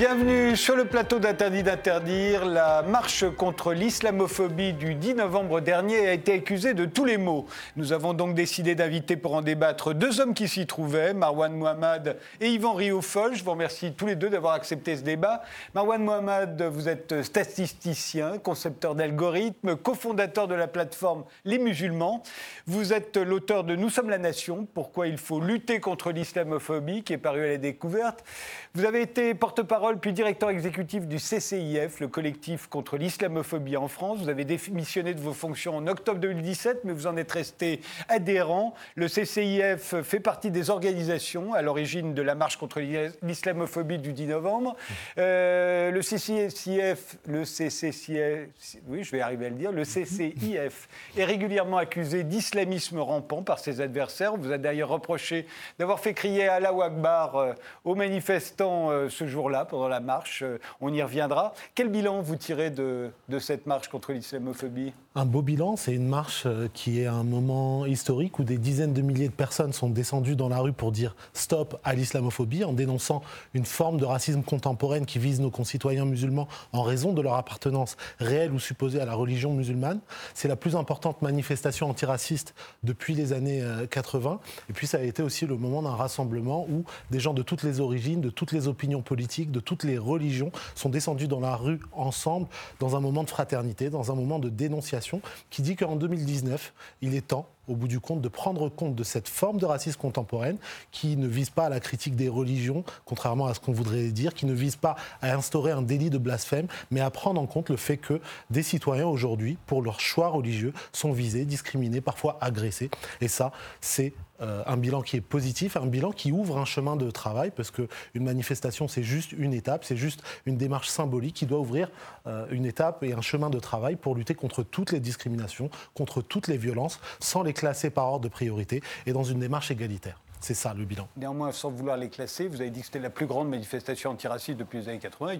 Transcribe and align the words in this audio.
Bienvenue 0.00 0.56
sur 0.56 0.76
le 0.76 0.86
plateau 0.86 1.18
d'Interdit 1.18 1.62
d'interdire. 1.62 2.46
La 2.46 2.80
marche 2.80 3.26
contre 3.36 3.74
l'islamophobie 3.74 4.72
du 4.72 4.94
10 4.94 5.16
novembre 5.16 5.60
dernier 5.60 6.08
a 6.08 6.14
été 6.14 6.32
accusée 6.32 6.72
de 6.72 6.86
tous 6.86 7.04
les 7.04 7.18
maux. 7.18 7.44
Nous 7.76 7.92
avons 7.92 8.14
donc 8.14 8.34
décidé 8.34 8.74
d'inviter 8.74 9.18
pour 9.18 9.34
en 9.34 9.42
débattre 9.42 9.92
deux 9.92 10.18
hommes 10.22 10.32
qui 10.32 10.48
s'y 10.48 10.66
trouvaient, 10.66 11.12
Marwan 11.12 11.52
Mohamed 11.52 12.16
et 12.40 12.48
Yvan 12.48 12.72
Riofol. 12.72 13.34
Je 13.34 13.44
vous 13.44 13.50
remercie 13.50 13.92
tous 13.92 14.06
les 14.06 14.16
deux 14.16 14.30
d'avoir 14.30 14.54
accepté 14.54 14.96
ce 14.96 15.02
débat. 15.02 15.42
Marwan 15.74 16.02
Mohamed, 16.02 16.62
vous 16.62 16.88
êtes 16.88 17.22
statisticien, 17.22 18.38
concepteur 18.38 18.94
d'algorithmes, 18.94 19.76
cofondateur 19.76 20.48
de 20.48 20.54
la 20.54 20.66
plateforme 20.66 21.24
Les 21.44 21.58
Musulmans. 21.58 22.22
Vous 22.66 22.94
êtes 22.94 23.18
l'auteur 23.18 23.64
de 23.64 23.76
Nous 23.76 23.90
sommes 23.90 24.08
la 24.08 24.16
nation, 24.16 24.66
pourquoi 24.72 25.08
il 25.08 25.18
faut 25.18 25.40
lutter 25.40 25.78
contre 25.78 26.10
l'islamophobie, 26.10 27.02
qui 27.02 27.12
est 27.12 27.18
paru 27.18 27.44
à 27.44 27.48
la 27.48 27.58
découverte. 27.58 28.24
Vous 28.72 28.86
avez 28.86 29.02
été 29.02 29.34
porte-parole 29.34 29.89
puis 29.98 30.12
directeur 30.12 30.50
exécutif 30.50 31.06
du 31.06 31.16
CCIF, 31.18 32.00
le 32.00 32.08
collectif 32.08 32.66
contre 32.68 32.96
l'islamophobie 32.96 33.76
en 33.76 33.88
France. 33.88 34.20
Vous 34.20 34.28
avez 34.28 34.44
démissionné 34.44 35.14
de 35.14 35.20
vos 35.20 35.32
fonctions 35.32 35.76
en 35.76 35.86
octobre 35.86 36.20
2017, 36.20 36.84
mais 36.84 36.92
vous 36.92 37.06
en 37.06 37.16
êtes 37.16 37.32
resté 37.32 37.80
adhérent. 38.08 38.74
Le 38.94 39.08
CCIF 39.08 40.00
fait 40.02 40.20
partie 40.20 40.50
des 40.50 40.70
organisations 40.70 41.54
à 41.54 41.62
l'origine 41.62 42.14
de 42.14 42.22
la 42.22 42.34
marche 42.34 42.56
contre 42.56 42.80
l'islamophobie 43.22 43.98
du 43.98 44.12
10 44.12 44.26
novembre. 44.26 44.76
Euh, 45.18 45.90
le 45.90 46.00
CCIF, 46.00 47.16
le 47.26 47.44
CCIF, 47.44 48.76
oui, 48.86 49.02
je 49.02 49.10
vais 49.10 49.20
arriver 49.20 49.46
à 49.46 49.50
le 49.50 49.56
dire, 49.56 49.72
le 49.72 49.84
CCIF 49.84 50.88
est 51.16 51.24
régulièrement 51.24 51.78
accusé 51.78 52.24
d'islamisme 52.24 52.98
rampant 52.98 53.42
par 53.42 53.58
ses 53.58 53.80
adversaires. 53.80 54.34
On 54.34 54.38
vous 54.38 54.52
a 54.52 54.58
d'ailleurs 54.58 54.90
reproché 54.90 55.46
d'avoir 55.78 56.00
fait 56.00 56.14
crier 56.14 56.48
Allahu 56.48 56.82
Akbar 56.82 57.36
euh, 57.36 57.52
aux 57.84 57.94
manifestants 57.94 58.90
euh, 58.90 59.08
ce 59.08 59.26
jour-là, 59.26 59.64
la 59.88 60.00
marche. 60.00 60.42
Euh, 60.42 60.58
on 60.80 60.92
y 60.92 61.02
reviendra. 61.02 61.54
Quel 61.74 61.88
bilan 61.88 62.22
vous 62.22 62.36
tirez 62.36 62.70
de, 62.70 63.10
cette 63.38 63.66
marche 63.66 63.88
contre 63.88 64.12
l'islamophobie? 64.12 64.92
Un 65.14 65.26
beau 65.26 65.42
bilan, 65.42 65.76
c'est 65.76 65.94
une 65.94 66.06
marche 66.06 66.44
euh, 66.46 66.68
qui 66.72 67.00
est 67.00 67.06
un 67.06 67.24
moment 67.24 67.86
historique 67.86 68.38
où 68.38 68.44
des 68.44 68.58
dizaines 68.58 68.92
de 68.92 69.02
milliers 69.02 69.28
de 69.28 69.34
personnes 69.34 69.72
sont 69.72 69.88
descendues 69.88 70.36
dans 70.36 70.48
la 70.48 70.58
rue 70.58 70.72
pour 70.72 70.92
dire 70.92 71.16
stop 71.32 71.80
à 71.84 71.94
l'islamophobie 71.94 72.64
en 72.64 72.72
dénonçant 72.72 73.22
une 73.54 73.64
forme 73.64 73.98
de 73.98 74.04
racisme 74.04 74.42
contemporaine 74.42 75.06
qui 75.06 75.18
vise 75.18 75.40
nos 75.40 75.50
concitoyens 75.50 76.04
musulmans 76.04 76.48
en 76.72 76.82
raison 76.82 77.12
de 77.12 77.22
leur 77.22 77.34
appartenance 77.34 77.96
réelle 78.18 78.52
ou 78.52 78.58
supposée 78.58 79.00
à 79.00 79.04
la 79.04 79.14
religion 79.14 79.52
musulmane. 79.52 80.00
C'est 80.34 80.48
la 80.48 80.56
plus 80.56 80.76
importante 80.76 81.22
manifestation 81.22 81.88
antiraciste 81.88 82.54
depuis 82.82 83.14
les 83.14 83.32
années 83.32 83.64
80. 83.90 84.40
Et 84.68 84.72
puis 84.72 84.86
ça 84.86 84.98
a 84.98 85.02
été 85.02 85.22
aussi 85.22 85.46
le 85.46 85.56
moment 85.56 85.82
d'un 85.82 85.94
rassemblement 85.94 86.66
où 86.68 86.84
des 87.10 87.20
gens 87.20 87.34
de 87.34 87.42
toutes 87.42 87.62
les 87.62 87.80
origines, 87.80 88.20
de 88.20 88.30
toutes 88.30 88.52
les 88.52 88.68
opinions 88.68 89.02
politiques, 89.02 89.50
de 89.50 89.60
les 89.84 89.98
religions 89.98 90.52
sont 90.74 90.88
descendues 90.88 91.28
dans 91.28 91.40
la 91.40 91.56
rue 91.56 91.80
ensemble 91.92 92.46
dans 92.78 92.96
un 92.96 93.00
moment 93.00 93.24
de 93.24 93.30
fraternité, 93.30 93.90
dans 93.90 94.12
un 94.12 94.14
moment 94.14 94.38
de 94.38 94.48
dénonciation 94.48 95.20
qui 95.50 95.62
dit 95.62 95.76
qu'en 95.76 95.96
2019, 95.96 96.72
il 97.02 97.14
est 97.14 97.28
temps 97.28 97.46
au 97.68 97.76
bout 97.76 97.88
du 97.88 98.00
compte, 98.00 98.20
de 98.20 98.28
prendre 98.28 98.68
compte 98.68 98.96
de 98.96 99.04
cette 99.04 99.28
forme 99.28 99.58
de 99.58 99.64
racisme 99.64 99.98
contemporaine 99.98 100.58
qui 100.90 101.16
ne 101.16 101.28
vise 101.28 101.50
pas 101.50 101.66
à 101.66 101.68
la 101.68 101.78
critique 101.78 102.16
des 102.16 102.28
religions, 102.28 102.84
contrairement 103.04 103.46
à 103.46 103.54
ce 103.54 103.60
qu'on 103.60 103.72
voudrait 103.72 104.08
dire, 104.08 104.34
qui 104.34 104.44
ne 104.44 104.52
vise 104.52 104.76
pas 104.76 104.96
à 105.22 105.32
instaurer 105.34 105.70
un 105.70 105.82
délit 105.82 106.10
de 106.10 106.18
blasphème, 106.18 106.66
mais 106.90 107.00
à 107.00 107.10
prendre 107.10 107.40
en 107.40 107.46
compte 107.46 107.68
le 107.68 107.76
fait 107.76 107.96
que 107.96 108.20
des 108.50 108.64
citoyens 108.64 109.06
aujourd'hui, 109.06 109.56
pour 109.66 109.82
leur 109.82 110.00
choix 110.00 110.28
religieux, 110.28 110.72
sont 110.92 111.12
visés, 111.12 111.44
discriminés, 111.44 112.00
parfois 112.00 112.38
agressés. 112.40 112.90
Et 113.20 113.28
ça, 113.28 113.52
c'est 113.80 114.12
euh, 114.40 114.62
un 114.66 114.76
bilan 114.76 115.02
qui 115.02 115.16
est 115.16 115.20
positif, 115.20 115.76
un 115.76 115.86
bilan 115.86 116.12
qui 116.12 116.32
ouvre 116.32 116.58
un 116.58 116.64
chemin 116.64 116.96
de 116.96 117.10
travail, 117.10 117.50
parce 117.54 117.70
qu'une 117.70 117.88
manifestation, 118.14 118.88
c'est 118.88 119.02
juste 119.02 119.32
une 119.32 119.52
étape, 119.52 119.84
c'est 119.84 119.96
juste 119.96 120.22
une 120.46 120.56
démarche 120.56 120.88
symbolique 120.88 121.34
qui 121.34 121.46
doit 121.46 121.58
ouvrir 121.58 121.90
euh, 122.26 122.46
une 122.50 122.66
étape 122.66 123.02
et 123.02 123.12
un 123.12 123.20
chemin 123.20 123.50
de 123.50 123.58
travail 123.58 123.96
pour 123.96 124.14
lutter 124.14 124.34
contre 124.34 124.62
toutes 124.62 124.92
les 124.92 125.00
discriminations, 125.00 125.70
contre 125.94 126.22
toutes 126.22 126.48
les 126.48 126.56
violences, 126.56 127.00
sans 127.20 127.42
les 127.42 127.52
classer 127.52 127.90
par 127.90 128.06
ordre 128.06 128.24
de 128.24 128.28
priorité 128.28 128.82
et 129.06 129.12
dans 129.12 129.24
une 129.24 129.40
démarche 129.40 129.70
égalitaire. 129.70 130.20
C'est 130.40 130.54
ça 130.54 130.72
le 130.72 130.84
bilan. 130.84 131.06
Néanmoins, 131.16 131.52
sans 131.52 131.70
vouloir 131.70 131.98
les 131.98 132.08
classer, 132.08 132.48
vous 132.48 132.62
avez 132.62 132.70
dit 132.70 132.80
que 132.80 132.86
c'était 132.86 132.98
la 132.98 133.10
plus 133.10 133.26
grande 133.26 133.50
manifestation 133.50 134.10
antiraciste 134.10 134.58
depuis 134.58 134.78
les 134.78 134.88
années 134.88 134.98
80. 134.98 135.34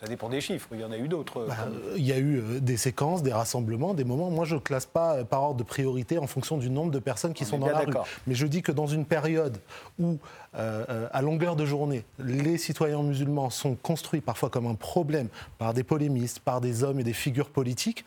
Ça 0.00 0.06
dépend 0.06 0.28
des 0.28 0.40
chiffres, 0.40 0.68
il 0.72 0.80
y 0.80 0.84
en 0.84 0.90
a 0.90 0.96
eu 0.96 1.06
d'autres. 1.06 1.46
Bah, 1.46 1.68
il 1.96 2.04
y 2.04 2.12
a 2.12 2.18
eu 2.18 2.38
euh, 2.40 2.60
des 2.60 2.76
séquences, 2.76 3.22
des 3.22 3.32
rassemblements, 3.32 3.94
des 3.94 4.04
moments. 4.04 4.30
Moi, 4.30 4.44
je 4.46 4.54
ne 4.54 4.60
classe 4.60 4.86
pas 4.86 5.16
euh, 5.16 5.24
par 5.24 5.42
ordre 5.42 5.58
de 5.58 5.62
priorité 5.62 6.18
en 6.18 6.26
fonction 6.26 6.56
du 6.56 6.70
nombre 6.70 6.90
de 6.90 6.98
personnes 6.98 7.34
qui 7.34 7.44
sont 7.44 7.58
dans 7.58 7.68
la 7.68 7.80
rue. 7.80 7.92
Mais 8.26 8.34
je 8.34 8.46
dis 8.46 8.62
que 8.62 8.72
dans 8.72 8.86
une 8.86 9.04
période 9.04 9.58
où, 10.00 10.18
euh, 10.54 11.08
à 11.12 11.22
longueur 11.22 11.56
de 11.56 11.64
journée, 11.64 12.04
les 12.18 12.58
citoyens 12.58 13.02
musulmans 13.02 13.50
sont 13.50 13.74
construits 13.74 14.20
parfois 14.20 14.50
comme 14.50 14.66
un 14.66 14.74
problème 14.74 15.28
par 15.58 15.74
des 15.74 15.82
polémistes, 15.82 16.40
par 16.40 16.60
des 16.60 16.84
hommes 16.84 17.00
et 17.00 17.04
des 17.04 17.12
figures 17.12 17.50
politiques, 17.50 18.04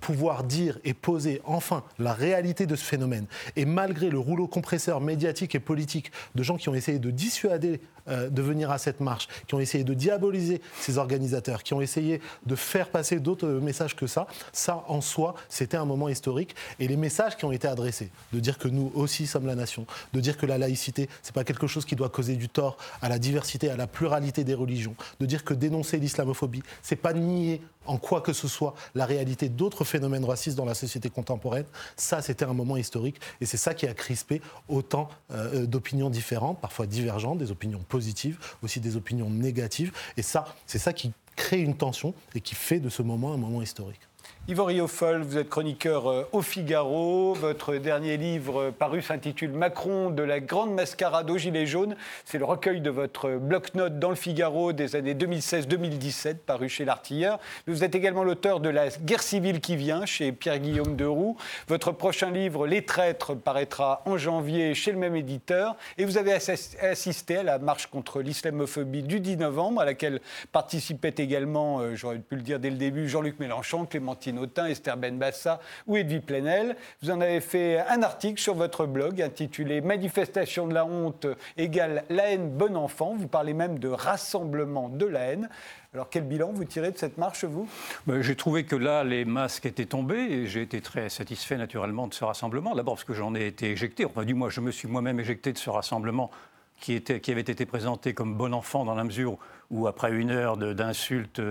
pouvoir 0.00 0.44
dire 0.44 0.78
et 0.84 0.94
poser 0.94 1.40
enfin 1.44 1.82
la 1.98 2.12
réalité 2.12 2.66
de 2.66 2.76
ce 2.76 2.84
phénomène, 2.84 3.26
et 3.56 3.64
malgré 3.64 4.10
le 4.10 4.18
rouleau 4.18 4.46
compresseur 4.46 5.00
médiatique 5.00 5.54
et 5.54 5.60
politique 5.60 6.12
de 6.34 6.42
gens 6.42 6.56
qui 6.56 6.68
ont 6.68 6.74
essayé 6.74 6.98
de 6.98 7.10
dissuader 7.10 7.80
de 8.06 8.42
venir 8.42 8.70
à 8.70 8.78
cette 8.78 9.00
marche, 9.00 9.28
qui 9.46 9.54
ont 9.54 9.60
essayé 9.60 9.84
de 9.84 9.94
diaboliser 9.94 10.60
ces 10.80 10.98
organisations, 10.98 11.30
qui 11.62 11.74
ont 11.74 11.80
essayé 11.80 12.20
de 12.46 12.54
faire 12.54 12.88
passer 12.88 13.20
d'autres 13.20 13.48
messages 13.48 13.94
que 13.94 14.06
ça, 14.06 14.26
ça 14.52 14.84
en 14.88 15.00
soi, 15.00 15.34
c'était 15.48 15.76
un 15.76 15.84
moment 15.84 16.08
historique. 16.08 16.54
Et 16.78 16.88
les 16.88 16.96
messages 16.96 17.36
qui 17.36 17.44
ont 17.44 17.52
été 17.52 17.68
adressés, 17.68 18.10
de 18.32 18.40
dire 18.40 18.58
que 18.58 18.68
nous 18.68 18.90
aussi 18.94 19.26
sommes 19.26 19.46
la 19.46 19.54
nation, 19.54 19.86
de 20.12 20.20
dire 20.20 20.36
que 20.36 20.46
la 20.46 20.58
laïcité, 20.58 21.08
c'est 21.22 21.34
pas 21.34 21.44
quelque 21.44 21.66
chose 21.66 21.79
qui 21.84 21.96
doit 21.96 22.08
causer 22.08 22.36
du 22.36 22.48
tort 22.48 22.76
à 23.02 23.08
la 23.08 23.18
diversité, 23.18 23.70
à 23.70 23.76
la 23.76 23.86
pluralité 23.86 24.44
des 24.44 24.54
religions, 24.54 24.94
de 25.18 25.26
dire 25.26 25.44
que 25.44 25.54
dénoncer 25.54 25.98
l'islamophobie, 25.98 26.62
c'est 26.82 26.96
pas 26.96 27.12
nier 27.12 27.60
en 27.86 27.96
quoi 27.96 28.20
que 28.20 28.32
ce 28.32 28.46
soit 28.46 28.74
la 28.94 29.06
réalité 29.06 29.48
d'autres 29.48 29.84
phénomènes 29.84 30.24
racistes 30.24 30.56
dans 30.56 30.64
la 30.64 30.74
société 30.74 31.10
contemporaine, 31.10 31.64
ça 31.96 32.22
c'était 32.22 32.44
un 32.44 32.52
moment 32.52 32.76
historique 32.76 33.20
et 33.40 33.46
c'est 33.46 33.56
ça 33.56 33.74
qui 33.74 33.86
a 33.86 33.94
crispé 33.94 34.40
autant 34.68 35.08
euh, 35.32 35.66
d'opinions 35.66 36.10
différentes, 36.10 36.60
parfois 36.60 36.86
divergentes, 36.86 37.38
des 37.38 37.50
opinions 37.50 37.80
positives, 37.88 38.38
aussi 38.62 38.80
des 38.80 38.96
opinions 38.96 39.30
négatives. 39.30 39.92
Et 40.16 40.22
ça, 40.22 40.44
c'est 40.66 40.78
ça 40.78 40.92
qui 40.92 41.12
crée 41.36 41.60
une 41.60 41.76
tension 41.76 42.14
et 42.34 42.40
qui 42.40 42.54
fait 42.54 42.80
de 42.80 42.88
ce 42.88 43.02
moment 43.02 43.32
un 43.32 43.38
moment 43.38 43.62
historique. 43.62 44.00
Yvan 44.48 44.64
Riofol, 44.64 45.22
vous 45.22 45.36
êtes 45.36 45.50
chroniqueur 45.50 46.10
euh, 46.10 46.28
au 46.32 46.40
Figaro. 46.40 47.34
Votre 47.34 47.76
dernier 47.76 48.16
livre 48.16 48.62
euh, 48.62 48.70
paru 48.72 49.00
s'intitule 49.00 49.52
Macron 49.52 50.10
de 50.10 50.22
la 50.22 50.40
grande 50.40 50.74
mascarade 50.74 51.30
aux 51.30 51.36
Gilets 51.36 51.66
jaunes. 51.66 51.94
C'est 52.24 52.38
le 52.38 52.46
recueil 52.46 52.80
de 52.80 52.90
votre 52.90 53.36
bloc-notes 53.36 53.98
dans 53.98 54.08
le 54.08 54.16
Figaro 54.16 54.72
des 54.72 54.96
années 54.96 55.14
2016-2017, 55.14 56.36
paru 56.38 56.68
chez 56.68 56.84
l'Artilleur. 56.84 57.38
Vous 57.68 57.84
êtes 57.84 57.94
également 57.94 58.24
l'auteur 58.24 58.60
de 58.60 58.70
La 58.70 58.88
guerre 58.88 59.22
civile 59.22 59.60
qui 59.60 59.76
vient 59.76 60.04
chez 60.06 60.32
Pierre-Guillaume 60.32 60.96
Deroux. 60.96 61.36
Votre 61.68 61.92
prochain 61.92 62.30
livre, 62.30 62.66
Les 62.66 62.84
traîtres, 62.84 63.34
paraîtra 63.34 64.02
en 64.06 64.16
janvier 64.16 64.74
chez 64.74 64.90
le 64.90 64.98
même 64.98 65.14
éditeur. 65.14 65.76
Et 65.96 66.04
vous 66.04 66.16
avez 66.16 66.32
assisté 66.80 67.36
à 67.36 67.42
la 67.42 67.58
marche 67.58 67.86
contre 67.86 68.20
l'islamophobie 68.20 69.02
du 69.02 69.20
10 69.20 69.36
novembre, 69.36 69.82
à 69.82 69.84
laquelle 69.84 70.20
participaient 70.50 71.14
également, 71.18 71.80
euh, 71.80 71.94
j'aurais 71.94 72.18
pu 72.18 72.36
le 72.36 72.42
dire 72.42 72.58
dès 72.58 72.70
le 72.70 72.76
début, 72.76 73.06
Jean-Luc 73.06 73.38
Mélenchon, 73.38 73.84
Clémentine 73.84 74.29
Autain, 74.38 74.66
Esther 74.66 74.96
Benbassa 74.96 75.60
ou 75.86 75.96
Edwy 75.96 76.20
Plenel. 76.20 76.76
Vous 77.02 77.10
en 77.10 77.20
avez 77.20 77.40
fait 77.40 77.80
un 77.88 78.02
article 78.02 78.40
sur 78.40 78.54
votre 78.54 78.86
blog 78.86 79.20
intitulé 79.22 79.80
Manifestation 79.80 80.66
de 80.66 80.74
la 80.74 80.84
honte 80.84 81.26
égale 81.56 82.04
la 82.10 82.30
haine 82.30 82.50
bon 82.50 82.76
enfant. 82.76 83.14
Vous 83.16 83.28
parlez 83.28 83.54
même 83.54 83.78
de 83.78 83.88
rassemblement 83.88 84.88
de 84.88 85.06
la 85.06 85.20
haine. 85.20 85.48
Alors 85.92 86.08
quel 86.08 86.22
bilan 86.22 86.52
vous 86.52 86.64
tirez 86.64 86.92
de 86.92 86.98
cette 86.98 87.18
marche, 87.18 87.44
vous? 87.44 87.68
Ben, 88.06 88.22
J'ai 88.22 88.36
trouvé 88.36 88.64
que 88.64 88.76
là, 88.76 89.02
les 89.02 89.24
masques 89.24 89.66
étaient 89.66 89.86
tombés 89.86 90.20
et 90.20 90.46
j'ai 90.46 90.62
été 90.62 90.80
très 90.80 91.08
satisfait 91.08 91.56
naturellement 91.56 92.06
de 92.06 92.14
ce 92.14 92.24
rassemblement. 92.24 92.74
D'abord 92.76 92.94
parce 92.94 93.04
que 93.04 93.14
j'en 93.14 93.34
ai 93.34 93.46
été 93.46 93.70
éjecté, 93.70 94.04
enfin 94.04 94.24
du 94.24 94.34
moins 94.34 94.50
je 94.50 94.60
me 94.60 94.70
suis 94.70 94.86
moi-même 94.86 95.18
éjecté 95.18 95.52
de 95.52 95.58
ce 95.58 95.68
rassemblement 95.68 96.30
qui, 96.78 96.94
était, 96.94 97.20
qui 97.20 97.32
avait 97.32 97.40
été 97.40 97.66
présenté 97.66 98.14
comme 98.14 98.34
bon 98.34 98.54
enfant 98.54 98.84
dans 98.84 98.94
la 98.94 99.04
mesure 99.04 99.36
où 99.70 99.86
après 99.86 100.12
une 100.12 100.30
heure 100.30 100.56
d'insultes 100.56 101.42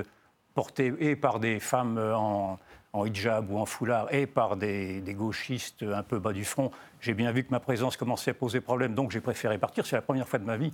portées 0.54 0.94
et 1.00 1.16
par 1.16 1.40
des 1.40 1.60
femmes 1.60 1.98
en, 1.98 2.60
en 2.94 3.06
hijab 3.06 3.52
ou 3.52 3.58
en 3.58 3.66
foulard 3.66 4.14
et 4.14 4.26
par 4.26 4.58
des, 4.58 5.02
gauchistes 5.10 5.84
un 5.84 6.04
peu 6.04 6.20
bas 6.20 6.34
du 6.34 6.46
front, 6.46 6.72
j'ai 7.02 7.14
bien 7.14 7.32
vu 7.32 7.44
que 7.44 7.52
ma 7.52 7.60
présence 7.60 7.98
commençait 7.98 8.32
à 8.32 8.34
poser 8.34 8.62
problème, 8.62 8.96
donc 8.96 9.12
j'ai 9.12 9.22
préféré 9.22 9.58
partir. 9.58 9.86
C'est 9.86 9.96
la 9.96 10.02
première 10.02 10.28
fois 10.28 10.40
de 10.40 10.46
ma 10.46 10.58
vie 10.58 10.72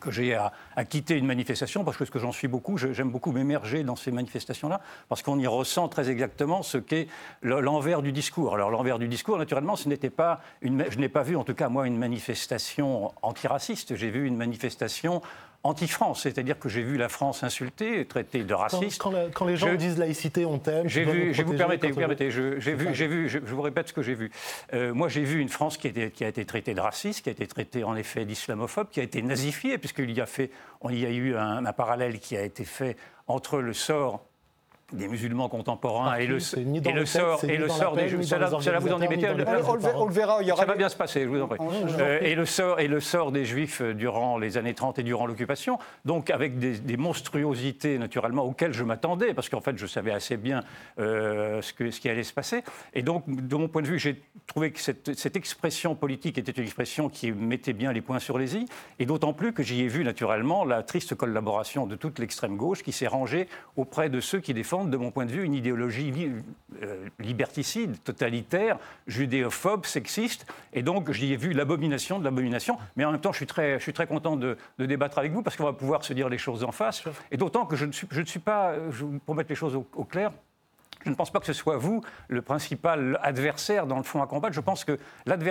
que 0.00 0.10
j'ai 0.10 0.34
à, 0.34 0.52
quitter 0.84 1.16
une 1.16 1.26
manifestation, 1.26 1.84
parce 1.84 1.96
que, 1.96 2.18
j'en 2.18 2.30
suis 2.30 2.48
beaucoup, 2.48 2.76
j'aime 2.78 3.10
beaucoup 3.10 3.32
m'émerger 3.32 3.82
dans 3.82 3.96
ces 3.96 4.12
manifestations-là, 4.12 4.80
parce 5.08 5.22
qu'on 5.22 5.38
y 5.38 5.46
ressent 5.46 5.88
très 5.88 6.08
exactement 6.08 6.62
ce 6.62 6.78
qu'est 6.78 7.08
l'envers 7.42 8.00
du 8.00 8.12
discours. 8.12 8.54
Alors 8.54 8.70
l'envers 8.70 8.98
du 8.98 9.08
discours, 9.08 9.38
naturellement, 9.38 9.76
ce 9.76 9.88
n'était 9.88 10.10
pas 10.10 10.40
une, 10.62 10.84
je 10.88 10.98
n'ai 10.98 11.08
pas 11.08 11.22
vu, 11.22 11.36
en 11.36 11.44
tout 11.44 11.54
cas 11.54 11.68
moi, 11.68 11.86
une 11.86 11.98
manifestation 11.98 13.12
antiraciste. 13.22 13.96
J'ai 13.96 14.10
vu 14.10 14.26
une 14.26 14.36
manifestation 14.36 15.20
anti-France, 15.64 16.22
c'est-à-dire 16.22 16.58
que 16.58 16.68
j'ai 16.68 16.82
vu 16.82 16.96
la 16.96 17.08
France 17.08 17.42
insultée, 17.42 18.04
traitée 18.06 18.44
de 18.44 18.54
raciste. 18.54 19.00
Quand, 19.00 19.12
quand, 19.34 19.44
les 19.44 19.56
gens 19.56 19.74
disent 19.74 19.98
laïcité, 19.98 20.44
on 20.44 20.58
t'aime. 20.58 20.88
J'ai 20.88 21.04
vu, 21.04 21.34
je 21.34 21.42
vous 21.42 21.54
permettez, 21.54 21.90
vous 21.90 21.98
permettez, 21.98 22.30
j'ai 22.30 22.74
vu, 22.74 22.94
j'ai 22.94 23.06
vu, 23.06 23.28
je, 23.28 23.38
vous 23.38 23.62
répète 23.62 23.88
ce 23.88 23.92
que 23.92 24.02
j'ai 24.02 24.14
vu. 24.14 24.30
Euh, 24.72 24.94
moi, 24.94 25.08
j'ai 25.08 25.24
vu 25.24 25.40
une 25.40 25.48
France 25.48 25.76
qui, 25.76 25.88
était, 25.88 26.10
qui, 26.10 26.24
a 26.24 26.28
été 26.28 26.44
traitée 26.44 26.74
de 26.74 26.80
raciste, 26.80 27.22
qui 27.22 27.28
a 27.28 27.32
été 27.32 27.46
traitée 27.46 27.84
en 27.84 27.96
effet 27.96 28.24
d'islamophobe, 28.24 28.88
qui 28.90 29.00
a 29.00 29.02
été 29.02 29.20
nazifiée, 29.20 29.78
puisqu'il 29.78 30.12
y 30.12 30.20
a 30.20 30.26
fait, 30.26 30.50
il 30.88 30.98
y 30.98 31.06
a 31.06 31.10
eu 31.10 31.36
un, 31.36 31.66
un 31.66 31.72
parallèle 31.72 32.20
qui 32.20 32.36
a 32.36 32.42
été 32.42 32.64
fait 32.64 32.96
entre 33.26 33.58
le 33.58 33.72
sort 33.72 34.27
des 34.92 35.06
musulmans 35.06 35.50
contemporains 35.50 36.16
et 36.16 36.26
le, 36.26 36.38
et 36.56 36.92
le 36.92 37.04
sort 37.04 37.44
et 37.44 37.58
le 37.58 37.68
sort 37.68 37.94
des 37.94 38.08
cela, 38.22 38.48
cela 38.58 38.78
vous 38.78 38.90
en 38.90 38.98
mettez 38.98 39.28
on, 39.28 39.34
le 39.34 40.12
verra 40.12 40.38
il 40.40 40.48
y 40.48 40.52
aura 40.52 40.62
ça 40.62 40.66
va 40.66 40.76
bien 40.76 40.88
se 40.88 40.96
passer 40.96 41.24
je 41.24 41.28
vous 41.28 41.42
en 41.42 41.46
prie. 41.46 41.58
Euh, 41.98 42.20
et 42.22 42.34
le 42.34 42.46
sort 42.46 42.80
et 42.80 42.88
le 42.88 43.00
sort 43.00 43.30
des 43.30 43.44
juifs 43.44 43.82
durant 43.82 44.38
les 44.38 44.56
années 44.56 44.72
30 44.72 44.98
et 44.98 45.02
durant 45.02 45.26
l'occupation 45.26 45.78
donc 46.06 46.30
avec 46.30 46.58
des, 46.58 46.78
des, 46.78 46.96
monstruosités 46.96 47.98
naturellement 47.98 48.44
auxquelles 48.44 48.72
je 48.72 48.82
m'attendais 48.82 49.34
parce 49.34 49.50
qu'en 49.50 49.60
fait 49.60 49.76
je 49.76 49.86
savais 49.86 50.10
assez 50.10 50.38
bien 50.38 50.64
euh, 50.98 51.60
ce, 51.60 51.74
que, 51.74 51.90
ce 51.90 52.00
qui 52.00 52.08
allait 52.08 52.24
se 52.24 52.32
passer. 52.32 52.64
Et 52.94 53.02
donc 53.02 53.24
de 53.28 53.56
mon 53.56 53.68
point 53.68 53.82
de 53.82 53.88
vue 53.88 53.98
j'ai 53.98 54.22
trouvé 54.46 54.70
que 54.72 54.80
cette, 54.80 55.18
cette, 55.18 55.36
expression 55.36 55.94
politique 55.96 56.38
était 56.38 56.52
une 56.52 56.64
expression 56.64 57.10
qui 57.10 57.30
mettait 57.30 57.74
bien 57.74 57.92
les 57.92 58.00
points 58.00 58.20
sur 58.20 58.38
les 58.38 58.56
i 58.56 58.64
et 58.98 59.04
d'autant 59.04 59.34
plus 59.34 59.52
que 59.52 59.62
j'y 59.62 59.82
ai 59.82 59.86
vu 59.86 60.02
naturellement 60.02 60.64
la 60.64 60.82
triste 60.82 61.14
collaboration 61.14 61.86
de 61.86 61.94
toute 61.94 62.18
l'extrême 62.18 62.56
gauche 62.56 62.82
qui 62.82 62.92
s'est 62.92 63.06
rangée 63.06 63.48
auprès 63.76 64.08
de 64.08 64.20
ceux 64.20 64.40
qui 64.40 64.54
défendent 64.54 64.77
de 64.84 64.96
mon 64.96 65.10
point 65.10 65.26
de 65.26 65.30
vue, 65.30 65.44
une 65.44 65.54
idéologie 65.54 66.12
euh, 66.82 67.08
liberticide, 67.18 68.02
totalitaire, 68.02 68.78
judéophobe, 69.06 69.86
sexiste. 69.86 70.46
Et 70.72 70.82
donc, 70.82 71.10
j'y 71.12 71.32
ai 71.32 71.36
vu 71.36 71.52
l'abomination 71.52 72.18
de 72.18 72.24
l'abomination. 72.24 72.78
Mais 72.96 73.04
en 73.04 73.12
même 73.12 73.20
temps, 73.20 73.32
je 73.32 73.38
suis 73.38 73.46
très, 73.46 73.78
je 73.78 73.82
suis 73.82 73.92
très 73.92 74.06
content 74.06 74.36
de, 74.36 74.56
débattre 74.78 75.18
avec 75.18 75.32
vous 75.32 75.42
parce 75.42 75.56
qu'on 75.56 75.64
va 75.64 75.72
pouvoir 75.72 76.04
se 76.04 76.12
dire 76.12 76.28
les 76.28 76.38
choses 76.38 76.64
en 76.64 76.72
face. 76.72 77.02
Et 77.30 77.36
d'autant 77.36 77.66
que 77.66 77.76
je 77.76 77.84
ne 77.84 77.92
suis, 77.92 78.06
je 78.10 78.20
ne 78.20 78.26
suis 78.26 78.40
pas, 78.40 78.74
pour 79.26 79.34
mettre 79.34 79.50
les 79.50 79.56
choses 79.56 79.74
au 79.74 80.04
clair, 80.04 80.32
je 81.04 81.10
ne 81.10 81.14
pense 81.14 81.30
pas 81.30 81.40
que 81.40 81.46
ce 81.46 81.52
soit 81.52 81.76
vous 81.76 82.02
le 82.28 82.42
principal 82.42 83.18
adversaire 83.22 83.86
dans 83.86 83.96
le 83.96 84.02
fond 84.02 84.22
à 84.22 84.26
combattre. 84.26 84.54
Je 84.54 84.60
pense 84.60 84.84
que 84.84 84.98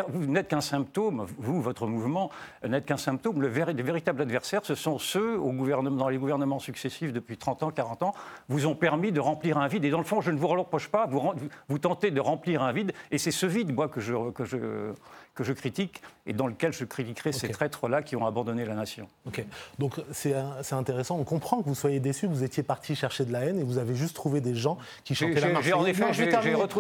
vous 0.09 0.25
n'êtes 0.25 0.47
qu'un 0.47 0.61
symptôme, 0.61 1.25
vous, 1.37 1.61
votre 1.61 1.87
mouvement, 1.87 2.29
n'êtes 2.67 2.85
qu'un 2.85 2.97
symptôme. 2.97 3.41
Le 3.41 3.47
les 3.47 3.83
véritables 3.83 4.21
adversaires, 4.21 4.61
ce 4.63 4.75
sont 4.75 4.99
ceux 4.99 5.37
au 5.37 5.51
gouvernement, 5.51 5.95
dans 5.95 6.09
les 6.09 6.17
gouvernements 6.17 6.59
successifs 6.59 7.11
depuis 7.11 7.37
30 7.37 7.63
ans, 7.63 7.71
40 7.71 8.03
ans, 8.03 8.13
vous 8.49 8.67
ont 8.67 8.75
permis 8.75 9.11
de 9.11 9.19
remplir 9.19 9.57
un 9.57 9.67
vide. 9.67 9.85
Et 9.85 9.89
dans 9.89 9.97
le 9.97 10.03
fond, 10.03 10.21
je 10.21 10.31
ne 10.31 10.37
vous 10.37 10.47
reproche 10.47 10.89
pas, 10.89 11.07
vous, 11.07 11.33
vous 11.67 11.79
tentez 11.79 12.11
de 12.11 12.19
remplir 12.19 12.61
un 12.61 12.71
vide. 12.71 12.93
Et 13.11 13.17
c'est 13.17 13.31
ce 13.31 13.45
vide, 13.45 13.73
moi, 13.73 13.87
que 13.87 13.99
je, 13.99 14.31
que 14.31 14.45
je, 14.45 14.93
que 15.37 15.43
je 15.43 15.53
critique 15.53 16.01
et 16.25 16.33
dans 16.33 16.47
lequel 16.47 16.73
je 16.73 16.83
critiquerai 16.83 17.31
ces 17.31 17.47
traîtres-là 17.47 18.01
qui 18.01 18.15
ont 18.15 18.25
abandonné 18.25 18.65
la 18.65 18.73
nation. 18.73 19.07
Ok. 19.25 19.45
Donc 19.79 20.01
c'est 20.11 20.35
intéressant. 20.71 21.17
On 21.17 21.23
comprend 21.23 21.61
que 21.61 21.69
vous 21.69 21.75
soyez 21.75 21.99
déçu. 21.99 22.27
Vous 22.27 22.43
étiez 22.43 22.63
parti 22.63 22.95
chercher 22.95 23.23
de 23.23 23.31
la 23.31 23.41
haine 23.45 23.59
et 23.59 23.63
vous 23.63 23.77
avez 23.77 23.95
juste 23.95 24.15
trouvé 24.15 24.41
des 24.41 24.55
gens 24.55 24.77
qui 25.03 25.15
chantaient 25.15 25.39
la 25.39 25.46
Marseillaise. 25.49 25.79
En 25.79 25.85
effet, 25.85 26.05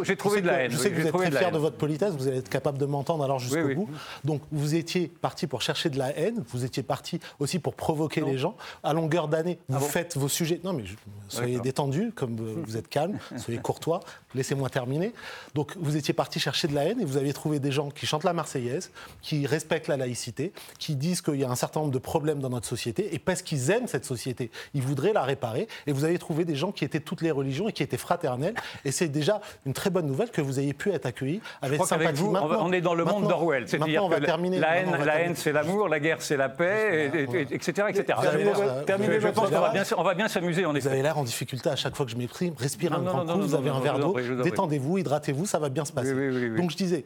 j'ai 0.03 0.15
trouvé 0.15 0.41
de 0.41 0.47
la 0.47 0.63
haine. 0.63 0.71
Je 0.71 0.77
sais 0.77 0.91
que 0.91 1.01
vous 1.01 1.07
êtes 1.07 1.13
très 1.13 1.31
fier 1.31 1.51
de 1.51 1.57
votre 1.57 1.77
politesse. 1.77 2.13
Vous 2.13 2.27
allez 2.27 2.37
être 2.37 2.49
capable 2.49 2.77
de 2.77 2.85
m'entendre 2.85 3.23
alors 3.23 3.39
jusqu'au 3.39 3.73
bout. 3.73 3.89
Donc 4.23 4.41
vous 4.51 4.75
étiez 4.75 5.07
parti 5.07 5.47
pour 5.47 5.61
chercher 5.61 5.89
de 5.89 5.97
la 5.97 6.17
haine. 6.17 6.43
Vous 6.49 6.65
étiez 6.65 6.83
parti 6.83 7.19
aussi 7.39 7.59
pour 7.59 7.75
provoquer 7.75 8.21
les 8.21 8.37
gens. 8.37 8.55
À 8.83 8.93
longueur 8.93 9.27
d'année, 9.27 9.59
vous 9.69 9.85
ah 9.85 9.89
faites 9.89 10.17
vos 10.17 10.29
sujets. 10.29 10.59
Non 10.63 10.73
mais 10.73 10.83
soyez 11.27 11.59
détendu, 11.59 12.11
comme 12.15 12.35
vous 12.35 12.77
êtes 12.77 12.87
calme, 12.87 13.17
soyez 13.37 13.59
courtois. 13.59 13.99
Laissez-moi 14.35 14.69
terminer. 14.69 15.13
Donc 15.55 15.75
vous 15.79 15.95
étiez 15.95 16.13
parti 16.13 16.39
chercher 16.39 16.67
de 16.67 16.75
la 16.75 16.85
haine 16.85 17.01
et 17.01 17.05
vous 17.05 17.17
aviez 17.17 17.33
trouvé 17.33 17.59
des 17.59 17.71
gens 17.71 17.89
qui 17.89 18.05
chantent 18.05 18.23
la 18.23 18.33
Marseillaise 18.33 18.91
qui 19.21 19.45
respectent 19.45 19.87
la 19.87 19.97
laïcité, 19.97 20.51
qui 20.79 20.95
disent 20.95 21.21
qu'il 21.21 21.35
y 21.35 21.43
a 21.43 21.49
un 21.49 21.55
certain 21.55 21.81
nombre 21.81 21.91
de 21.91 21.99
problèmes 21.99 22.39
dans 22.39 22.49
notre 22.49 22.67
société, 22.67 23.13
et 23.13 23.19
parce 23.19 23.41
qu'ils 23.41 23.71
aiment 23.71 23.87
cette 23.87 24.05
société, 24.05 24.51
ils 24.73 24.81
voudraient 24.81 25.13
la 25.13 25.23
réparer. 25.23 25.67
Et 25.85 25.91
vous 25.91 26.03
avez 26.03 26.17
trouvé 26.17 26.45
des 26.45 26.55
gens 26.55 26.71
qui 26.71 26.85
étaient 26.85 26.99
toutes 26.99 27.21
les 27.21 27.31
religions 27.31 27.67
et 27.69 27.73
qui 27.73 27.83
étaient 27.83 27.97
fraternels. 27.97 28.46
Et 28.85 28.91
c'est 28.91 29.07
déjà 29.07 29.41
une 29.65 29.73
très 29.73 29.89
bonne 29.89 30.05
nouvelle 30.05 30.29
que 30.31 30.41
vous 30.41 30.59
ayez 30.59 30.73
pu 30.73 30.91
être 30.91 31.05
accueillis 31.05 31.41
avec 31.61 31.83
sympathie. 31.83 32.21
Vous, 32.21 32.33
on 32.35 32.71
est 32.71 32.81
dans 32.81 32.93
le 32.93 33.05
monde 33.05 33.27
d'Orwell. 33.27 33.67
C'est-à-dire 33.67 34.07
que 34.09 34.25
terminer, 34.25 34.59
la 34.59 34.77
haine, 34.77 34.97
la 35.05 35.21
haine 35.21 35.35
c'est 35.35 35.51
l'amour, 35.51 35.87
la 35.89 35.99
guerre, 35.99 36.21
c'est 36.21 36.37
la 36.37 36.49
paix, 36.49 37.11
etc. 37.51 37.87
etc. 37.89 38.19
Je 38.19 39.27
pense 39.27 39.49
qu'on 39.49 39.59
va 39.59 39.71
bien, 39.71 39.83
on 39.97 40.03
va 40.03 40.13
bien 40.13 40.27
s'amuser 40.27 40.63
Vous 40.63 40.87
avez 40.87 41.01
l'air 41.01 41.17
en 41.17 41.23
difficulté 41.23 41.69
à 41.69 41.75
chaque 41.75 41.95
fois 41.95 42.05
que 42.05 42.11
je 42.11 42.17
m'exprime. 42.17 42.53
Respirez 42.57 42.95
un 42.95 43.01
grand 43.01 43.25
coup, 43.25 43.41
vous 43.41 43.55
avez 43.55 43.69
un 43.69 43.79
verre 43.79 43.99
d'eau, 43.99 44.15
détendez-vous, 44.43 44.99
hydratez-vous, 44.99 45.45
ça 45.45 45.59
va 45.59 45.69
bien 45.69 45.85
se 45.85 45.91
passer. 45.91 46.13
Donc 46.55 46.71
je 46.71 46.77
disais, 46.77 47.05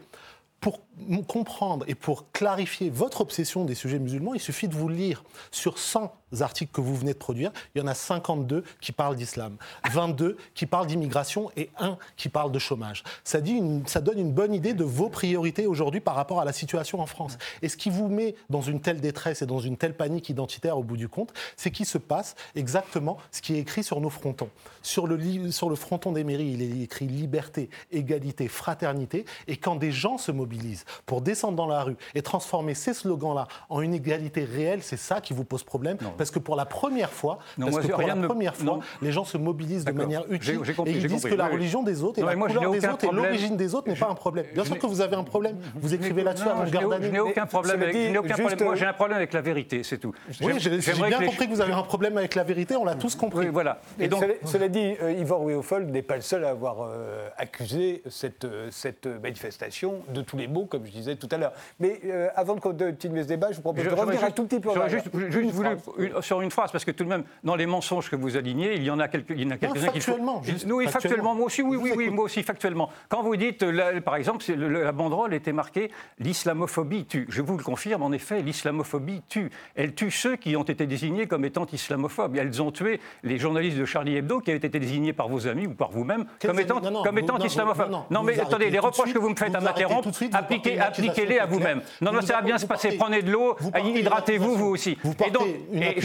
pour 0.59 0.79
comprendre 1.27 1.85
et 1.87 1.95
pour 1.95 2.31
clarifier 2.31 2.89
votre 2.91 3.21
obsession 3.21 3.65
des 3.65 3.75
sujets 3.75 3.99
musulmans, 3.99 4.35
il 4.35 4.39
suffit 4.39 4.67
de 4.67 4.75
vous 4.75 4.89
lire 4.89 5.23
sur 5.49 5.79
100 5.79 6.13
articles 6.39 6.71
que 6.71 6.81
vous 6.81 6.95
venez 6.95 7.13
de 7.13 7.17
produire, 7.17 7.51
il 7.75 7.81
y 7.81 7.81
en 7.83 7.87
a 7.87 7.93
52 7.93 8.63
qui 8.79 8.91
parlent 8.91 9.15
d'islam, 9.15 9.57
22 9.89 10.37
qui 10.53 10.65
parlent 10.65 10.87
d'immigration 10.87 11.51
et 11.57 11.69
un 11.79 11.97
qui 12.15 12.29
parle 12.29 12.51
de 12.51 12.59
chômage. 12.59 13.03
Ça, 13.23 13.41
donne 13.41 14.19
une 14.19 14.31
bonne 14.31 14.53
idée 14.53 14.73
de 14.73 14.83
vos 14.83 15.09
priorités 15.09 15.67
aujourd'hui 15.67 15.99
par 15.99 16.15
rapport 16.15 16.39
à 16.39 16.45
la 16.45 16.53
situation 16.53 16.99
en 16.99 17.05
France. 17.05 17.37
Et 17.61 17.69
ce 17.69 17.77
qui 17.77 17.89
vous 17.89 18.07
met 18.07 18.35
dans 18.49 18.61
une 18.61 18.81
telle 18.81 19.01
détresse 19.01 19.41
et 19.41 19.45
dans 19.45 19.59
une 19.59 19.77
telle 19.77 19.95
panique 19.95 20.29
identitaire 20.29 20.77
au 20.77 20.83
bout 20.83 20.97
du 20.97 21.09
compte, 21.09 21.33
c'est 21.57 21.71
qu'il 21.71 21.85
se 21.85 21.97
passe 21.97 22.35
exactement 22.55 23.17
ce 23.31 23.41
qui 23.41 23.55
est 23.55 23.59
écrit 23.59 23.83
sur 23.83 23.99
nos 24.01 24.09
frontons. 24.09 24.49
Sur 24.81 25.07
le 25.07 25.75
fronton 25.75 26.11
des 26.11 26.23
mairies, 26.23 26.51
il 26.53 26.61
est 26.61 26.83
écrit 26.83 27.07
liberté, 27.07 27.69
égalité, 27.91 28.47
fraternité. 28.47 29.25
Et 29.47 29.57
quand 29.57 29.75
des 29.75 29.91
gens 29.91 30.17
se 30.17 30.31
mobilisent 30.31 30.85
pour 31.05 31.21
descendre 31.21 31.55
dans 31.55 31.67
la 31.67 31.83
rue 31.83 31.97
et 32.15 32.21
transformer 32.21 32.73
ces 32.73 32.93
slogans-là 32.93 33.47
en 33.69 33.81
une 33.81 33.93
égalité 33.93 34.43
réelle, 34.43 34.83
c'est 34.83 34.97
ça 34.97 35.21
qui 35.21 35.33
vous 35.33 35.43
pose 35.43 35.63
problème 35.63 35.97
parce 36.21 36.29
que 36.29 36.37
pour 36.37 36.55
la 36.55 36.65
première 36.65 37.09
fois, 37.09 37.39
parce 37.59 37.79
que 37.79 37.87
pour 37.87 38.03
la 38.03 38.15
première 38.15 38.55
fois, 38.55 38.79
les 39.01 39.11
gens 39.11 39.23
se 39.23 39.39
mobilisent 39.39 39.85
de 39.85 39.91
manière 39.91 40.23
utile 40.29 40.61
et 40.85 40.91
ils 40.91 41.07
disent 41.07 41.23
que 41.23 41.33
la 41.33 41.47
religion 41.47 41.81
des 41.81 42.03
autres 42.03 42.19
et 42.19 42.21
la 42.21 42.35
couleur 42.35 42.71
des 42.71 42.85
autres 42.85 43.05
et 43.05 43.11
l'origine 43.11 43.57
des 43.57 43.73
autres 43.73 43.89
n'est 43.89 43.95
pas 43.95 44.09
un 44.09 44.13
problème. 44.13 44.45
Bien 44.53 44.63
sûr 44.63 44.77
que 44.77 44.85
vous 44.85 45.01
avez 45.01 45.15
un 45.15 45.23
problème. 45.23 45.57
Vous 45.73 45.95
écrivez 45.95 46.23
là-dessus 46.23 46.47
à. 46.47 46.63
Je 46.65 47.07
n'ai 47.07 47.19
aucun 47.19 47.47
problème 47.47 47.81
avec. 47.81 48.61
Moi, 48.61 48.75
j'ai 48.75 48.85
un 48.85 48.93
problème 48.93 49.17
avec 49.17 49.33
la 49.33 49.41
vérité, 49.41 49.81
c'est 49.81 49.97
tout. 49.97 50.13
Oui, 50.41 50.53
j'ai 50.59 50.69
bien 50.69 51.25
compris 51.25 51.47
que 51.47 51.53
vous 51.53 51.61
avez 51.61 51.73
un 51.73 51.81
problème 51.81 52.17
avec 52.17 52.35
la 52.35 52.43
vérité. 52.43 52.75
On 52.75 52.85
l'a 52.85 52.93
tous 52.93 53.15
compris. 53.15 53.47
Voilà. 53.47 53.81
Et 53.99 54.07
donc, 54.07 54.23
cela 54.45 54.67
dit, 54.67 54.93
euh, 55.01 55.11
Yvon 55.13 55.43
Wéofol 55.43 55.85
n'est 55.85 56.03
pas 56.03 56.17
le 56.17 56.21
seul 56.21 56.45
à 56.45 56.49
avoir 56.49 56.81
euh, 56.81 57.27
accusé 57.37 58.03
cette 58.09 58.45
euh, 58.45 58.67
cette 58.69 59.07
manifestation 59.07 60.01
de 60.09 60.21
tous 60.21 60.37
les 60.37 60.47
mots, 60.47 60.65
comme 60.65 60.85
je 60.85 60.91
disais 60.91 61.15
tout 61.15 61.29
à 61.31 61.37
l'heure. 61.37 61.53
Mais 61.79 61.99
avant 62.35 62.53
de 62.53 62.59
continuer 62.59 63.23
ce 63.23 63.27
débat, 63.27 63.47
je 63.49 63.55
vous 63.55 63.61
propose 63.63 63.85
de 63.85 63.89
revenir 63.89 64.23
un 64.23 64.29
tout 64.29 64.45
petit 64.45 64.59
peu. 64.59 64.69
Juste 64.87 65.51
voulu 65.51 66.10
sur 66.21 66.41
une 66.41 66.51
phrase, 66.51 66.71
parce 66.71 66.85
que 66.85 66.91
tout 66.91 67.03
de 67.03 67.09
même, 67.09 67.23
dans 67.43 67.55
les 67.55 67.65
mensonges 67.65 68.09
que 68.09 68.15
vous 68.15 68.37
alignez, 68.37 68.75
il 68.75 68.83
y 68.83 68.91
en 68.91 68.99
a 68.99 69.07
quelques, 69.07 69.31
il 69.31 69.41
y 69.41 69.45
en 69.45 69.51
a 69.51 69.57
quelques-uns 69.57 69.87
qui 69.87 70.01
factuellement, 70.01 70.41
oui, 70.67 70.87
factuellement, 70.87 71.35
moi 71.35 71.45
aussi, 71.45 71.61
oui, 71.61 71.77
oui, 71.81 71.93
oui, 71.95 72.09
moi 72.09 72.25
aussi, 72.25 72.43
factuellement. 72.43 72.89
Quand 73.09 73.23
vous 73.23 73.35
dites, 73.35 73.65
par 74.01 74.15
exemple, 74.15 74.43
la 74.53 74.91
banderole 74.91 75.33
était 75.33 75.53
marquée 75.53 75.91
l'islamophobie 76.19 77.05
tue. 77.05 77.25
Je 77.29 77.41
vous 77.41 77.57
le 77.57 77.63
confirme, 77.63 78.03
en 78.03 78.11
effet, 78.11 78.41
l'islamophobie 78.41 79.21
tue. 79.29 79.49
Elle 79.75 79.93
tue 79.93 80.11
ceux 80.11 80.35
qui 80.35 80.55
ont 80.55 80.63
été 80.63 80.85
désignés 80.85 81.27
comme 81.27 81.45
étant 81.45 81.65
islamophobes. 81.71 82.35
Elles 82.35 82.61
ont 82.61 82.71
tué 82.71 82.99
les 83.23 83.37
journalistes 83.37 83.77
de 83.77 83.85
Charlie 83.85 84.17
Hebdo 84.17 84.39
qui 84.39 84.51
avaient 84.51 84.65
été 84.65 84.79
désignés 84.79 85.13
par 85.13 85.27
vos 85.27 85.47
amis 85.47 85.67
ou 85.67 85.73
par 85.73 85.91
vous-même 85.91 86.25
comme 86.41 86.59
étant, 86.59 86.81
comme 87.03 87.17
étant 87.17 87.37
islamophobes. 87.37 87.91
Non, 88.09 88.23
mais 88.23 88.39
attendez, 88.39 88.69
les 88.69 88.79
reproches 88.79 89.13
que 89.13 89.19
vous 89.19 89.29
me 89.29 89.35
faites 89.35 89.55
à 89.55 89.61
m'interrompre, 89.61 90.09
appliquez-les 90.33 91.39
à 91.39 91.45
vous-même. 91.45 91.81
Non, 92.01 92.11
non, 92.11 92.21
ça 92.21 92.35
va 92.35 92.41
bien 92.41 92.57
se 92.57 92.65
passer. 92.65 92.97
Prenez 92.97 93.21
de 93.21 93.31
l'eau, 93.31 93.55
hydratez-vous 93.75 94.55
vous 94.55 94.67
aussi. 94.67 94.97
Et 95.25 95.31
donc, 95.31 95.47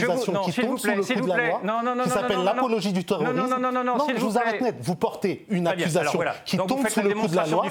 non, 0.04 0.42
qui 0.42 0.52
tombe 0.52 0.78
sous 0.78 0.88
le 0.88 1.02
coup 1.02 1.20
de 1.20 1.28
la 1.28 1.48
loi, 1.48 1.60
non, 1.64 1.82
non, 1.82 1.94
non, 1.94 2.04
qui 2.04 2.10
s'appelle 2.10 2.42
l'apologie 2.44 2.92
du 2.92 3.04
terrorisme. 3.04 3.34
Non, 3.34 3.48
non, 3.48 3.58
non, 3.58 3.72
non, 3.72 3.84
non, 3.84 4.06
je 4.08 4.20
vous 4.20 4.38
arrête 4.38 4.60
net. 4.60 4.76
Vous 4.80 4.96
portez 4.96 5.46
une 5.50 5.66
accusation 5.66 6.20
qui 6.44 6.56
tombe 6.56 6.88
sous 6.88 7.02
le 7.02 7.14
coup 7.14 7.28
de 7.28 7.36
la 7.36 7.46
loi, 7.46 7.64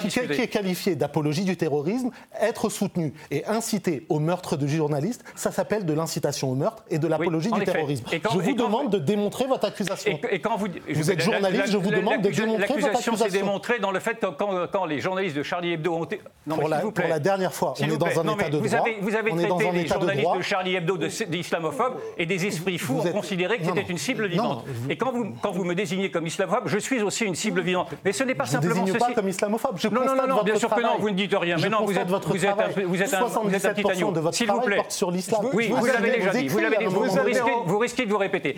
qui 0.00 0.18
est 0.18 0.48
qualifiée 0.48 0.96
d'apologie 0.96 1.44
du 1.44 1.56
terrorisme, 1.56 2.10
être 2.40 2.68
soutenu 2.68 3.12
et 3.30 3.44
inciter 3.46 4.06
au 4.08 4.18
meurtre 4.18 4.56
de 4.56 4.66
journalistes, 4.66 5.24
ça 5.34 5.50
s'appelle 5.52 5.86
de 5.86 5.92
l'incitation 5.92 6.50
au 6.50 6.54
meurtre 6.54 6.84
et 6.90 6.98
de 6.98 7.06
l'apologie 7.06 7.50
du 7.50 7.64
terrorisme. 7.64 8.04
Je 8.12 8.38
vous 8.38 8.54
demande 8.54 8.90
de 8.90 8.98
démontrer 8.98 9.46
votre 9.46 9.66
accusation. 9.66 10.18
Et 10.30 10.40
quand 10.40 10.56
vous, 10.56 10.68
vous 10.92 11.10
êtes 11.10 11.20
journaliste, 11.20 11.70
je 11.72 11.76
vous 11.76 11.90
demande 11.90 12.22
de 12.22 12.30
démontrer 12.30 12.74
votre 12.74 12.86
accusation. 12.86 13.12
L'accusation 13.12 13.16
s'est 13.16 13.30
démontrée 13.30 13.78
dans 13.78 13.90
le 13.90 14.00
fait 14.00 14.18
que 14.20 14.66
quand 14.66 14.84
les 14.84 15.00
journalistes 15.00 15.36
de 15.36 15.42
Charlie 15.42 15.72
Hebdo 15.72 15.94
ont 15.94 16.04
été... 16.04 16.20
Pour 16.48 16.68
la 16.68 17.18
dernière 17.18 17.54
fois, 17.54 17.74
on 17.80 17.84
est 17.84 17.96
dans 17.96 18.06
un 18.06 18.34
état 18.34 18.48
de 18.48 18.58
droit. 18.58 18.84
Vous 19.00 19.14
avez 19.14 19.30
traité 19.30 19.70
les 19.72 19.86
journalistes 19.86 20.36
de 20.36 20.42
Charlie 20.42 20.74
Hebdo 20.76 20.96
et 22.18 22.26
des 22.26 22.46
esprits 22.46 22.78
fous 22.78 23.00
ont 23.00 23.12
considéré 23.12 23.58
que 23.58 23.64
c'était 23.64 23.82
une 23.82 23.98
cible 23.98 24.26
vivante. 24.26 24.64
Et 24.88 24.96
quand 24.96 25.12
vous, 25.12 25.34
quand 25.42 25.52
vous 25.52 25.64
me 25.64 25.74
désignez 25.74 26.10
comme 26.10 26.26
islamophobe, 26.26 26.66
je 26.66 26.78
suis 26.78 27.02
aussi 27.02 27.24
une 27.24 27.34
cible 27.34 27.60
vivante. 27.60 27.88
Mais 28.04 28.12
ce 28.12 28.24
n'est 28.24 28.34
pas 28.34 28.46
simplement 28.46 28.86
ceci. 28.86 28.98
Je 28.98 29.04
ne 29.04 29.08
pas 29.08 29.14
comme 29.14 29.28
islamophobe. 29.28 29.78
Je 29.78 29.88
non, 29.88 30.04
non, 30.04 30.14
non, 30.16 30.26
non 30.26 30.42
bien 30.42 30.56
sûr 30.56 30.70
que 30.74 30.80
non, 30.80 30.98
vous 30.98 31.10
ne 31.10 31.14
dites 31.14 31.34
rien. 31.34 31.56
Mais 31.60 31.68
non, 31.68 31.84
vous 31.84 31.96
êtes, 31.96 32.08
votre 32.08 32.28
vous 32.28 32.44
êtes 32.44 32.50
un, 32.50 32.68
vous 32.86 33.02
êtes 33.02 33.14
un, 33.14 33.24
vous 33.24 33.54
êtes 33.54 33.64
un 33.64 33.74
titanium. 33.74 34.32
S'il 34.32 34.50
vous 34.50 34.60
plaît. 34.60 34.82
sur 34.88 35.10
l'islam. 35.10 35.46
Oui, 35.52 35.72
vous 35.74 35.84
l'avez 35.84 36.10
déjà 36.12 36.30
dit. 36.30 36.48
Vous 36.48 36.58
l'avez 36.58 36.78
dit. 36.78 37.40
Vous 37.66 37.78
risquez 37.78 38.06
de 38.06 38.10
vous 38.10 38.18
répéter. 38.18 38.54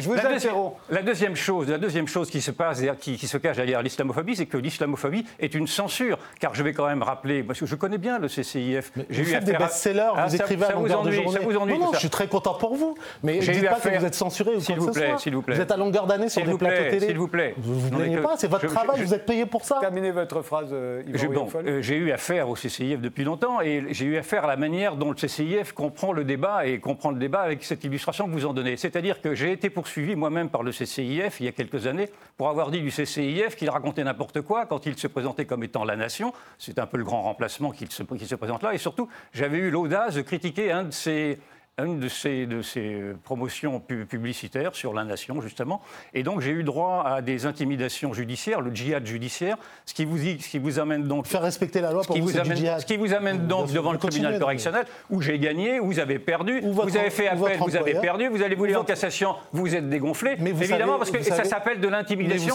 La 0.90 1.02
deuxième 1.02 1.36
chose, 1.36 1.68
la 1.68 1.78
deuxième 1.78 2.08
chose 2.08 2.30
qui 2.30 2.40
se 2.40 2.50
passe, 2.50 2.82
qui 3.00 3.18
se 3.18 3.38
cache 3.38 3.56
derrière 3.56 3.82
l'islamophobie, 3.82 4.36
c'est 4.36 4.46
que 4.46 4.56
l'islamophobie 4.56 5.24
est 5.38 5.54
une 5.54 5.66
censure. 5.66 6.18
Car 6.40 6.54
je 6.54 6.62
vais 6.62 6.72
quand 6.72 6.86
même 6.86 7.02
rappeler, 7.02 7.42
parce 7.42 7.60
que 7.60 7.66
je 7.66 7.74
connais 7.74 7.98
bien 7.98 8.18
le 8.18 8.28
CCIF. 8.28 8.92
J'ai 9.10 9.22
eu 9.22 9.40
des 9.40 9.52
best-sellers, 9.52 10.12
ah, 10.16 10.26
vous 10.26 10.36
écrivez 10.36 10.64
à 10.66 10.72
longueur 10.72 11.02
de 11.02 11.10
journée. 11.10 11.38
Ça 11.38 11.40
vous 11.40 11.56
ennuie, 11.56 11.78
non, 11.78 11.92
je 11.92 11.98
suis 11.98 12.10
très 12.10 12.28
content 12.28 12.54
pour 12.54 12.74
vous. 12.74 12.83
Mais 13.22 13.38
dites 13.38 13.68
pas 13.68 13.80
que 13.80 13.98
vous 13.98 14.04
êtes 14.04 14.14
censuré 14.14 14.56
ou 14.56 14.60
quoi 14.60 14.74
vous 14.76 14.92
plaît, 14.92 15.14
S'il 15.18 15.34
vous 15.34 15.42
plaît. 15.42 15.54
Vous 15.54 15.60
êtes 15.60 15.70
à 15.70 15.76
longueur 15.76 16.06
d'année 16.06 16.28
sur 16.28 16.44
des 16.44 16.54
plateaux 16.56 16.90
télé. 16.90 17.06
S'il 17.06 17.18
vous 17.18 17.28
plaît. 17.28 17.54
Vous 17.56 17.78
vous 17.78 17.90
plaignez 17.90 18.18
pas, 18.18 18.36
c'est 18.36 18.48
votre 18.48 18.66
travail, 18.66 19.02
vous 19.02 19.14
êtes 19.14 19.26
payé 19.26 19.46
pour 19.46 19.64
ça. 19.64 19.78
Terminez 19.80 20.10
votre 20.10 20.42
phrase, 20.42 20.68
euh, 20.72 21.02
Yvan 21.06 21.48
euh, 21.54 21.82
J'ai 21.82 21.96
eu 21.96 22.12
affaire 22.12 22.48
au 22.48 22.54
CCIF 22.54 23.00
depuis 23.00 23.24
longtemps 23.24 23.60
et 23.60 23.86
j'ai 23.90 24.04
eu 24.06 24.16
affaire 24.16 24.44
à 24.44 24.48
la 24.48 24.56
manière 24.56 24.96
dont 24.96 25.10
le 25.10 25.16
CCIF 25.16 25.72
comprend 25.72 26.12
le 26.12 26.24
débat 26.24 26.66
et 26.66 26.78
comprend 26.80 27.10
le 27.10 27.18
débat 27.18 27.40
avec 27.40 27.64
cette 27.64 27.84
illustration 27.84 28.26
que 28.26 28.32
vous 28.32 28.46
en 28.46 28.52
donnez. 28.52 28.76
C'est-à-dire 28.76 29.20
que 29.20 29.34
j'ai 29.34 29.52
été 29.52 29.70
poursuivi 29.70 30.16
moi-même 30.16 30.48
par 30.48 30.62
le 30.62 30.72
CCIF 30.72 31.40
il 31.40 31.46
y 31.46 31.48
a 31.48 31.52
quelques 31.52 31.86
années 31.86 32.08
pour 32.36 32.48
avoir 32.48 32.70
dit 32.70 32.80
du 32.80 32.90
CCIF 32.90 33.56
qu'il 33.56 33.70
racontait 33.70 34.04
n'importe 34.04 34.40
quoi 34.40 34.66
quand 34.66 34.86
il 34.86 34.98
se 34.98 35.06
présentait 35.06 35.44
comme 35.44 35.62
étant 35.64 35.84
la 35.84 35.96
nation. 35.96 36.32
C'est 36.58 36.78
un 36.78 36.86
peu 36.86 36.98
le 36.98 37.04
grand 37.04 37.22
remplacement 37.22 37.70
qu'il 37.70 37.90
se, 37.90 38.02
se 38.02 38.34
présente 38.34 38.62
là. 38.62 38.74
Et 38.74 38.78
surtout, 38.78 39.08
j'avais 39.32 39.58
eu 39.58 39.70
l'audace 39.70 40.14
de 40.14 40.22
critiquer 40.22 40.72
un 40.72 40.84
de 40.84 40.90
ces 40.90 41.38
une 41.82 41.98
de 41.98 42.08
ces, 42.08 42.46
de 42.46 42.62
ces 42.62 43.00
promotions 43.24 43.80
publicitaires 43.80 44.76
sur 44.76 44.94
la 44.94 45.02
nation, 45.02 45.40
justement. 45.40 45.80
Et 46.12 46.22
donc, 46.22 46.40
j'ai 46.40 46.52
eu 46.52 46.62
droit 46.62 47.02
à 47.04 47.20
des 47.20 47.46
intimidations 47.46 48.14
judiciaires, 48.14 48.60
le 48.60 48.72
djihad 48.72 49.04
judiciaire, 49.04 49.56
ce 49.84 49.92
qui 49.92 50.04
vous, 50.04 50.18
ce 50.18 50.48
qui 50.48 50.58
vous 50.60 50.78
amène 50.78 51.02
donc. 51.02 51.26
Faire 51.26 51.42
respecter 51.42 51.80
la 51.80 51.90
loi 51.90 52.04
pour 52.04 52.16
vous, 52.16 52.38
amène, 52.38 52.56
djihad. 52.56 52.80
Ce 52.80 52.86
qui 52.86 52.96
vous 52.96 53.12
amène 53.12 53.48
donc 53.48 53.72
devant 53.72 53.90
le 53.90 53.98
tribunal 53.98 54.38
correctionnel, 54.38 54.84
où 55.10 55.20
j'ai 55.20 55.38
gagné, 55.40 55.80
où 55.80 55.86
vous 55.86 55.98
avez 55.98 56.20
perdu, 56.20 56.60
vous 56.60 56.96
avez 56.96 57.10
fait 57.10 57.26
appel, 57.26 57.58
vous 57.58 57.76
avez 57.76 57.94
perdu, 57.94 58.28
vous 58.28 58.42
allez 58.42 58.54
vous 58.54 58.64
aller 58.64 58.76
en 58.76 58.84
cassation, 58.84 59.34
vous 59.52 59.74
êtes 59.74 59.88
dégonflé. 59.88 60.36
Mais 60.38 60.50
Évidemment, 60.50 60.98
parce 60.98 61.10
que 61.10 61.22
ça 61.22 61.42
s'appelle 61.42 61.80
de 61.80 61.88
l'intimidation. 61.88 62.54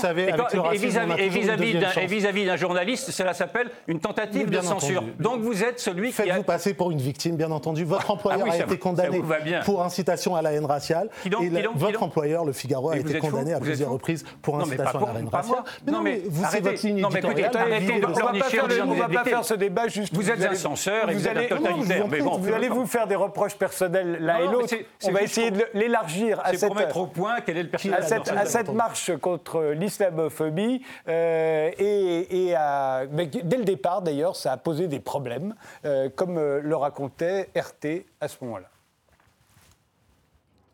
Et 0.71 1.27
vis-à-vis 2.07 2.45
d'un 2.45 2.55
journaliste, 2.55 3.11
cela 3.11 3.33
s'appelle 3.33 3.69
une 3.87 3.99
tentative 3.99 4.49
de 4.49 4.61
censure. 4.61 5.03
Donc, 5.19 5.41
vous 5.41 5.61
êtes 5.61 5.81
celui 5.81 6.09
qui. 6.09 6.13
Faites-vous 6.13 6.43
passer 6.43 6.73
pour 6.73 6.91
une 6.91 6.99
victime, 6.99 7.35
bien 7.35 7.51
entendu. 7.51 7.83
Votre 7.83 8.05
ah 8.09 8.13
employeur 8.13 8.49
a 8.49 8.57
été 8.57 8.77
condamné 8.77 9.08
pour 9.65 9.83
incitation 9.83 10.35
à 10.35 10.41
la 10.41 10.53
haine 10.53 10.65
raciale. 10.65 11.09
et 11.25 11.67
votre 11.75 12.03
employeur, 12.03 12.45
le 12.45 12.53
Figaro, 12.53 12.91
a 12.91 12.97
été 12.97 13.19
condamné 13.19 13.53
à 13.53 13.59
plusieurs 13.59 13.91
reprises 13.91 14.23
pour 14.41 14.59
incitation 14.59 15.05
à 15.05 15.13
la 15.13 15.19
haine 15.19 15.29
raciale. 15.29 15.63
Mais 15.85 15.91
non, 15.91 16.01
mais 16.01 16.21
vous, 16.25 16.45
c'est 16.49 16.61
votre 16.61 16.85
ligne 16.85 16.99
éditoriale. 16.99 17.51
On 18.83 18.93
ne 18.93 18.99
va 18.99 19.09
pas 19.09 19.23
faire 19.23 19.45
ce 19.45 19.53
débat 19.53 19.87
juste. 19.87 20.13
Vous 20.13 20.29
êtes 20.29 20.43
un 20.43 20.55
censeur 20.55 21.09
et 21.09 21.13
vous 21.13 21.27
êtes 21.27 21.51
un 21.51 21.57
totalitaire. 21.57 22.07
Vous 22.07 22.53
allez 22.53 22.69
vous 22.69 22.85
faire 22.85 23.07
des 23.07 23.15
reproches 23.15 23.55
personnels 23.55 24.17
l'un 24.19 24.37
et 24.37 24.47
l'autre. 24.47 24.75
On 25.03 25.11
va 25.11 25.21
essayer 25.21 25.51
de 25.51 25.65
l'élargir 25.73 26.39
à 26.43 26.53
cette 26.53 26.75
mettre 26.75 26.97
au 26.97 27.07
point 27.07 27.41
quel 27.45 27.57
est 27.57 27.63
le 27.63 27.69
personnage 27.69 28.11
à 28.29 28.45
cette 28.45 28.71
marche 28.71 29.15
contre 29.17 29.73
l'islamophobie 29.73 30.81
euh, 31.07 31.71
et 31.77 32.55
dès 33.43 33.57
le 33.57 33.63
départ 33.63 34.01
d'ailleurs 34.01 34.35
ça 34.35 34.53
a 34.53 34.57
posé 34.57 34.87
des 34.87 34.99
problèmes 34.99 35.55
euh, 35.85 36.09
comme 36.15 36.37
euh, 36.37 36.61
le 36.61 36.75
racontait 36.75 37.49
RT 37.55 38.05
à 38.21 38.27
ce 38.27 38.37
moment-là. 38.41 38.67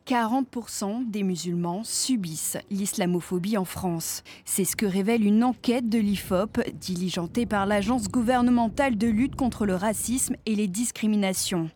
40% 0.07 1.09
des 1.09 1.23
musulmans 1.23 1.83
subissent 1.83 2.57
l'islamophobie 2.69 3.57
en 3.57 3.65
France. 3.65 4.21
C'est 4.45 4.63
ce 4.63 4.75
que 4.75 4.85
révèle 4.85 5.25
une 5.25 5.43
enquête 5.43 5.89
de 5.89 5.97
l'IFOP 5.97 6.59
diligentée 6.75 7.47
par 7.47 7.65
l'Agence 7.65 8.07
gouvernementale 8.07 8.99
de 8.99 9.07
lutte 9.07 9.35
contre 9.35 9.65
le 9.65 9.73
racisme 9.73 10.35
et 10.45 10.53
les 10.53 10.67
discriminations. 10.67 11.71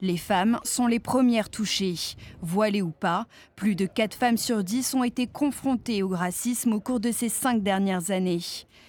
Les 0.00 0.16
femmes 0.16 0.58
sont 0.64 0.88
les 0.88 0.98
premières 0.98 1.48
touchées. 1.48 1.94
Voilées 2.42 2.82
ou 2.82 2.90
pas, 2.90 3.26
plus 3.54 3.76
de 3.76 3.86
4 3.86 4.14
femmes 4.14 4.38
sur 4.38 4.64
10 4.64 4.94
ont 4.94 5.04
été 5.04 5.28
confrontées 5.28 6.02
au 6.02 6.08
racisme 6.08 6.72
au 6.72 6.80
cours 6.80 6.98
de 6.98 7.12
ces 7.12 7.28
5 7.28 7.62
dernières 7.62 8.10
années. 8.10 8.40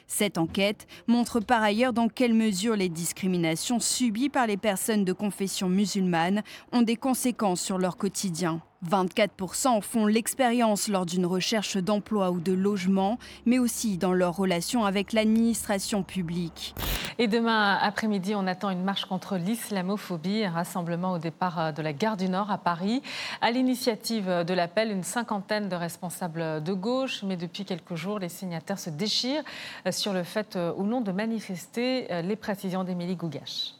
Cette 0.07 0.39
enquête 0.39 0.87
montre 1.05 1.39
par 1.39 1.61
ailleurs 1.61 1.93
dans 1.93 2.07
quelle 2.07 2.33
mesure 2.33 2.75
les 2.75 2.89
discriminations 2.89 3.79
subies 3.79 4.29
par 4.29 4.47
les 4.47 4.57
personnes 4.57 5.05
de 5.05 5.13
confession 5.13 5.69
musulmane 5.69 6.41
ont 6.71 6.81
des 6.81 6.95
conséquences 6.95 7.61
sur 7.61 7.77
leur 7.77 7.97
quotidien. 7.97 8.61
24% 8.89 9.81
font 9.81 10.05
l'expérience 10.05 10.87
lors 10.87 11.05
d'une 11.05 11.25
recherche 11.25 11.77
d'emploi 11.77 12.31
ou 12.31 12.39
de 12.39 12.53
logement, 12.53 13.19
mais 13.45 13.59
aussi 13.59 13.97
dans 13.97 14.13
leur 14.13 14.35
relation 14.35 14.85
avec 14.85 15.13
l'administration 15.13 16.03
publique. 16.03 16.75
Et 17.19 17.27
demain 17.27 17.77
après-midi, 17.81 18.33
on 18.35 18.47
attend 18.47 18.69
une 18.69 18.83
marche 18.83 19.05
contre 19.05 19.37
l'islamophobie, 19.37 20.43
un 20.43 20.51
rassemblement 20.51 21.11
au 21.13 21.17
départ 21.19 21.59
euh, 21.59 21.71
de 21.71 21.81
la 21.81 21.93
gare 21.93 22.17
du 22.17 22.29
Nord 22.29 22.49
à 22.49 22.57
Paris. 22.57 23.01
À 23.41 23.51
l'initiative 23.51 24.27
de 24.27 24.53
l'appel, 24.53 24.91
une 24.91 25.03
cinquantaine 25.03 25.69
de 25.69 25.75
responsables 25.75 26.63
de 26.63 26.73
gauche, 26.73 27.23
mais 27.23 27.37
depuis 27.37 27.65
quelques 27.65 27.95
jours, 27.95 28.19
les 28.19 28.29
signataires 28.29 28.79
se 28.79 28.89
déchirent 28.89 29.43
euh, 29.85 29.91
sur 29.91 30.13
le 30.13 30.23
fait 30.23 30.55
euh, 30.55 30.73
ou 30.77 30.83
non 30.83 31.01
de 31.01 31.11
manifester 31.11 32.21
les 32.23 32.35
précisions 32.35 32.83
d'Émilie 32.83 33.15
Gougache. 33.15 33.73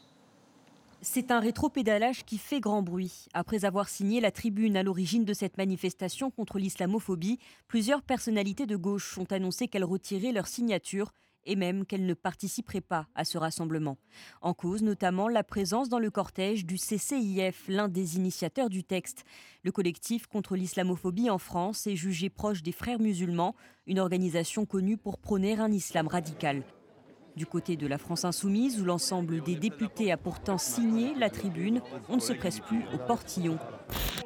C'est 1.04 1.32
un 1.32 1.40
rétro-pédalage 1.40 2.24
qui 2.24 2.38
fait 2.38 2.60
grand 2.60 2.80
bruit. 2.80 3.26
Après 3.34 3.64
avoir 3.64 3.88
signé 3.88 4.20
la 4.20 4.30
tribune 4.30 4.76
à 4.76 4.84
l'origine 4.84 5.24
de 5.24 5.34
cette 5.34 5.56
manifestation 5.56 6.30
contre 6.30 6.60
l'islamophobie, 6.60 7.40
plusieurs 7.66 8.02
personnalités 8.02 8.66
de 8.66 8.76
gauche 8.76 9.18
ont 9.18 9.26
annoncé 9.30 9.66
qu'elles 9.66 9.82
retiraient 9.82 10.30
leur 10.30 10.46
signature 10.46 11.10
et 11.44 11.56
même 11.56 11.86
qu'elles 11.86 12.06
ne 12.06 12.14
participeraient 12.14 12.80
pas 12.80 13.08
à 13.16 13.24
ce 13.24 13.36
rassemblement. 13.36 13.98
En 14.42 14.54
cause 14.54 14.82
notamment 14.82 15.26
la 15.26 15.42
présence 15.42 15.88
dans 15.88 15.98
le 15.98 16.12
cortège 16.12 16.64
du 16.64 16.76
CCIF, 16.76 17.64
l'un 17.66 17.88
des 17.88 18.14
initiateurs 18.14 18.70
du 18.70 18.84
texte. 18.84 19.24
Le 19.64 19.72
collectif 19.72 20.28
contre 20.28 20.54
l'islamophobie 20.54 21.30
en 21.30 21.38
France 21.38 21.88
est 21.88 21.96
jugé 21.96 22.30
proche 22.30 22.62
des 22.62 22.70
frères 22.70 23.00
musulmans, 23.00 23.56
une 23.88 23.98
organisation 23.98 24.66
connue 24.66 24.98
pour 24.98 25.18
prôner 25.18 25.58
un 25.58 25.72
islam 25.72 26.06
radical. 26.06 26.62
Du 27.36 27.46
côté 27.46 27.76
de 27.76 27.86
la 27.86 27.98
France 27.98 28.24
insoumise, 28.24 28.80
où 28.80 28.84
l'ensemble 28.84 29.42
des 29.42 29.56
députés 29.56 30.12
a 30.12 30.16
pourtant 30.16 30.58
signé 30.58 31.14
la 31.14 31.30
tribune, 31.30 31.80
on 32.08 32.16
ne 32.16 32.20
se 32.20 32.32
presse 32.32 32.60
plus 32.60 32.82
au 32.94 32.98
portillon. 32.98 33.58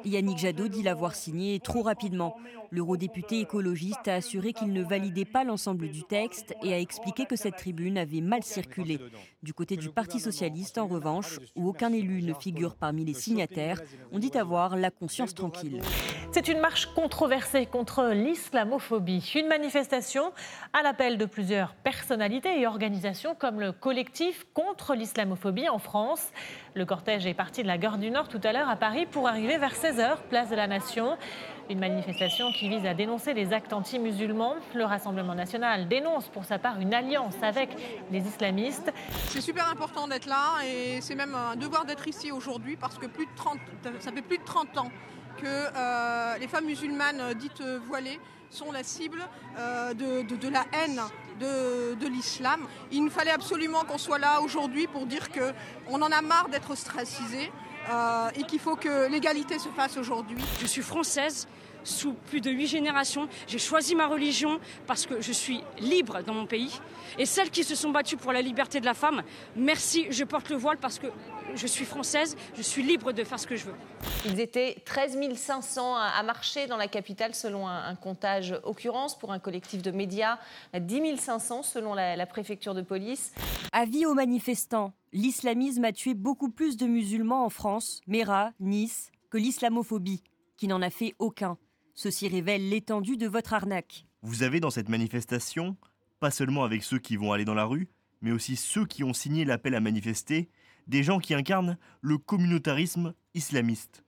Yannick 0.03 0.37
Jadot 0.37 0.67
dit 0.67 0.83
l'avoir 0.83 1.15
signé 1.15 1.59
trop 1.59 1.81
rapidement. 1.81 2.37
L'eurodéputé 2.69 3.39
écologiste 3.39 4.07
a 4.07 4.15
assuré 4.15 4.51
qu'il 4.51 4.73
ne 4.73 4.83
validait 4.83 5.25
pas 5.25 5.43
l'ensemble 5.43 5.89
du 5.89 6.03
texte 6.03 6.53
et 6.63 6.73
a 6.73 6.79
expliqué 6.79 7.25
que 7.25 7.35
cette 7.35 7.55
tribune 7.55 7.97
avait 7.97 8.21
mal 8.21 8.43
circulé. 8.43 8.99
Du 9.47 9.53
côté 9.53 9.77
du 9.77 9.87
Parti 9.87 10.19
socialiste, 10.19 10.77
en 10.77 10.87
revanche, 10.87 11.39
où 11.55 11.69
aucun 11.69 11.93
élu 11.93 12.21
ne 12.21 12.33
figure 12.33 12.75
parmi 12.75 13.05
les 13.05 13.13
signataires, 13.13 13.79
on 14.11 14.19
dit 14.19 14.37
avoir 14.37 14.75
la 14.75 14.91
conscience 14.91 15.33
tranquille. 15.33 15.81
C'est 16.33 16.49
une 16.49 16.59
marche 16.59 16.87
controversée 16.87 17.65
contre 17.65 18.11
l'islamophobie. 18.11 19.31
Une 19.35 19.47
manifestation 19.47 20.33
à 20.73 20.83
l'appel 20.83 21.17
de 21.17 21.23
plusieurs 21.23 21.75
personnalités 21.75 22.59
et 22.59 22.67
organisations 22.67 23.35
comme 23.35 23.61
le 23.61 23.71
collectif 23.71 24.45
contre 24.53 24.95
l'islamophobie 24.95 25.69
en 25.69 25.79
France. 25.79 26.27
Le 26.73 26.85
cortège 26.85 27.25
est 27.25 27.33
parti 27.33 27.61
de 27.61 27.67
la 27.67 27.77
gare 27.77 27.99
du 27.99 28.11
Nord 28.11 28.27
tout 28.27 28.41
à 28.43 28.51
l'heure 28.51 28.67
à 28.67 28.75
Paris 28.75 29.05
pour 29.05 29.29
arriver 29.29 29.57
vers 29.57 29.73
16h, 29.73 30.17
place 30.29 30.49
de 30.49 30.57
la 30.57 30.67
Nation. 30.67 31.17
Une 31.69 31.79
manifestation 31.79 32.53
qui 32.53 32.69
vise 32.69 32.85
à 32.85 32.93
dénoncer 32.93 33.33
les 33.33 33.51
actes 33.51 33.73
anti-musulmans. 33.73 34.55
Le 34.73 34.85
Rassemblement 34.85 35.35
national 35.35 35.89
dénonce 35.89 36.29
pour 36.29 36.45
sa 36.45 36.59
part 36.59 36.79
une 36.79 36.93
alliance 36.93 37.35
avec 37.41 37.69
les 38.09 38.25
islamistes. 38.25 38.93
C'est 39.27 39.41
super 39.41 39.67
important 39.69 40.07
d'être 40.07 40.27
là 40.27 40.63
et 40.65 41.01
c'est 41.01 41.15
même 41.15 41.35
un 41.35 41.57
devoir 41.57 41.83
d'être 41.83 42.07
ici 42.07 42.31
aujourd'hui 42.31 42.77
parce 42.77 42.97
que 42.97 43.07
plus 43.07 43.25
de 43.25 43.31
30, 43.35 43.57
ça 43.99 44.13
fait 44.13 44.21
plus 44.21 44.37
de 44.37 44.45
30 44.45 44.77
ans 44.77 44.91
que 45.37 45.45
euh, 45.45 46.37
les 46.37 46.47
femmes 46.47 46.65
musulmanes 46.65 47.33
dites 47.33 47.61
voilées 47.61 48.19
sont 48.49 48.71
la 48.71 48.83
cible 48.83 49.21
euh, 49.59 49.93
de, 49.93 50.47
la 50.47 50.63
haine 50.71 51.01
de, 51.39 52.07
l'islam. 52.07 52.61
Il 52.91 53.03
nous 53.03 53.09
fallait 53.09 53.31
absolument 53.31 53.83
qu'on 53.83 53.97
soit 53.97 54.19
là 54.19 54.41
aujourd'hui 54.41 54.87
pour 54.87 55.05
dire 55.05 55.27
qu'on 55.29 56.01
en 56.01 56.11
a 56.11 56.21
marre 56.21 56.47
d'être 56.49 56.71
ostracisés 56.71 57.51
euh, 57.89 58.29
et 58.35 58.43
qu'il 58.43 58.59
faut 58.59 58.75
que 58.75 59.09
l'égalité 59.09 59.59
se 59.59 59.69
fasse 59.69 59.97
aujourd'hui. 59.97 60.37
Je 60.59 60.65
suis 60.65 60.81
française 60.81 61.47
sous 61.87 62.13
plus 62.13 62.41
de 62.41 62.51
huit 62.51 62.67
générations. 62.67 63.27
J'ai 63.47 63.59
choisi 63.59 63.95
ma 63.95 64.07
religion 64.07 64.59
parce 64.85 65.05
que 65.05 65.21
je 65.21 65.31
suis 65.31 65.61
libre 65.79 66.21
dans 66.23 66.33
mon 66.33 66.45
pays. 66.45 66.79
Et 67.17 67.25
celles 67.25 67.49
qui 67.49 67.63
se 67.63 67.75
sont 67.75 67.91
battues 67.91 68.17
pour 68.17 68.31
la 68.31 68.41
liberté 68.41 68.79
de 68.79 68.85
la 68.85 68.93
femme, 68.93 69.23
merci, 69.55 70.07
je 70.11 70.23
porte 70.23 70.49
le 70.49 70.57
voile 70.57 70.77
parce 70.77 70.99
que 70.99 71.07
je 71.55 71.65
suis 71.65 71.85
française, 71.85 72.35
je 72.55 72.61
suis 72.61 72.83
libre 72.83 73.13
de 73.13 73.23
faire 73.23 73.39
ce 73.39 73.47
que 73.47 73.55
je 73.55 73.65
veux. 73.65 73.75
Ils 74.25 74.39
étaient 74.39 74.75
13 74.85 75.17
500 75.33 75.95
à 75.95 76.21
marcher 76.23 76.67
dans 76.67 76.77
la 76.77 76.87
capitale 76.87 77.33
selon 77.33 77.67
un, 77.67 77.95
comptage 77.95 78.59
occurrence 78.63 79.17
pour 79.17 79.31
un 79.31 79.39
collectif 79.39 79.81
de 79.81 79.91
médias, 79.91 80.37
10 80.77 81.17
500 81.17 81.63
selon 81.63 81.93
la, 81.93 82.15
la 82.15 82.25
préfecture 82.25 82.73
de 82.73 82.81
police. 82.81 83.31
Avis 83.71 84.05
aux 84.05 84.13
manifestants, 84.13 84.93
l'islamisme 85.13 85.85
a 85.85 85.93
tué 85.93 86.13
beaucoup 86.13 86.49
plus 86.49 86.77
de 86.77 86.85
musulmans 86.85 87.45
en 87.45 87.49
France, 87.49 88.01
Mera, 88.07 88.51
Nice, 88.59 89.11
que 89.29 89.37
l'islamophobie, 89.37 90.23
qui 90.57 90.67
n'en 90.67 90.81
a 90.81 90.89
fait 90.89 91.15
aucun. 91.19 91.57
Ceci 91.99 92.27
révèle 92.27 92.69
l'étendue 92.69 93.17
de 93.17 93.25
votre 93.25 93.55
arnaque. 93.55 94.05
Vous 94.21 94.43
avez 94.43 94.59
dans 94.59 94.69
cette 94.69 94.87
manifestation, 94.87 95.75
pas 96.19 96.29
seulement 96.29 96.63
avec 96.63 96.83
ceux 96.83 96.99
qui 96.99 97.15
vont 97.15 97.33
aller 97.33 97.43
dans 97.43 97.55
la 97.55 97.65
rue, 97.65 97.89
mais 98.21 98.31
aussi 98.31 98.55
ceux 98.55 98.85
qui 98.85 99.03
ont 99.03 99.15
signé 99.15 99.45
l'appel 99.45 99.73
à 99.73 99.79
manifester, 99.79 100.47
des 100.85 101.01
gens 101.01 101.17
qui 101.17 101.33
incarnent 101.33 101.75
le 102.01 102.19
communautarisme 102.19 103.15
islamiste. 103.33 104.03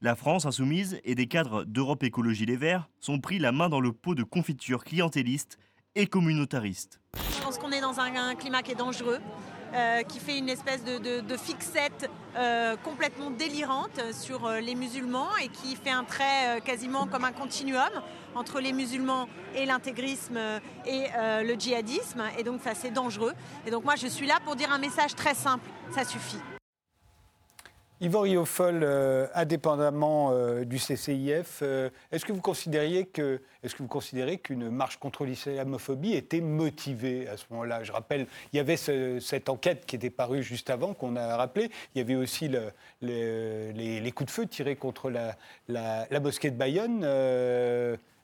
La 0.00 0.14
France 0.14 0.46
insoumise 0.46 1.00
et 1.02 1.16
des 1.16 1.26
cadres 1.26 1.64
d'Europe 1.64 2.04
Écologie 2.04 2.46
Les 2.46 2.56
Verts 2.56 2.88
sont 3.00 3.18
pris 3.18 3.40
la 3.40 3.50
main 3.50 3.68
dans 3.68 3.80
le 3.80 3.92
pot 3.92 4.14
de 4.14 4.22
confiture 4.22 4.84
clientéliste 4.84 5.58
et 5.96 6.06
communautariste. 6.06 7.00
Je 7.16 7.42
pense 7.42 7.58
qu'on 7.58 7.72
est 7.72 7.80
dans 7.80 7.98
un, 7.98 8.36
climat 8.36 8.62
qui 8.62 8.70
est 8.70 8.76
dangereux. 8.76 9.18
euh, 9.74 10.02
qui 10.02 10.20
fait 10.20 10.38
une 10.38 10.48
espèce 10.48 10.84
de, 10.84 11.36
fixette 11.36 12.08
euh, 12.36 12.76
complètement 12.76 13.30
délirante 13.30 14.00
sur 14.12 14.48
les 14.50 14.74
musulmans 14.74 15.36
et 15.42 15.48
qui 15.48 15.76
fait 15.76 15.90
un 15.90 16.04
trait 16.04 16.60
quasiment 16.64 17.06
comme 17.06 17.24
un 17.24 17.32
continuum 17.32 17.90
entre 18.34 18.60
les 18.60 18.72
musulmans 18.72 19.28
et 19.54 19.66
l'intégrisme 19.66 20.38
et 20.84 21.06
le 21.42 21.54
djihadisme. 21.54 22.22
Et 22.38 22.42
donc, 22.42 22.60
c'est 22.74 22.90
dangereux. 22.90 23.32
Et 23.66 23.70
donc, 23.70 23.84
moi, 23.84 23.96
je 23.96 24.06
suis 24.06 24.26
là 24.26 24.38
pour 24.44 24.56
dire 24.56 24.70
un 24.72 24.78
message 24.78 25.14
très 25.14 25.34
simple. 25.34 25.68
Ça 25.94 26.04
suffit. 26.04 26.40
Yvan 28.02 28.20
Riofol, 28.20 28.82
euh, 28.82 29.26
indépendamment 29.34 30.30
euh, 30.30 30.64
du 30.64 30.76
CCIF, 30.76 31.60
euh, 31.62 31.88
est-ce 32.12 32.26
que 32.26 32.32
vous 32.34 32.42
considériez 32.42 33.06
que, 33.06 33.40
est-ce 33.62 33.74
que 33.74 33.82
vous 33.82 33.88
considérez 33.88 34.36
qu'une 34.36 34.68
marche 34.68 34.98
contre 34.98 35.24
l'islamophobie 35.24 36.12
était 36.12 36.42
motivée 36.42 37.26
à 37.26 37.38
ce 37.38 37.46
moment-là? 37.50 37.84
Je 37.84 37.92
rappelle, 37.92 38.26
il 38.52 38.56
y 38.56 38.60
avait 38.60 38.76
cette 38.76 39.48
enquête 39.48 39.86
qui 39.86 39.96
était 39.96 40.10
parue 40.10 40.42
juste 40.42 40.68
avant, 40.68 40.92
qu'on 40.92 41.16
a 41.16 41.38
rappelé. 41.38 41.70
Il 41.94 41.98
y 41.98 42.00
avait 42.02 42.16
aussi 42.16 42.50
les, 43.00 44.12
coups 44.14 44.26
de 44.26 44.30
feu 44.30 44.46
tirés 44.46 44.76
contre 44.76 45.10
la, 45.10 45.34
la 45.66 46.20
mosquée 46.20 46.50
de 46.50 46.56
Bayonne. 46.56 47.02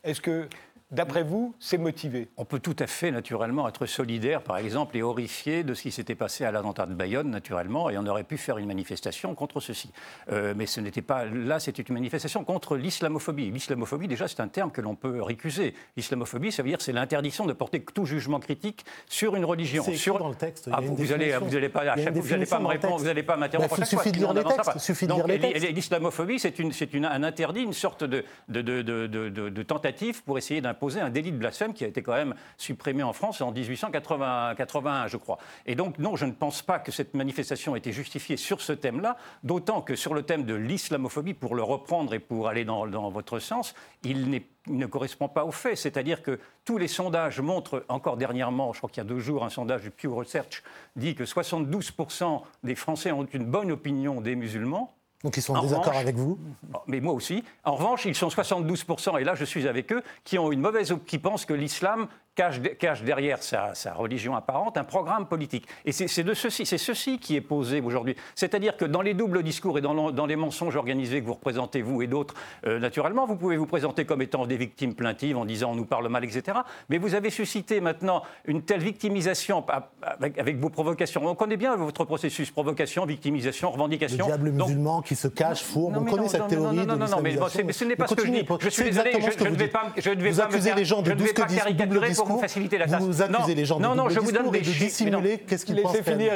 est-ce 0.04 0.20
que 0.20 0.48
D'après 0.92 1.22
vous, 1.22 1.54
c'est 1.58 1.78
motivé 1.78 2.28
On 2.36 2.44
peut 2.44 2.58
tout 2.58 2.76
à 2.78 2.86
fait, 2.86 3.10
naturellement, 3.10 3.66
être 3.66 3.86
solidaire, 3.86 4.42
par 4.42 4.58
exemple, 4.58 4.94
et 4.96 5.02
horrifié 5.02 5.64
de 5.64 5.72
ce 5.72 5.82
qui 5.82 5.90
s'était 5.90 6.14
passé 6.14 6.44
à 6.44 6.52
l'attentat 6.52 6.84
de 6.84 6.92
Bayonne, 6.92 7.30
naturellement, 7.30 7.88
et 7.88 7.96
on 7.96 8.06
aurait 8.06 8.24
pu 8.24 8.36
faire 8.36 8.58
une 8.58 8.66
manifestation 8.66 9.34
contre 9.34 9.60
ceci. 9.60 9.90
Euh, 10.30 10.52
mais 10.54 10.66
ce 10.66 10.80
n'était 10.80 11.00
pas. 11.00 11.24
Là, 11.24 11.60
c'était 11.60 11.80
une 11.80 11.94
manifestation 11.94 12.44
contre 12.44 12.76
l'islamophobie. 12.76 13.50
L'islamophobie, 13.50 14.06
déjà, 14.06 14.28
c'est 14.28 14.40
un 14.40 14.48
terme 14.48 14.70
que 14.70 14.82
l'on 14.82 14.94
peut 14.94 15.22
récuser. 15.22 15.72
L'islamophobie, 15.96 16.52
ça 16.52 16.62
veut 16.62 16.68
dire 16.68 16.82
c'est 16.82 16.92
l'interdiction 16.92 17.46
de 17.46 17.54
porter 17.54 17.82
tout 17.82 18.04
jugement 18.04 18.38
critique 18.38 18.84
sur 19.06 19.34
une 19.34 19.46
religion. 19.46 19.82
C'est 19.84 19.96
sur... 19.96 20.18
dans 20.18 20.28
le 20.28 20.34
texte. 20.34 20.68
Ah, 20.70 20.80
vous 20.82 21.02
n'allez 21.06 21.38
vous 21.38 21.56
allez 21.56 21.70
pas, 21.70 21.84
vous 22.10 22.46
pas 22.46 22.58
me 22.58 22.66
répondre, 22.66 22.98
vous 22.98 23.06
n'allez 23.06 23.22
pas 23.22 23.38
m'interrompre. 23.38 23.76
Il 23.78 23.86
suffit 23.86 24.12
de 24.12 24.18
lire 24.18 24.34
les 24.34 24.44
textes. 24.44 24.78
Suffit 24.78 25.06
de 25.06 25.14
lire 25.14 25.26
les 25.26 25.40
textes. 25.40 25.70
L'islamophobie, 25.70 26.38
c'est 26.38 26.58
une, 26.58 26.72
une, 26.92 27.06
un 27.06 27.22
interdit, 27.22 27.62
une 27.62 27.72
sorte 27.72 28.04
de, 28.04 28.24
de, 28.50 28.60
de, 28.60 29.06
de 29.06 29.62
tentative 29.62 30.22
pour 30.22 30.36
essayer 30.36 30.60
un 31.00 31.10
délit 31.10 31.32
de 31.32 31.36
blasphème 31.36 31.72
qui 31.74 31.84
a 31.84 31.88
été 31.88 32.02
quand 32.02 32.14
même 32.14 32.34
supprimé 32.56 33.02
en 33.02 33.12
France 33.12 33.40
en 33.40 33.52
1881, 33.52 35.06
je 35.06 35.16
crois. 35.16 35.38
Et 35.66 35.74
donc, 35.74 35.98
non, 35.98 36.16
je 36.16 36.26
ne 36.26 36.32
pense 36.32 36.62
pas 36.62 36.78
que 36.78 36.92
cette 36.92 37.14
manifestation 37.14 37.74
ait 37.74 37.78
été 37.78 37.92
justifiée 37.92 38.36
sur 38.36 38.60
ce 38.60 38.72
thème-là, 38.72 39.16
d'autant 39.44 39.80
que 39.80 39.94
sur 39.94 40.14
le 40.14 40.22
thème 40.22 40.44
de 40.44 40.54
l'islamophobie, 40.54 41.34
pour 41.34 41.54
le 41.54 41.62
reprendre 41.62 42.14
et 42.14 42.18
pour 42.18 42.48
aller 42.48 42.64
dans, 42.64 43.10
votre 43.10 43.38
sens, 43.38 43.74
il 44.04 44.42
ne 44.68 44.86
correspond 44.86 45.28
pas 45.28 45.44
aux 45.44 45.52
faits. 45.52 45.76
C'est-à-dire 45.76 46.22
que 46.22 46.38
tous 46.64 46.78
les 46.78 46.88
sondages 46.88 47.40
montrent, 47.40 47.84
encore 47.88 48.16
dernièrement, 48.16 48.72
je 48.72 48.78
crois 48.78 48.90
qu'il 48.90 49.02
y 49.02 49.06
a 49.06 49.08
deux 49.08 49.18
jours, 49.18 49.44
un 49.44 49.50
sondage 49.50 49.82
du 49.82 49.90
Pew 49.90 50.08
Research 50.08 50.62
dit 50.96 51.14
que 51.14 51.24
72% 51.24 52.42
des 52.62 52.74
Français 52.74 53.12
ont 53.12 53.26
une 53.32 53.44
bonne 53.44 53.70
opinion 53.70 54.20
des 54.20 54.36
musulmans. 54.36 54.94
Donc 55.24 55.36
ils 55.36 55.42
sont 55.42 55.54
en, 55.54 55.62
désaccord 55.62 55.96
avec 55.96 56.16
vous 56.16 56.38
Mais 56.86 57.00
moi 57.00 57.12
aussi. 57.12 57.44
En 57.64 57.76
revanche, 57.76 58.04
ils 58.04 58.14
sont 58.14 58.28
72%, 58.28 59.20
et 59.20 59.24
là 59.24 59.34
je 59.34 59.44
suis 59.44 59.68
avec 59.68 59.92
eux, 59.92 60.02
qui 60.24 60.38
ont 60.38 60.50
une 60.50 60.60
mauvaise, 60.60 60.94
qui 61.06 61.18
pensent 61.18 61.44
que 61.44 61.54
l'islam 61.54 62.08
cache, 62.34 63.02
derrière 63.02 63.42
sa, 63.42 63.72
religion 63.94 64.34
apparente 64.34 64.78
un 64.78 64.84
programme 64.84 65.26
politique. 65.26 65.66
Et 65.84 65.92
c'est 65.92 66.22
de 66.22 66.34
ceci, 66.34 66.64
c'est 66.64 66.78
ceci 66.78 67.18
qui 67.18 67.36
est 67.36 67.42
posé 67.42 67.80
aujourd'hui. 67.80 68.16
C'est-à-dire 68.34 68.76
que 68.76 68.84
dans 68.84 69.02
les 69.02 69.14
doubles 69.14 69.42
discours 69.42 69.78
et 69.78 69.80
dans, 69.80 70.10
dans, 70.10 70.26
les 70.26 70.36
mensonges 70.36 70.76
organisés 70.76 71.20
que 71.20 71.26
vous 71.26 71.34
représentez, 71.34 71.82
vous 71.82 72.00
et 72.02 72.06
d'autres, 72.06 72.34
euh, 72.66 72.78
naturellement, 72.78 73.26
vous 73.26 73.36
pouvez 73.36 73.56
vous 73.56 73.66
présenter 73.66 74.04
comme 74.04 74.22
étant 74.22 74.46
des 74.46 74.56
victimes 74.56 74.94
plaintives 74.94 75.36
en 75.36 75.44
disant 75.44 75.72
on 75.72 75.74
nous 75.74 75.84
parle 75.84 76.08
mal, 76.08 76.24
etc. 76.24 76.58
Mais 76.88 76.98
vous 76.98 77.14
avez 77.14 77.30
suscité 77.30 77.80
maintenant 77.80 78.22
une 78.46 78.62
telle 78.62 78.80
victimisation 78.80 79.64
avec, 80.02 80.58
vos 80.58 80.70
provocations. 80.70 81.26
On 81.26 81.34
connaît 81.34 81.56
bien 81.56 81.76
votre 81.76 82.04
processus 82.04 82.50
provocation, 82.50 83.04
victimisation, 83.04 83.70
revendication. 83.70 84.18
Le 84.18 84.24
diable 84.24 84.50
musulman 84.52 85.02
qui 85.02 85.16
se 85.16 85.28
cache, 85.28 85.62
fourbe. 85.62 85.98
On 85.98 86.04
connaît 86.04 86.28
cette 86.28 86.48
théorie. 86.48 86.76
Non, 86.76 86.96
non, 86.96 87.06
non, 87.06 87.20
mais, 87.22 87.36
ce 87.72 87.84
n'est 87.84 87.96
pas 87.96 88.06
ce 88.06 88.14
que 88.14 88.26
je 88.26 88.30
dis. 88.30 88.46
Je 88.60 88.68
suis 88.70 88.84
désolé, 88.84 89.12
je, 89.12 89.44
ne 89.44 89.54
vais 89.54 89.68
pas, 89.68 89.92
je 89.96 90.10
ne 90.10 90.22
vais 90.22 90.32
pas, 90.32 90.48
les 90.76 90.84
gens 90.84 91.02
de 91.02 91.12
pas 91.12 92.21
pour 92.24 92.36
vous 92.36 92.40
faciliter 92.40 92.78
la 92.78 92.86
tâche. 92.86 93.02
Vous 93.02 93.22
accusez 93.22 93.54
les 93.54 93.64
gens 93.64 93.78
de 93.78 93.82
non, 93.82 93.94
non, 93.94 94.08
je 94.08 94.20
vous 94.20 94.32
donne 94.32 94.50
des 94.50 94.64
chiffres. 94.64 95.38
Qu'est-ce 95.46 95.66
qu'ils 95.66 95.82
pensent 95.82 96.00
finir, 96.00 96.32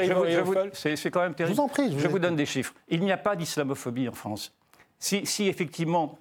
C'est 0.73 1.11
quand 1.11 1.21
même 1.21 1.33
terrible. 1.33 1.55
Je 1.55 1.61
vous 1.61 1.65
en 1.65 1.67
prie. 1.67 1.95
Je 1.97 2.07
vous 2.07 2.19
donne 2.19 2.35
des 2.35 2.45
chiffres. 2.45 2.73
Il 2.89 3.01
n'y 3.01 3.11
a 3.11 3.17
pas 3.17 3.35
d'islamophobie 3.35 4.09
en 4.09 4.13
France. 4.13 4.53
Si 4.99 5.47
effectivement 5.47 6.17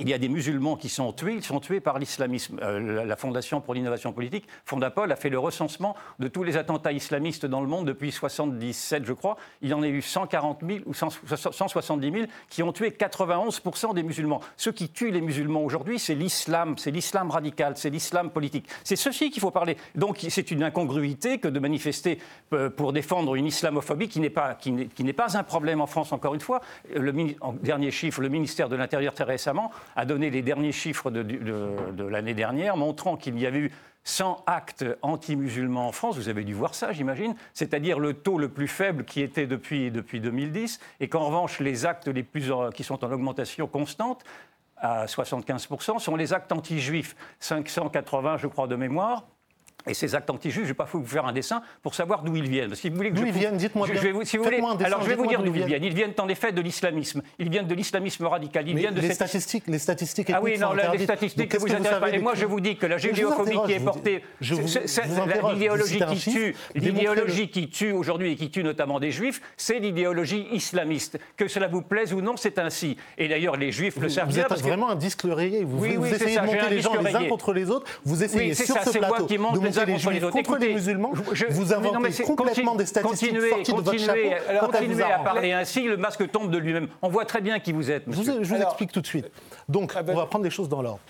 il 0.00 0.08
y 0.08 0.14
a 0.14 0.18
des 0.18 0.28
musulmans 0.28 0.76
qui 0.76 0.88
sont 0.88 1.12
tués, 1.12 1.34
ils 1.34 1.44
sont 1.44 1.60
tués 1.60 1.80
par 1.80 1.98
l'islamisme. 1.98 2.58
Euh, 2.62 3.04
la 3.04 3.16
Fondation 3.16 3.60
pour 3.60 3.74
l'innovation 3.74 4.12
politique, 4.12 4.46
Fondapol, 4.64 5.10
a 5.10 5.16
fait 5.16 5.28
le 5.28 5.38
recensement 5.38 5.96
de 6.18 6.28
tous 6.28 6.44
les 6.44 6.56
attentats 6.56 6.92
islamistes 6.92 7.46
dans 7.46 7.60
le 7.60 7.66
monde 7.66 7.86
depuis 7.86 8.08
1977, 8.08 9.04
je 9.04 9.12
crois. 9.12 9.36
Il 9.60 9.70
y 9.70 9.74
en 9.74 9.82
a 9.82 9.88
eu 9.88 10.02
140 10.02 10.60
000 10.66 10.80
ou 10.86 10.94
170 10.94 12.12
000 12.12 12.26
qui 12.48 12.62
ont 12.62 12.72
tué 12.72 12.92
91 12.92 13.60
des 13.94 14.02
musulmans. 14.02 14.40
Ce 14.56 14.70
qui 14.70 14.88
tue 14.88 15.10
les 15.10 15.20
musulmans 15.20 15.62
aujourd'hui, 15.62 15.98
c'est 15.98 16.14
l'islam, 16.14 16.76
c'est 16.78 16.90
l'islam 16.90 17.30
radical, 17.30 17.74
c'est 17.76 17.90
l'islam 17.90 18.30
politique. 18.30 18.68
C'est 18.84 18.96
ceci 18.96 19.30
qu'il 19.30 19.40
faut 19.40 19.50
parler. 19.50 19.76
Donc 19.94 20.24
c'est 20.28 20.50
une 20.50 20.62
incongruité 20.62 21.38
que 21.38 21.48
de 21.48 21.58
manifester 21.58 22.18
euh, 22.52 22.70
pour 22.70 22.92
défendre 22.92 23.34
une 23.34 23.46
islamophobie 23.46 24.08
qui 24.08 24.20
n'est 24.20 24.30
pas, 24.30 24.56
un 25.34 25.42
problème 25.42 25.80
en 25.80 25.86
France, 25.86 26.12
encore 26.12 26.34
une 26.34 26.40
fois. 26.40 26.60
Le 26.94 27.12
dernier 27.62 27.90
chiffre, 27.90 28.20
le 28.20 28.28
ministère 28.28 28.68
de 28.68 28.76
l'Intérieur 28.76 29.14
très 29.14 29.24
récemment 29.24 29.70
a 29.96 30.04
donné 30.04 30.30
les 30.30 30.42
derniers 30.42 30.72
chiffres 30.72 31.10
de, 31.10 32.04
l'année 32.04 32.34
dernière, 32.34 32.76
montrant 32.76 33.16
qu'il 33.16 33.38
y 33.38 33.46
avait 33.46 33.58
eu 33.58 33.72
100 34.04 34.44
actes 34.46 34.84
anti-musulmans 35.02 35.88
en 35.88 35.92
France. 35.92 36.16
Vous 36.16 36.28
avez 36.28 36.44
dû 36.44 36.54
voir 36.54 36.74
ça, 36.74 36.92
j'imagine. 36.92 37.34
C'est-à-dire 37.52 37.98
le 37.98 38.14
taux 38.14 38.38
le 38.38 38.48
plus 38.48 38.68
faible 38.68 39.04
qui 39.04 39.20
était 39.20 39.46
depuis, 39.46 39.90
depuis 39.90 40.20
2010, 40.20 40.80
et 41.00 41.08
qu'en 41.08 41.26
revanche, 41.26 41.60
les 41.60 41.84
actes 41.84 42.08
les 42.08 42.22
plus, 42.22 42.50
qui 42.74 42.84
sont 42.84 43.04
en 43.04 43.12
augmentation 43.12 43.66
constante, 43.66 44.24
à 44.76 45.06
75%, 45.06 45.98
sont 45.98 46.16
les 46.16 46.32
actes 46.32 46.52
anti-juifs. 46.52 47.16
580, 47.40 48.38
je 48.38 48.46
crois, 48.46 48.66
de 48.66 48.76
mémoire. 48.76 49.26
Et 49.88 49.94
ces 49.94 50.14
actes 50.14 50.30
anti-juifs, 50.30 50.64
je 50.64 50.68
ne 50.68 50.68
vais 50.68 50.74
pas 50.74 50.88
vous 50.92 51.04
faire 51.04 51.26
un 51.26 51.32
dessin 51.32 51.62
pour 51.82 51.94
savoir 51.94 52.22
d'où 52.22 52.36
ils 52.36 52.48
viennent. 52.48 52.74
Si 52.74 52.90
vous 52.90 52.96
voulez 52.96 53.10
d'où 53.10 53.24
ils 53.24 53.32
viennent 53.32 53.56
Dites-moi 53.56 53.86
bien. 53.86 54.00
Je 54.00 54.08
vais 54.08 54.24
si 54.24 54.36
vous 54.36 54.44
voulez, 54.44 54.60
alors 54.84 55.02
je 55.02 55.08
vais 55.08 55.14
vous 55.16 55.26
dire 55.26 55.42
d'où 55.42 55.54
ils 55.54 55.64
viennent. 55.64 55.84
Ils 55.84 55.94
viennent 55.94 56.12
en 56.18 56.28
effet 56.28 56.52
de 56.52 56.60
l'islamisme. 56.60 57.22
Ils 57.38 57.48
viennent 57.48 57.66
de 57.66 57.74
l'islamisme 57.74 58.26
radical. 58.26 58.68
Ils 58.68 58.74
Mais 58.74 58.80
viennent 58.82 58.94
de 58.94 59.00
les 59.00 59.14
statistiques, 59.14 59.64
les 59.66 59.78
statistiques. 59.78 60.30
Ah 60.30 60.40
oui, 60.42 60.58
non, 60.58 60.72
les 60.72 61.04
statistiques 61.04 61.50
que 61.50 61.58
vous 61.58 61.66
intéressent 61.66 62.00
pas. 62.00 62.10
Et 62.10 62.18
moi, 62.18 62.34
je 62.34 62.44
vous 62.44 62.60
dis 62.60 62.76
que 62.76 62.86
la 62.86 62.98
géophobie 62.98 63.58
qui 63.66 63.72
est 63.72 63.80
portée, 63.80 64.22
l'idéologie 64.40 66.00
qui 66.00 66.30
tue, 66.30 66.54
l'idéologie 66.74 67.48
qui 67.48 67.70
tue 67.70 67.92
aujourd'hui 67.92 68.32
et 68.32 68.36
qui 68.36 68.50
tue 68.50 68.62
notamment 68.62 69.00
des 69.00 69.10
juifs, 69.10 69.40
c'est 69.56 69.78
l'idéologie 69.78 70.46
islamiste. 70.52 71.18
Que 71.36 71.48
cela 71.48 71.68
vous 71.68 71.82
plaise 71.82 72.12
ou 72.12 72.20
non, 72.20 72.36
c'est 72.36 72.58
ainsi. 72.58 72.96
Et 73.16 73.28
d'ailleurs, 73.28 73.56
les 73.56 73.72
juifs 73.72 73.96
le 73.96 74.08
savent 74.08 74.28
bien. 74.28 74.46
Vous 74.48 74.54
êtes 74.54 74.62
vraiment 74.62 74.90
un 74.90 74.96
disque 74.96 75.22
rayé. 75.24 75.64
Vous 75.64 75.84
essayez 75.86 76.38
de 76.38 76.44
monter 76.44 76.70
les 76.70 76.80
gens 76.80 77.00
les 77.00 77.14
uns 77.14 77.24
contre 77.24 77.52
les 77.52 77.70
autres. 77.70 77.86
Vous 78.04 78.22
essayez 78.22 78.54
sur 78.54 78.76
ce 78.82 78.98
plateau 78.98 79.26
monter 79.86 80.10
les 80.10 80.20
juifs 80.20 80.30
contre 80.30 80.56
les 80.58 80.74
musulmans, 80.74 81.12
vous 81.50 81.72
inventez 81.72 82.22
complètement 82.24 82.74
des 82.74 82.86
statistiques 82.86 83.30
continuez, 83.30 83.50
sorties 83.50 83.72
de 83.72 83.76
votre 83.76 83.98
chapeau. 83.98 84.66
Continuez 84.66 85.02
à 85.02 85.18
parler 85.18 85.52
ainsi, 85.52 85.82
le 85.82 85.96
masque 85.96 86.30
tombe 86.30 86.50
de 86.50 86.58
lui-même. 86.58 86.88
On 87.02 87.08
voit 87.08 87.24
très 87.24 87.40
bien 87.40 87.58
qui 87.58 87.72
vous 87.72 87.90
êtes. 87.90 88.04
Je 88.08 88.16
vous, 88.16 88.62
explique 88.62 88.92
tout 88.92 89.00
de 89.00 89.06
suite. 89.06 89.30
Donc, 89.68 89.92
ah 89.96 90.02
ben 90.02 90.14
on 90.14 90.16
va 90.16 90.26
prendre 90.26 90.44
les 90.44 90.50
choses 90.50 90.68
dans 90.68 90.82
l'ordre. 90.82 91.00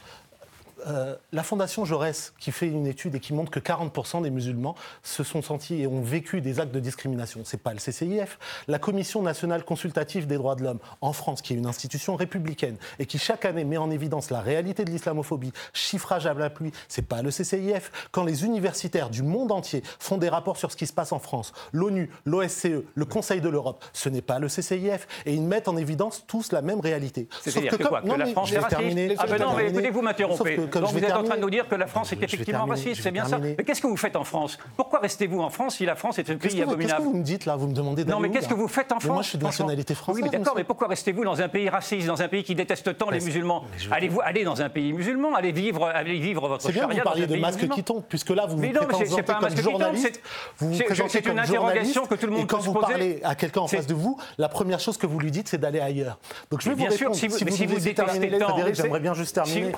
Euh, 0.87 1.17
la 1.33 1.43
Fondation 1.43 1.85
Jaurès, 1.85 2.33
qui 2.39 2.53
fait 2.53 2.67
une 2.67 2.87
étude 2.87 3.15
et 3.15 3.21
qui 3.21 3.33
montre 3.33 3.51
que 3.51 3.61
40% 3.61 4.23
des 4.23 4.31
musulmans 4.31 4.75
se 5.03 5.25
sont 5.25 5.43
sentis 5.43 5.83
et 5.83 5.87
ont 5.87 6.03
vécu 6.03 6.41
des 6.41 6.61
actes 6.61 6.73
de 6.73 6.81
discrimination. 6.81 7.41
Ce 7.45 7.57
n'est 7.57 7.63
pas 7.63 7.73
le 7.73 7.79
CCIF. 7.79 8.39
La 8.69 8.79
Commission 8.79 9.23
nationale 9.23 9.65
consultative 9.65 10.27
des 10.27 10.37
droits 10.37 10.55
de 10.55 10.65
l'homme 10.65 10.79
en 11.01 11.13
France, 11.13 11.43
qui 11.43 11.55
est 11.55 11.57
une 11.57 11.67
institution 11.67 12.17
républicaine 12.17 12.77
et 12.99 13.07
qui 13.07 13.19
chaque 13.19 13.45
année 13.45 13.65
met 13.65 13.77
en 13.77 13.91
évidence 13.91 14.31
la 14.31 14.41
réalité 14.41 14.85
de 14.85 14.91
l'islamophobie, 14.91 15.53
chiffrage 15.73 16.27
à 16.27 16.35
la 16.35 16.51
pluie, 16.51 16.73
ce 16.89 17.01
n'est 17.01 17.07
pas 17.07 17.23
le 17.23 17.31
CCIF. 17.31 17.91
Quand 18.13 18.25
les 18.25 18.45
universitaires 18.45 19.11
du 19.11 19.23
monde 19.23 19.53
entier 19.53 19.83
font 19.99 20.19
des 20.19 20.29
rapports 20.29 20.57
sur 20.57 20.71
ce 20.71 20.77
qui 20.77 20.87
se 20.87 20.93
passe 20.93 21.13
en 21.13 21.19
France, 21.19 21.53
l'ONU, 21.73 22.11
l'OSCE, 22.25 22.85
le 22.95 23.05
Conseil 23.05 23.41
de 23.41 23.49
l'Europe, 23.49 23.85
ce 23.93 24.09
n'est 24.09 24.23
pas 24.23 24.39
le 24.39 24.49
CCIF. 24.49 25.07
Et 25.27 25.35
ils 25.35 25.43
mettent 25.43 25.69
en 25.69 25.77
évidence 25.77 26.25
tous 26.27 26.53
la 26.53 26.63
même 26.63 26.81
réalité. 26.81 27.29
C'est-à-dire 27.43 27.77
que, 27.77 27.83
quoi, 27.83 28.03
que 28.03 28.09
la 28.09 28.27
France 28.27 28.53
est 28.53 28.59
raciste 28.59 29.17
Ah 29.19 29.27
ben 29.27 29.39
non, 29.39 29.55
mais 29.57 29.71
écoutez, 29.71 29.91
vous 29.91 30.03
m'interrompez. 30.03 30.68
Donc 30.73 30.93
vous 30.93 30.99
êtes 30.99 31.13
en 31.13 31.23
train 31.25 31.37
de 31.37 31.43
nous 31.43 31.51
dire 31.51 31.69
que 31.69 31.75
la 31.75 31.87
France 31.87 32.13
est 32.13 32.23
effectivement 32.23 32.65
raciste, 32.65 33.03
c'est 33.03 33.11
bien 33.11 33.25
ça. 33.25 33.39
Mais 33.39 33.65
qu'est-ce 33.65 33.83
que 33.83 33.87
vous 33.87 33.97
faites 33.97 34.17
en 34.17 34.25
France? 34.25 34.59
Pourquoi 34.77 35.01
restez-vous 35.01 35.41
en 35.41 35.51
France 35.51 35.77
si 35.77 35.87
la 35.87 35.97
France 35.97 36.19
est 36.19 36.31
un 36.31 36.37
pays 36.37 36.63
abominable 36.63 36.83
Qu'est-ce 36.83 36.97
que 36.97 37.03
vous 37.03 37.15
me 37.15 37.23
dites 37.23 37.47
là? 37.47 37.57
Vous 37.57 37.67
me 37.67 37.75
demandez 37.75 38.05
Non, 38.05 38.21
mais 38.21 38.31
qu'est-ce 38.31 38.49
que 38.49 38.55
vous 38.55 38.69
faites 38.69 38.93
en 38.93 39.01
France 39.01 39.15
Moi, 39.15 39.23
je 39.23 39.29
suis 39.29 39.39
de 39.39 39.45
nationalité 39.45 39.95
française. 39.95 40.25
Oui, 40.25 40.31
d'accord, 40.31 40.55
mais 40.57 40.65
pourquoi 40.65 40.89
restez-vous 40.89 41.25
dans 41.25 41.41
un 41.41 41.49
pays 41.49 41.69
raciste, 41.69 42.07
dans 42.07 42.23
un 42.23 42.29
pays 42.29 42.45
qui 42.45 42.55
déteste 42.55 42.97
tant 42.97 43.11
les 43.11 43.21
musulmans 43.21 43.65
Allez-vous 43.91 44.21
aller 44.23 44.45
dans 44.45 44.61
un 44.63 44.69
pays 44.69 44.93
musulman, 44.93 45.35
allez 45.35 45.53
vivre, 45.53 45.87
allez 45.87 46.19
vivre 46.19 46.49
votre 46.49 46.63
charia 46.63 46.83
C'est 46.83 46.89
bien 46.89 46.99
vous 46.99 47.05
parliez 47.05 47.27
de 47.27 47.37
masque 47.37 47.69
qui 47.69 47.83
tombe, 47.83 48.03
puisque 48.09 48.31
là 48.31 48.47
vous 48.47 48.57
vous 48.57 48.87
présentez 48.87 49.23
comme 49.23 49.57
journaliste. 49.57 50.21
Vous 50.59 50.73
vous 50.73 50.83
présentez 50.85 51.23
comme 51.23 51.39
interrogation 51.39 52.07
que 52.07 52.15
tout 52.15 52.27
le 52.27 52.33
monde 52.33 52.43
Et 52.43 52.47
quand 52.47 52.61
vous 52.61 52.75
parlez 52.75 53.21
à 53.23 53.35
quelqu'un 53.35 53.61
en 53.61 53.69
face 53.69 53.87
de 53.87 53.95
vous, 53.95 54.19
la 54.39 54.49
première 54.49 54.81
chose 54.81 54.97
que 54.97 55.07
vous 55.07 55.19
lui 55.19 55.31
dites, 55.31 55.49
c'est 55.49 55.59
d'aller 55.59 55.81
ailleurs. 55.81 56.19
Donc 56.51 56.63
je 56.63 56.71
vais 56.71 56.75
vous 56.75 56.91
répondre. 56.91 57.15
Si 57.15 57.29
vous 57.67 57.79
détestez 57.79 58.39
Frédéric, 58.39 58.75
j'aimerais 58.75 59.01
bien 59.01 59.15
juste 59.15 59.35
terminer 59.35 59.73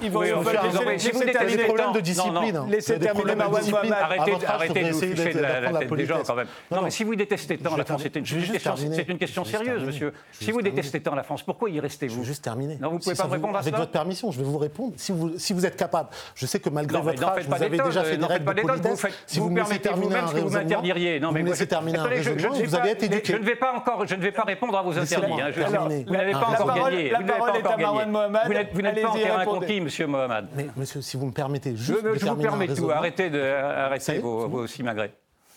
non, 0.80 0.86
mais 0.86 0.98
si 0.98 1.10
vous 1.10 1.20
détestez 1.24 1.56
des 1.56 1.64
problèmes 1.64 1.92
de 1.92 2.00
discipline. 2.00 2.60
Laissez 2.68 2.98
terminer 2.98 3.34
Marwan 3.34 3.70
Mohamed. 3.70 3.92
Arrêtez 3.92 4.84
de 4.84 4.90
toucher 4.90 5.32
la 5.32 5.78
tête 5.78 5.92
des 5.92 6.06
gens 6.06 6.22
quand 6.26 6.34
même. 6.34 6.46
Non, 6.70 6.82
mais 6.82 6.90
si 6.90 7.04
vous 7.04 7.14
détestez 7.14 7.58
tant 7.58 7.76
la 7.76 7.84
France, 7.84 8.02
c'est 8.04 9.08
une 9.08 9.18
question 9.18 9.44
sérieuse, 9.44 9.84
monsieur. 9.84 10.12
Si 10.32 10.50
vous 10.50 10.62
détestez 10.62 11.00
tant 11.00 11.14
la 11.14 11.22
France, 11.22 11.42
pourquoi 11.42 11.70
y 11.70 11.80
restez-vous? 11.80 12.24
Juste 12.24 12.44
terminer. 12.44 12.78
Non, 12.80 12.90
vous 12.90 12.98
pouvez 12.98 13.14
pas 13.14 13.24
répondre 13.24 13.56
à 13.56 13.62
ça. 13.62 13.68
Avec 13.68 13.78
votre 13.78 13.92
permission, 13.92 14.30
je 14.30 14.38
vais 14.38 14.44
vous 14.44 14.58
répondre. 14.58 14.94
Si 14.96 15.12
vous 15.52 15.66
êtes 15.66 15.76
capable, 15.76 16.08
je 16.34 16.46
sais 16.46 16.60
que 16.60 16.70
malgré 16.70 17.00
votre 17.00 17.24
âge, 17.24 17.44
vous 17.46 17.62
avez 17.62 17.78
déjà 17.78 18.04
fait 18.04 18.16
des 18.16 18.26
règles 18.26 18.54
de 18.54 18.60
politesse. 18.60 19.06
Si 19.26 19.38
vous 19.38 19.50
me 19.50 19.60
laissez 19.60 19.78
terminer 19.78 20.16
un 20.16 20.26
vous 20.26 21.32
me 21.32 21.42
laissez 21.42 21.66
terminer 21.66 21.98
un 21.98 22.04
raisonnement, 22.04 22.52
vous 22.52 22.74
allez. 22.74 22.96
Je 23.24 23.36
ne 23.36 23.44
vais 23.44 23.56
pas 23.56 23.72
encore, 23.74 24.06
je 24.06 24.14
ne 24.14 24.22
vais 24.22 24.32
pas 24.32 24.42
répondre 24.42 24.76
à 24.76 24.82
vos 24.82 24.98
interdits. 24.98 25.32
Vous 26.06 26.12
n'avez 26.12 26.32
pas 26.32 26.48
encore 26.48 26.74
gagné. 26.74 27.10
La 27.10 27.20
parole 27.20 27.56
est 27.56 27.66
à 27.66 27.76
Marwan 27.76 28.10
Mohamed. 28.10 28.68
Vous 28.72 28.82
n'êtes 28.82 29.02
pas 29.02 29.08
en 29.08 29.14
terrain 29.14 29.44
conquis, 29.44 29.80
monsieur 29.80 30.06
Mohamed. 30.06 30.46
Mais 30.56 30.66
Monsieur, 30.76 31.02
si 31.02 31.16
vous 31.16 31.26
me 31.26 31.32
permettez, 31.32 31.76
juste. 31.76 32.00
Je, 32.02 32.18
je 32.18 32.26
vous 32.26 32.36
permets 32.36 32.68
tout. 32.68 32.90
Arrêtez, 32.90 33.30
de, 33.30 33.40
arrêtez 33.40 34.18
euh, 34.18 34.20
vos, 34.20 34.48
vos 34.48 34.66
simagrées. 34.66 35.12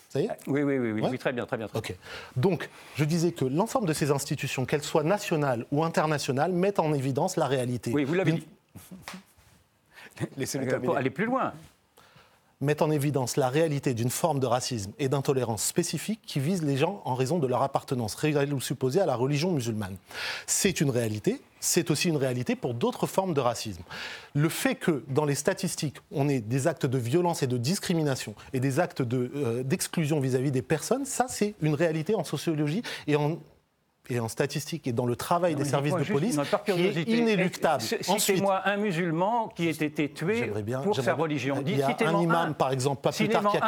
Ça 0.08 0.20
y 0.20 0.26
est 0.26 0.30
oui, 0.46 0.62
oui, 0.62 0.78
oui, 0.78 1.02
oui, 1.10 1.18
très 1.18 1.32
bien, 1.32 1.44
très 1.44 1.56
bien. 1.56 1.66
Très 1.66 1.96
Donc, 2.36 2.68
je 2.94 3.04
disais 3.04 3.32
que 3.32 3.44
l'ensemble 3.44 3.88
de 3.88 3.92
ces 3.92 4.10
institutions, 4.10 4.64
qu'elles 4.64 4.82
soient 4.82 5.02
nationales 5.02 5.66
ou 5.72 5.82
internationales, 5.82 6.52
mettent 6.52 6.78
en 6.78 6.94
évidence 6.94 7.36
la 7.36 7.46
réalité. 7.46 7.90
Oui, 7.92 8.04
vous 8.04 8.14
l'avez 8.14 8.32
dit. 8.32 8.46
Laissez-le. 10.36 10.72
Euh, 10.72 10.92
aller 10.92 11.10
plus 11.10 11.26
loin 11.26 11.52
mettent 12.60 12.82
en 12.82 12.90
évidence 12.90 13.36
la 13.36 13.48
réalité 13.48 13.94
d'une 13.94 14.10
forme 14.10 14.40
de 14.40 14.46
racisme 14.46 14.92
et 14.98 15.08
d'intolérance 15.08 15.62
spécifique 15.62 16.20
qui 16.26 16.40
vise 16.40 16.62
les 16.62 16.76
gens 16.76 17.02
en 17.04 17.14
raison 17.14 17.38
de 17.38 17.46
leur 17.46 17.62
appartenance 17.62 18.14
réelle 18.14 18.54
ou 18.54 18.60
supposée 18.60 19.00
à 19.00 19.06
la 19.06 19.16
religion 19.16 19.52
musulmane. 19.52 19.96
C'est 20.46 20.80
une 20.80 20.90
réalité 20.90 21.40
c'est 21.64 21.90
aussi 21.90 22.08
une 22.08 22.16
réalité 22.16 22.56
pour 22.56 22.74
d'autres 22.74 23.06
formes 23.06 23.34
de 23.34 23.40
racisme. 23.40 23.82
Le 24.34 24.48
fait 24.48 24.74
que 24.74 25.04
dans 25.08 25.24
les 25.24 25.34
statistiques, 25.34 25.96
on 26.10 26.28
ait 26.28 26.40
des 26.40 26.66
actes 26.66 26.86
de 26.86 26.98
violence 26.98 27.42
et 27.42 27.46
de 27.46 27.56
discrimination 27.56 28.34
et 28.52 28.60
des 28.60 28.80
actes 28.80 29.00
euh, 29.00 29.62
d'exclusion 29.62 30.20
vis-à-vis 30.20 30.50
des 30.50 30.62
personnes, 30.62 31.04
ça 31.04 31.26
c'est 31.28 31.54
une 31.62 31.74
réalité 31.74 32.14
en 32.14 32.24
sociologie 32.24 32.82
et 33.06 33.16
en 33.16 33.38
et 34.10 34.20
en 34.20 34.28
statistique 34.28 34.86
et 34.86 34.92
dans 34.92 35.06
le 35.06 35.16
travail 35.16 35.54
des 35.54 35.64
services 35.64 35.94
de 35.94 36.04
police 36.04 36.38
qui 36.64 36.70
est 36.72 37.08
inéluctable. 37.08 37.82
Citez-moi 37.82 38.62
un 38.64 38.76
musulman 38.76 39.48
qui 39.48 39.68
ait 39.68 39.70
été 39.70 40.10
tué 40.10 40.52
pour 40.82 40.96
sa 40.96 41.14
religion. 41.14 41.62
Il 41.66 41.78
y 41.78 41.82
a 41.82 41.96
un 42.06 42.20
imam, 42.20 42.54
par 42.54 42.72
exemple, 42.72 43.02
pas 43.02 43.12
plus, 43.12 43.28
tard 43.28 43.50
qu'il 43.50 43.60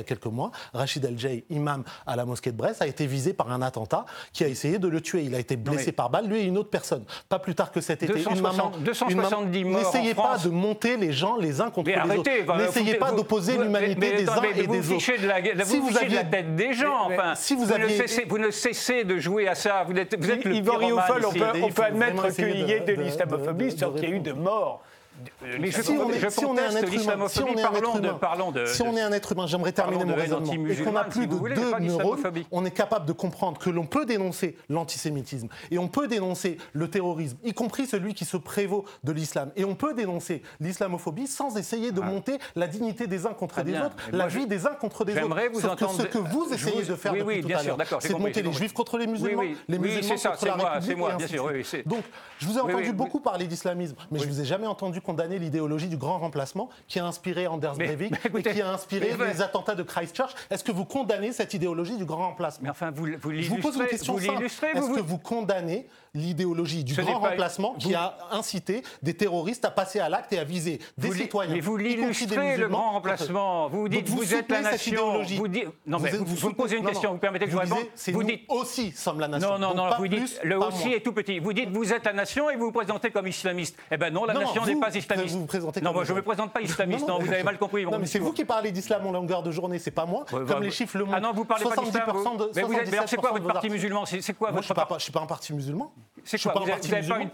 y 0.00 0.02
a 0.02 0.04
quelques 0.04 0.26
mois, 0.26 0.50
Rachid 0.74 1.04
El-Jay, 1.04 1.44
imam 1.50 1.84
à 2.06 2.16
la 2.16 2.24
mosquée 2.24 2.52
de 2.52 2.56
Brest, 2.56 2.82
a 2.82 2.86
été 2.86 3.06
visé 3.06 3.32
par 3.32 3.50
un 3.50 3.62
attentat 3.62 4.04
qui 4.32 4.44
a 4.44 4.48
essayé 4.48 4.78
de 4.78 4.88
le 4.88 5.00
tuer. 5.00 5.22
Il 5.22 5.34
a 5.34 5.38
été 5.38 5.56
blessé 5.56 5.92
par 5.92 6.10
balle, 6.10 6.26
lui 6.26 6.40
et 6.40 6.44
une 6.44 6.58
autre 6.58 6.70
personne. 6.70 7.04
Pas 7.28 7.38
plus 7.38 7.54
tard 7.54 7.72
que 7.72 7.80
cet 7.80 8.02
été, 8.02 8.12
260, 8.12 8.36
une 8.36 8.42
maman... 8.42 8.72
270 8.80 9.64
morts 9.64 9.80
N'essayez 9.80 10.14
pas 10.14 10.38
de 10.38 10.48
monter 10.50 10.96
les 10.96 11.12
gens 11.12 11.36
les 11.36 11.60
uns 11.60 11.70
contre 11.70 11.88
mais 11.88 11.94
les 11.94 12.00
arrêtez, 12.00 12.42
autres. 12.42 12.56
N'essayez 12.58 12.94
pas 12.94 13.12
d'opposer 13.12 13.56
l'humanité 13.56 14.16
des 14.16 14.28
uns 14.28 14.42
et 14.42 14.54
des 14.54 14.62
autres. 14.62 14.72
Vous 14.72 14.82
vous 14.82 14.98
fichez 14.98 15.18
de 15.18 16.14
la 16.14 16.24
tête 16.24 16.54
des 16.56 16.74
gens. 16.74 17.08
Vous 18.28 18.38
ne 18.38 18.50
cessez 18.50 19.04
de 19.04 19.18
jouer 19.18 19.29
à 19.38 19.54
ça. 19.54 19.84
Vous 19.86 19.96
êtes, 19.96 20.16
vous 20.18 20.30
êtes 20.30 20.44
le 20.44 20.54
Yvan 20.54 20.76
Rioufol, 20.76 21.24
on 21.26 21.32
peut, 21.32 21.62
on 21.62 21.68
peut 21.68 21.82
admettre 21.82 22.28
qu'il 22.34 22.68
y 22.68 22.72
ait 22.72 22.80
de, 22.80 22.94
de 22.94 23.02
l'islamophobie, 23.02 23.72
sauf 23.72 23.94
qu'il 23.94 24.08
y 24.08 24.12
a 24.12 24.16
eu 24.16 24.20
de 24.20 24.32
morts. 24.32 24.82
Mais 25.58 25.70
si 25.70 25.90
on 25.90 26.10
est, 26.10 26.60
un 26.60 26.76
être 26.76 26.92
humain, 26.92 27.28
si 27.28 27.42
on 27.42 27.54
est 28.96 29.00
un 29.00 29.12
être 29.12 29.32
humain, 29.32 29.46
j'aimerais 29.46 29.72
terminer 29.72 30.04
mon 30.04 30.14
raisonnement, 30.14 30.52
et 30.52 30.76
qu'on 30.76 30.96
a 30.96 31.04
plus 31.04 31.26
de 31.26 31.36
deux 31.54 31.78
neurones, 31.78 32.20
on 32.50 32.64
est 32.64 32.70
capable 32.70 33.06
de 33.06 33.12
comprendre 33.12 33.58
que 33.58 33.70
l'on 33.70 33.86
peut 33.86 34.06
dénoncer 34.06 34.56
l'antisémitisme. 34.68 35.48
Et 35.70 35.78
on 35.78 35.88
peut 35.88 36.08
dénoncer 36.08 36.58
le 36.72 36.88
terrorisme, 36.88 37.36
y 37.44 37.52
compris 37.52 37.86
celui 37.86 38.14
qui 38.14 38.24
se 38.24 38.36
prévaut 38.36 38.84
de 39.04 39.12
l'islam, 39.12 39.50
et 39.56 39.64
on 39.64 39.74
peut 39.74 39.94
dénoncer 39.94 40.42
l'islamophobie 40.60 41.26
sans 41.26 41.56
essayer 41.56 41.92
de 41.92 42.00
monter 42.00 42.38
la 42.56 42.66
dignité 42.66 43.06
des 43.06 43.26
uns 43.26 43.34
contre 43.34 43.62
les 43.62 43.78
autres, 43.78 43.96
la 44.12 44.26
vie 44.26 44.46
des 44.46 44.66
uns 44.66 44.74
contre 44.74 45.04
des 45.04 45.14
autres. 45.18 45.36
Vous 45.52 45.60
Sauf 45.60 45.76
que 45.76 45.86
ce 45.86 46.02
que 46.02 46.18
vous 46.18 46.48
essayez 46.52 46.82
de 46.82 46.94
faire 46.94 47.12
depuis 47.12 47.40
tout 47.42 47.52
à 47.54 47.62
l'heure, 47.62 47.78
c'est 48.00 48.12
de 48.12 48.18
monter 48.18 48.42
les 48.42 48.52
juifs 48.52 48.72
contre 48.72 48.98
les 48.98 49.06
musulmans, 49.06 49.42
les 49.68 49.78
musulmans 49.78 50.14
contre 50.16 50.46
la 50.46 50.54
République. 50.54 51.86
Donc, 51.86 52.04
je 52.38 52.46
vous 52.46 52.58
ai 52.58 52.60
entendu 52.60 52.92
beaucoup 52.92 53.20
parler 53.20 53.46
d'islamisme, 53.46 53.96
mais 54.10 54.18
je 54.18 54.26
vous 54.26 54.40
ai 54.40 54.44
jamais 54.44 54.66
entendu 54.66 55.00
condamner 55.10 55.40
l'idéologie 55.40 55.88
du 55.88 55.96
grand 55.96 56.18
remplacement 56.18 56.70
qui 56.86 57.00
a 57.00 57.04
inspiré 57.04 57.48
Anders 57.48 57.74
Breivik 57.74 58.14
et 58.36 58.42
qui 58.42 58.62
a 58.62 58.72
inspiré 58.72 59.10
les 59.32 59.42
attentats 59.42 59.74
de 59.74 59.82
Christchurch. 59.82 60.34
Est-ce 60.50 60.62
que 60.62 60.70
vous 60.70 60.84
condamnez 60.84 61.32
cette 61.32 61.52
idéologie 61.52 61.96
du 61.96 62.04
grand 62.04 62.28
remplacement? 62.28 62.70
Enfin, 62.70 62.92
vous, 62.92 63.08
vous 63.20 63.32
Je 63.32 63.48
vous 63.50 63.56
pose 63.56 63.76
une 63.76 63.86
question. 63.86 64.16
Est-ce 64.18 64.94
que 64.94 65.00
vous 65.00 65.18
condamnez 65.18 65.88
l'idéologie 66.14 66.84
du 66.84 66.94
grand 66.94 67.18
remplacement 67.18 67.74
qui 67.74 67.94
a 67.94 68.16
incité 68.30 68.82
des 69.02 69.14
terroristes 69.14 69.64
à 69.64 69.70
passer 69.70 70.00
à 70.00 70.08
l'acte 70.08 70.32
et 70.32 70.38
à 70.38 70.44
viser 70.44 70.80
des 70.98 71.08
vous 71.08 71.14
citoyens. 71.14 71.54
Mais 71.54 71.60
vous 71.60 71.76
l'illustrez, 71.76 72.56
le 72.56 72.68
grand 72.68 72.92
remplacement. 72.92 73.68
Vous 73.70 73.88
dites 73.88 74.08
vous, 74.08 74.34
êtes 74.34 74.50
la 74.50 74.62
nation. 74.62 75.22
Non, 75.86 75.98
mais 75.98 76.10
vous, 76.10 76.48
me 76.48 76.54
posez 76.54 76.76
une 76.76 76.86
question, 76.86 77.10
non. 77.10 77.14
vous 77.14 77.20
permettez 77.20 77.44
que 77.46 77.50
je 77.50 77.56
vous 77.56 77.62
réponde. 77.62 77.86
Vous 78.12 78.22
dites 78.22 78.42
aussi 78.48 78.92
sommes 78.92 79.20
la 79.20 79.28
nation. 79.28 79.58
Non, 79.58 79.58
non, 79.58 79.74
non, 79.74 79.96
vous 79.96 80.08
dites 80.08 80.40
le 80.42 80.58
aussi 80.58 80.92
est 80.92 81.00
tout 81.00 81.12
petit. 81.12 81.38
Vous 81.38 81.52
dites 81.52 81.70
vous 81.70 81.92
êtes 81.92 82.04
la 82.04 82.12
nation 82.12 82.50
et 82.50 82.56
vous 82.56 82.66
vous 82.66 82.72
présentez 82.72 83.10
comme 83.10 83.26
islamiste. 83.26 83.76
Eh 83.90 83.96
bien 83.96 84.10
non, 84.10 84.24
la 84.24 84.34
nation 84.34 84.64
n'est 84.64 84.76
pas 84.76 84.94
islamiste. 84.94 85.36
Vous 85.36 85.46
présentez 85.46 85.80
non, 85.80 85.92
moi 85.92 86.04
je 86.04 86.12
ne 86.12 86.18
me 86.18 86.22
présente 86.22 86.52
pas 86.52 86.60
islamiste, 86.70 87.06
non, 87.06 87.16
hein, 87.16 87.18
vous 87.20 87.32
avez 87.32 87.42
mal 87.42 87.58
compris. 87.58 87.84
Non, 87.84 87.98
mais 87.98 88.06
c'est 88.06 88.18
vous 88.18 88.32
qui 88.32 88.44
parlez 88.44 88.72
d'islam 88.72 89.06
en 89.06 89.12
longueur 89.12 89.42
de 89.42 89.50
journée, 89.50 89.78
c'est 89.78 89.90
pas 89.90 90.06
moi. 90.06 90.24
Comme 90.28 90.44
bah, 90.44 90.60
les 90.60 90.70
chiffres 90.70 90.98
le 90.98 91.04
montrent. 91.04 91.16
Ah 91.16 91.20
non, 91.20 91.32
vous 91.32 91.44
parlez 91.44 91.64
pas 91.64 91.76
d'islam. 91.76 92.40
Mais 92.54 93.06
c'est 93.06 93.16
quoi 93.16 93.32
votre 93.32 93.46
parti 93.46 93.70
musulman? 93.70 94.04
C'est 94.06 94.34
quoi 94.34 94.50
votre 94.50 94.66
Je 94.66 94.94
ne 94.94 94.98
suis 94.98 95.12
pas 95.12 95.20
un 95.20 95.26
parti 95.26 95.52
musulman. 95.52 95.92
C'est 96.24 96.40
quoi 96.42 96.52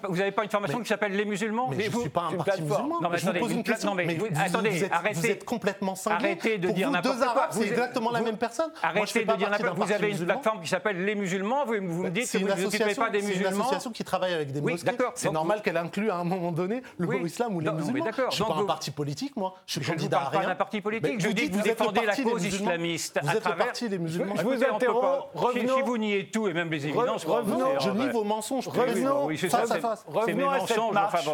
vous 0.09 0.17
n'avez 0.17 0.33
pas, 0.33 0.45
une 0.45 0.51
formation 0.51 0.81
qui 0.81 0.89
s'appelle 0.89 1.13
Les 1.13 1.25
Musulmans 1.25 1.69
vous, 1.71 1.81
Je 1.81 1.91
ne 1.91 2.01
suis 2.01 2.09
pas 2.09 2.29
un 2.33 2.37
parti 2.37 2.63
musulman. 2.63 3.01
Non, 3.01 3.09
mais 3.11 3.19
je 3.19 3.27
vous 3.27 3.39
pose 3.39 3.53
une 3.53 3.63
question. 3.63 3.95
Vous, 3.95 4.03
vous, 4.03 4.27
attendez, 4.37 4.71
vous 4.71 4.85
êtes, 4.85 4.93
arrêtez, 4.93 5.15
vous 5.15 5.27
êtes 5.27 5.45
complètement 5.45 5.95
cinglé. 5.95 6.29
Arrêtez 6.29 6.59
de 6.59 6.71
dire 6.71 6.91
n'importe 6.91 7.17
quoi. 7.17 7.27
deux 7.27 7.31
Arabes, 7.31 7.51
c'est 7.53 7.67
exactement 7.67 8.11
la 8.11 8.21
même 8.21 8.37
personne. 8.37 8.71
Arrêtez 8.83 9.25
de 9.25 9.33
dire 9.37 9.51
n'importe 9.51 9.77
quoi. 9.77 9.87
Vous 9.87 9.93
avez 9.93 10.11
une 10.11 10.25
plateforme 10.25 10.61
qui 10.61 10.69
s'appelle 10.69 11.05
Les 11.05 11.15
Musulmans. 11.15 11.65
Vous, 11.67 11.75
vous 11.75 12.05
me 12.05 12.11
dites 12.11 12.31
que 12.31 12.39
vous 12.39 12.47
ne 12.47 12.53
vous 12.53 12.67
occupez 12.67 12.95
pas 12.95 13.11
des 13.11 13.23
musulmans. 13.23 13.51
C'est 13.51 13.55
une 13.55 13.61
association 13.61 13.91
qui 13.91 14.05
travaille 14.05 14.35
avec 14.35 14.53
des 14.53 14.61
mosquées. 14.61 14.91
C'est 15.15 15.33
normal 15.33 15.63
qu'elle 15.63 15.77
inclue 15.77 16.11
à 16.11 16.17
un 16.17 16.25
moment 16.25 16.53
donné 16.53 16.83
le 16.99 17.07
mot 17.07 17.27
islam 17.27 17.55
ou 17.57 17.61
les 17.61 17.71
musulmans. 17.71 18.05
Je 18.17 18.23
ne 18.23 18.31
suis 18.31 18.45
pas 18.45 18.55
un 18.55 18.65
parti 18.65 18.91
politique, 18.91 19.37
moi. 19.37 19.55
Je 19.67 19.81
suis 19.81 19.91
candidat 19.91 20.21
à 20.21 20.29
rien. 20.29 20.31
Ne 20.31 20.37
suis 20.37 20.47
pas 20.47 20.53
un 20.53 20.57
parti 20.57 20.81
politique. 20.81 21.21
Je 21.21 21.29
dis 21.29 21.51
que 21.51 21.57
vous 21.57 21.63
défendez 21.63 22.03
la 22.07 22.17
cause 22.17 22.45
islamiste. 22.45 23.19
Vous 23.23 23.31
êtes 23.31 23.43
parti 23.43 23.89
des 23.89 23.99
musulmans. 23.99 24.35
Je 24.37 24.43
vous 24.43 24.65
interromps. 24.65 25.27
Si 25.53 25.83
vous 25.83 25.99
niez 25.99 26.31
tout 26.31 26.49
et 26.49 26.53
même 26.53 26.71
les 26.71 26.87
évidences. 26.87 27.25
Revenons, 27.25 27.79
je 27.81 27.91
nie 27.91 28.09
vos 28.11 28.25
mensonges. 28.25 28.56
Revenons 28.61 29.27
oui. 29.27 29.41
Revenons 30.07 30.51
à 30.51 30.67
cette 30.67 30.79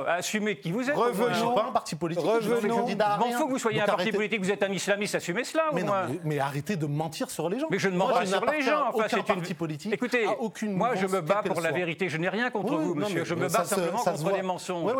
assumez 0.08 0.56
qui 0.56 0.72
vous 0.72 0.88
êtes. 0.88 0.96
Revenons. 0.96 1.54
Pas 1.54 1.66
un 1.68 1.72
parti 1.72 1.94
politique. 1.94 2.24
Revenons. 2.24 2.86
Il 3.26 3.32
faut 3.34 3.46
que 3.46 3.52
vous 3.52 3.58
soyez 3.58 3.80
un 3.80 3.86
parti 3.86 4.12
politique. 4.12 4.40
Vous 4.40 4.50
êtes 4.50 4.62
un 4.62 4.72
islamiste. 4.72 5.14
Assumez 5.14 5.44
cela. 5.44 5.64
Mais, 5.72 5.82
non, 5.82 5.92
mais, 6.24 6.38
arrêtez 6.38 6.76
de 6.76 6.86
mentir 6.86 7.30
sur 7.30 7.48
les 7.48 7.58
gens. 7.58 7.68
Mais 7.70 7.78
je 7.78 7.88
ne 7.88 7.96
mens 7.96 8.08
pas 8.08 8.26
sur 8.26 8.44
les 8.44 8.62
gens. 8.62 8.88
Enfin, 8.92 9.06
c'est 9.08 9.16
une 9.16 9.24
parti 9.24 9.54
politique. 9.54 9.92
Écoutez, 9.92 10.26
aucune 10.38 10.72
moi 10.72 10.94
je 10.94 11.06
me 11.06 11.20
bats 11.20 11.42
pour 11.44 11.60
la 11.60 11.72
vérité. 11.72 12.08
Je 12.08 12.16
n'ai 12.16 12.28
rien 12.28 12.50
contre 12.50 12.76
vous, 12.76 12.94
monsieur. 12.94 13.24
Je 13.24 13.34
me 13.34 13.48
bats 13.48 13.64
simplement 13.64 13.98
contre 13.98 14.32
les 14.32 14.42
mensonges 14.42 14.92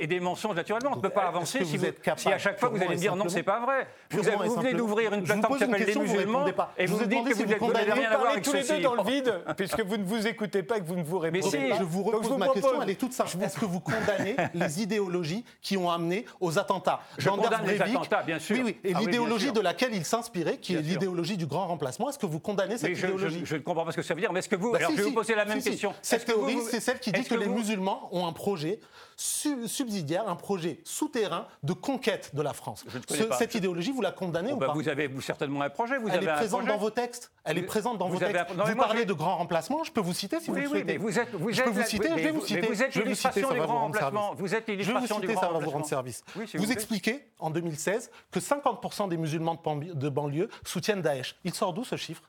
et 0.00 0.06
des 0.06 0.20
mensonges 0.20 0.56
naturellement. 0.56 0.90
On 0.92 0.96
ne 0.96 1.02
peut 1.02 1.10
pas 1.10 1.28
avancer 1.28 1.60
si 1.64 2.32
à 2.32 2.38
chaque 2.38 2.58
fois 2.58 2.68
vous 2.68 2.82
allez 2.82 2.96
dire 2.96 3.16
non, 3.16 3.28
c'est 3.28 3.42
pas 3.42 3.60
vrai. 3.60 3.86
Vous 4.10 4.22
venez 4.56 4.74
d'ouvrir 4.74 5.12
une 5.14 5.24
plateforme 5.24 5.54
qui 5.54 5.60
s'appelle 5.60 5.86
les 5.86 5.94
musulmans 5.94 6.44
et 6.76 6.86
vous 6.86 7.04
dites 7.04 7.28
que 7.28 7.58
vous 7.58 7.72
n'avez 7.72 7.92
rien 7.92 8.10
à 8.10 8.16
voir 8.16 8.30
avec 8.32 8.44
tous 8.44 8.52
les 8.52 8.62
deux 8.62 8.80
dans 8.80 8.94
le 8.94 9.02
vide 9.02 9.34
puisque 9.56 9.80
vous 9.80 9.96
ne 9.96 10.04
vous 10.04 10.26
écoutez 10.26 10.62
pas 10.62 10.78
et 10.78 10.80
que 10.80 10.86
vous 10.86 10.96
ne 10.96 11.02
vous 11.02 11.18
répondez 11.18 11.37
je 11.42 11.82
vous 11.82 12.02
repose 12.02 12.38
ma 12.38 12.48
question, 12.48 12.82
elle 12.82 12.90
est 12.90 12.94
toute 12.94 13.12
simple. 13.12 13.30
Est-ce 13.42 13.58
que 13.58 13.64
vous 13.64 13.80
condamnez 13.80 14.36
les 14.54 14.82
idéologies 14.82 15.44
qui 15.62 15.76
ont 15.76 15.90
amené 15.90 16.24
aux 16.40 16.58
attentats 16.58 17.00
Je 17.18 17.28
Anders 17.28 17.50
condamne 17.50 17.66
les 17.66 17.80
attentats, 17.80 18.22
bien 18.22 18.38
sûr. 18.38 18.56
Oui, 18.56 18.62
oui, 18.66 18.76
et 18.84 18.92
ah 18.94 19.00
l'idéologie 19.00 19.52
de 19.52 19.60
laquelle 19.60 19.94
il 19.94 20.04
s'inspirait, 20.04 20.58
qui 20.58 20.74
est 20.74 20.82
l'idéologie 20.82 21.36
du 21.36 21.46
grand 21.46 21.66
remplacement, 21.66 22.10
est-ce 22.10 22.18
que 22.18 22.26
vous 22.26 22.40
condamnez 22.40 22.78
cette 22.78 22.94
je, 22.94 23.06
idéologie 23.06 23.42
je, 23.44 23.56
ne 23.56 23.60
comprends 23.60 23.84
pas 23.84 23.92
ce 23.92 23.96
que 23.96 24.02
ça 24.02 24.14
veut 24.14 24.20
dire, 24.20 24.32
mais 24.32 24.40
est-ce 24.40 24.48
que 24.48 24.56
vous... 24.56 24.72
Bah, 24.72 24.78
je 24.80 24.94
vais 24.94 25.02
vous 25.02 25.12
poser 25.12 25.34
la 25.34 25.44
même 25.44 25.62
question. 25.62 25.94
Cette 26.02 26.22
-ce 26.22 26.26
théorie, 26.26 26.58
c'est 26.70 26.80
celle 26.80 27.00
qui 27.00 27.12
dit 27.12 27.24
que, 27.24 27.34
les 27.34 27.48
musulmans 27.48 28.08
ont 28.12 28.26
un 28.26 28.32
projet 28.32 28.80
subsidiaire, 29.16 30.28
un 30.28 30.36
projet 30.36 30.80
souterrain 30.84 31.46
de 31.62 31.72
conquête 31.72 32.34
de 32.34 32.42
la 32.42 32.52
France. 32.52 32.84
Est-ce 33.10 33.24
pas. 33.24 33.36
Cette 33.36 33.54
idéologie, 33.54 33.90
vous 33.90 34.02
la 34.02 34.12
condamnez 34.12 34.50
oh, 34.52 34.56
ou 34.56 34.58
bah, 34.58 34.68
pas 34.68 34.72
Vous 34.74 34.88
avez 34.88 35.10
certainement 35.20 35.62
un 35.62 35.70
projet. 35.70 35.98
Vous 35.98 36.08
Elle 36.08 36.24
est 36.24 36.32
présente 36.34 36.66
dans 36.66 36.78
vos 36.78 36.90
textes 36.90 37.30
elle 37.48 37.58
est 37.58 37.62
présente 37.62 37.98
dans 37.98 38.08
vous 38.08 38.16
vos 38.18 38.22
avez 38.22 38.32
textes. 38.34 38.54
non, 38.56 38.64
vous 38.64 38.76
parlez 38.76 39.00
je- 39.02 39.06
de 39.06 39.12
grand 39.12 39.36
remplacement. 39.36 39.82
Je 39.84 39.90
peux 39.90 40.00
vous 40.00 40.12
citer 40.12 40.38
si 40.40 40.50
Oui, 40.50 40.56
vous 40.60 40.60
le 40.60 40.62
oui, 40.62 40.68
souhaitez. 40.70 40.84
mais 40.92 40.96
vous 40.98 41.18
êtes. 41.18 41.34
Vous 41.34 41.50
je 41.52 41.62
peux 41.62 41.70
vous 41.70 41.82
citer. 41.82 42.08
je 42.08 42.14
vais 42.14 42.30
vous 42.30 42.46
citer. 42.46 42.60
vous 42.66 42.82
êtes 42.82 42.94
l'illustration 42.94 43.50
du 43.50 43.58
grand 43.60 43.80
remplacement. 43.80 44.34
Vous 44.34 44.54
êtes 44.54 44.64
Je 44.66 44.72
vais 44.72 44.76
vous 44.76 44.78
l'illustration 44.82 45.16
du 45.18 45.22
citer, 45.22 45.32
grand 45.34 45.42
ça 45.42 45.52
va 45.52 45.58
vous 45.58 45.70
rendre 45.70 45.86
service. 45.86 46.22
Vous 46.54 46.72
expliquez 46.72 47.24
en 47.38 47.50
2016 47.50 48.10
que 48.30 48.40
50% 48.40 49.08
des 49.08 49.16
musulmans 49.16 49.60
de 49.94 50.08
banlieue 50.08 50.48
soutiennent 50.64 51.02
Daesh. 51.02 51.36
Il 51.44 51.54
sort 51.54 51.72
d'où 51.72 51.84
ce 51.84 51.96
chiffre? 51.96 52.22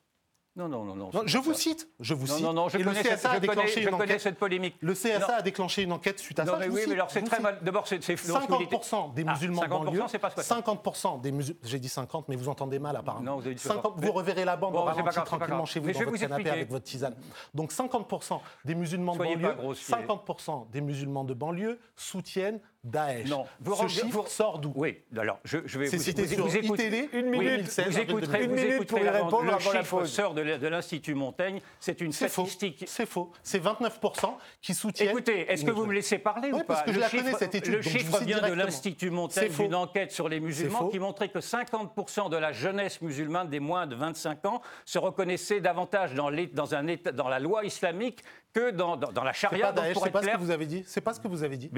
Non, 0.59 0.67
non, 0.67 0.83
non, 0.83 0.93
non. 0.95 1.09
Non, 1.13 1.21
Je 1.25 1.37
vous 1.37 1.53
ça. 1.53 1.59
cite. 1.61 1.87
Je 2.01 2.13
vous 2.13 2.27
Non, 2.27 2.33
cite. 2.35 2.43
non, 2.45 2.51
non, 2.53 2.67
je 2.69 2.75
Et 2.75 2.79
le 2.79 2.85
connais, 2.85 3.01
cette, 3.01 3.13
CSA 3.19 3.29
a 3.29 3.35
connais- 3.35 3.47
déclenché 3.47 3.73
je 3.75 3.79
une 3.79 3.91
connais 3.91 4.03
enquête. 4.03 4.19
cette 4.21 4.37
polémique. 4.37 4.75
Le 4.81 4.93
CSA 4.93 5.35
a 5.37 5.41
déclenché 5.41 5.83
une 5.83 5.93
enquête 5.93 6.19
suite 6.19 6.37
à 6.39 6.43
Non, 6.43 6.51
ça. 6.53 6.59
mais 6.59 6.67
oui, 6.67 6.79
cite, 6.81 6.87
mais 6.89 6.93
alors 6.95 7.09
c'est 7.09 7.21
très 7.21 7.37
cite. 7.37 7.43
mal. 7.43 7.59
D'abord, 7.61 7.87
c'est 7.87 8.03
c'est- 8.03 8.27
lorsque 8.27 8.49
vous 8.49 8.57
dites- 8.57 8.69
50% 8.69 9.07
des 9.15 9.23
Ah, 9.25 9.31
musulmans 9.31 9.61
de 9.61 9.67
50%, 9.67 9.85
banlieue, 9.85 10.03
c'est 10.09 10.19
pas 10.19 10.29
ce 10.31 10.35
que- 10.35 10.41
50% 10.41 11.17
des 11.17 11.31
musulmans, 11.31 11.59
j'ai 11.63 11.79
dit 11.79 11.87
50, 11.87 12.27
mais 12.27 12.35
vous 12.35 12.49
entendez 12.49 12.77
mal 12.77 12.93
apparemment. 12.97 13.23
Non, 13.23 13.35
vous 13.37 13.45
avez 13.45 13.55
dit 13.55 13.61
50 13.61 13.83
50. 13.95 14.03
vous 14.05 14.11
reverrez 14.11 14.43
la 14.43 14.57
bande 14.57 14.73
Bon, 14.73 14.83
ralenti 14.83 15.01
grave, 15.01 15.25
tranquillement 15.25 15.65
chez 15.65 15.79
vous 15.79 15.87
Mais 15.87 15.93
dans 15.93 15.99
votre 15.99 16.11
vous 16.11 16.17
canapé 16.17 16.49
avec 16.49 16.69
votre 16.69 16.83
tisane. 16.85 17.15
Donc 17.53 17.71
50% 17.71 18.41
des 18.65 18.75
musulmans 18.75 19.13
de 19.13 19.19
banlieue, 19.23 19.53
grossier. 19.53 19.93
50% 19.95 20.67
des 20.73 20.81
musulmans 20.81 21.23
de 21.23 21.33
banlieue 21.33 21.79
soutiennent 21.95 22.59
Daesh. 22.83 23.27
Non, 23.27 23.45
vous, 23.59 23.75
Ce 23.75 23.87
chiffre 23.87 24.25
sort 24.29 24.57
d'où? 24.59 24.71
Oui, 24.73 24.99
alors 25.17 25.39
je, 25.43 25.57
je 25.65 25.77
vais 25.79 25.87
vous, 25.87 25.97
cité 26.01 26.23
vous, 26.23 26.33
sur 26.33 26.45
vous 26.47 26.55
écoutez, 26.57 26.87
ITD, 26.87 27.09
une 27.13 27.25
minute, 27.29 27.49
2016, 27.57 27.85
vous 27.89 27.99
écouterez, 27.99 28.43
Une 28.43 28.49
vous 28.51 28.55
minute 28.55 28.71
écouterez 28.75 28.85
pour 28.85 28.99
y 28.99 29.09
répondre 29.09 29.43
le 29.43 29.49
avant 29.53 29.71
chiffre 29.71 30.05
sort 30.05 30.33
de, 30.33 30.41
l'Institut 30.67 31.13
Montaigne, 31.13 31.59
c'est 31.81 31.99
une 31.99 32.13
statistique. 32.13 32.85
C'est 32.87 33.05
faux. 33.05 33.31
C'est 33.43 33.61
29% 33.61 34.33
qui 34.61 34.73
soutiennent. 34.73 35.09
Écoutez, 35.09 35.51
est-ce 35.51 35.65
que 35.65 35.71
vous 35.71 35.85
me 35.85 35.93
laissez 35.93 36.19
parler 36.19 36.51
Oui, 36.53 36.59
ou 36.61 36.63
pas 36.63 36.75
parce 36.75 36.83
que 36.83 36.91
je 36.91 36.95
Le 36.95 37.01
la 37.01 37.09
chiffre- 37.09 37.23
connais, 37.25 37.37
cette 37.37 37.55
étude, 37.55 37.73
Le 37.73 37.81
chiffre 37.81 38.19
vient 38.23 38.47
de 38.47 38.53
l'Institut 38.53 39.09
Montaigne 39.09 39.51
d'une 39.51 39.75
enquête 39.75 40.13
sur 40.13 40.29
les 40.29 40.39
musulmans 40.39 40.87
qui 40.87 40.99
montrait 40.99 41.29
que 41.29 41.39
50% 41.39 42.29
de 42.29 42.37
la 42.37 42.53
jeunesse 42.53 43.01
musulmane 43.01 43.49
des 43.49 43.59
moins 43.59 43.87
de 43.87 43.95
25 43.95 44.45
ans 44.45 44.61
se 44.85 44.97
reconnaissait 44.99 45.59
davantage 45.59 46.13
dans, 46.13 46.29
les- 46.29 46.47
dans 46.47 46.75
un 46.75 46.87
État- 46.87 47.11
dans 47.11 47.27
la 47.27 47.39
loi 47.39 47.65
islamique 47.65 48.23
que 48.53 48.71
dans, 48.71 48.97
dans- 48.97 49.11
dans 49.11 49.23
la 49.23 49.33
C'est 49.33 49.39
charia. 49.41 49.67
pas 49.67 49.71
Donc, 49.73 49.83
Daesh, 49.85 49.93
pour 49.93 50.03
c'est 50.03 50.09
être 50.09 50.13
pas 50.13 50.21
ce 50.23 50.27
que 50.29 50.37
vous 50.37 50.51
avez 50.51 50.65
dit. 50.65 50.83
C'est 50.87 51.01
pas 51.01 51.13
ce 51.13 51.19
que 51.19 51.27
vous 51.27 51.43
avez 51.43 51.57
dit. 51.57 51.71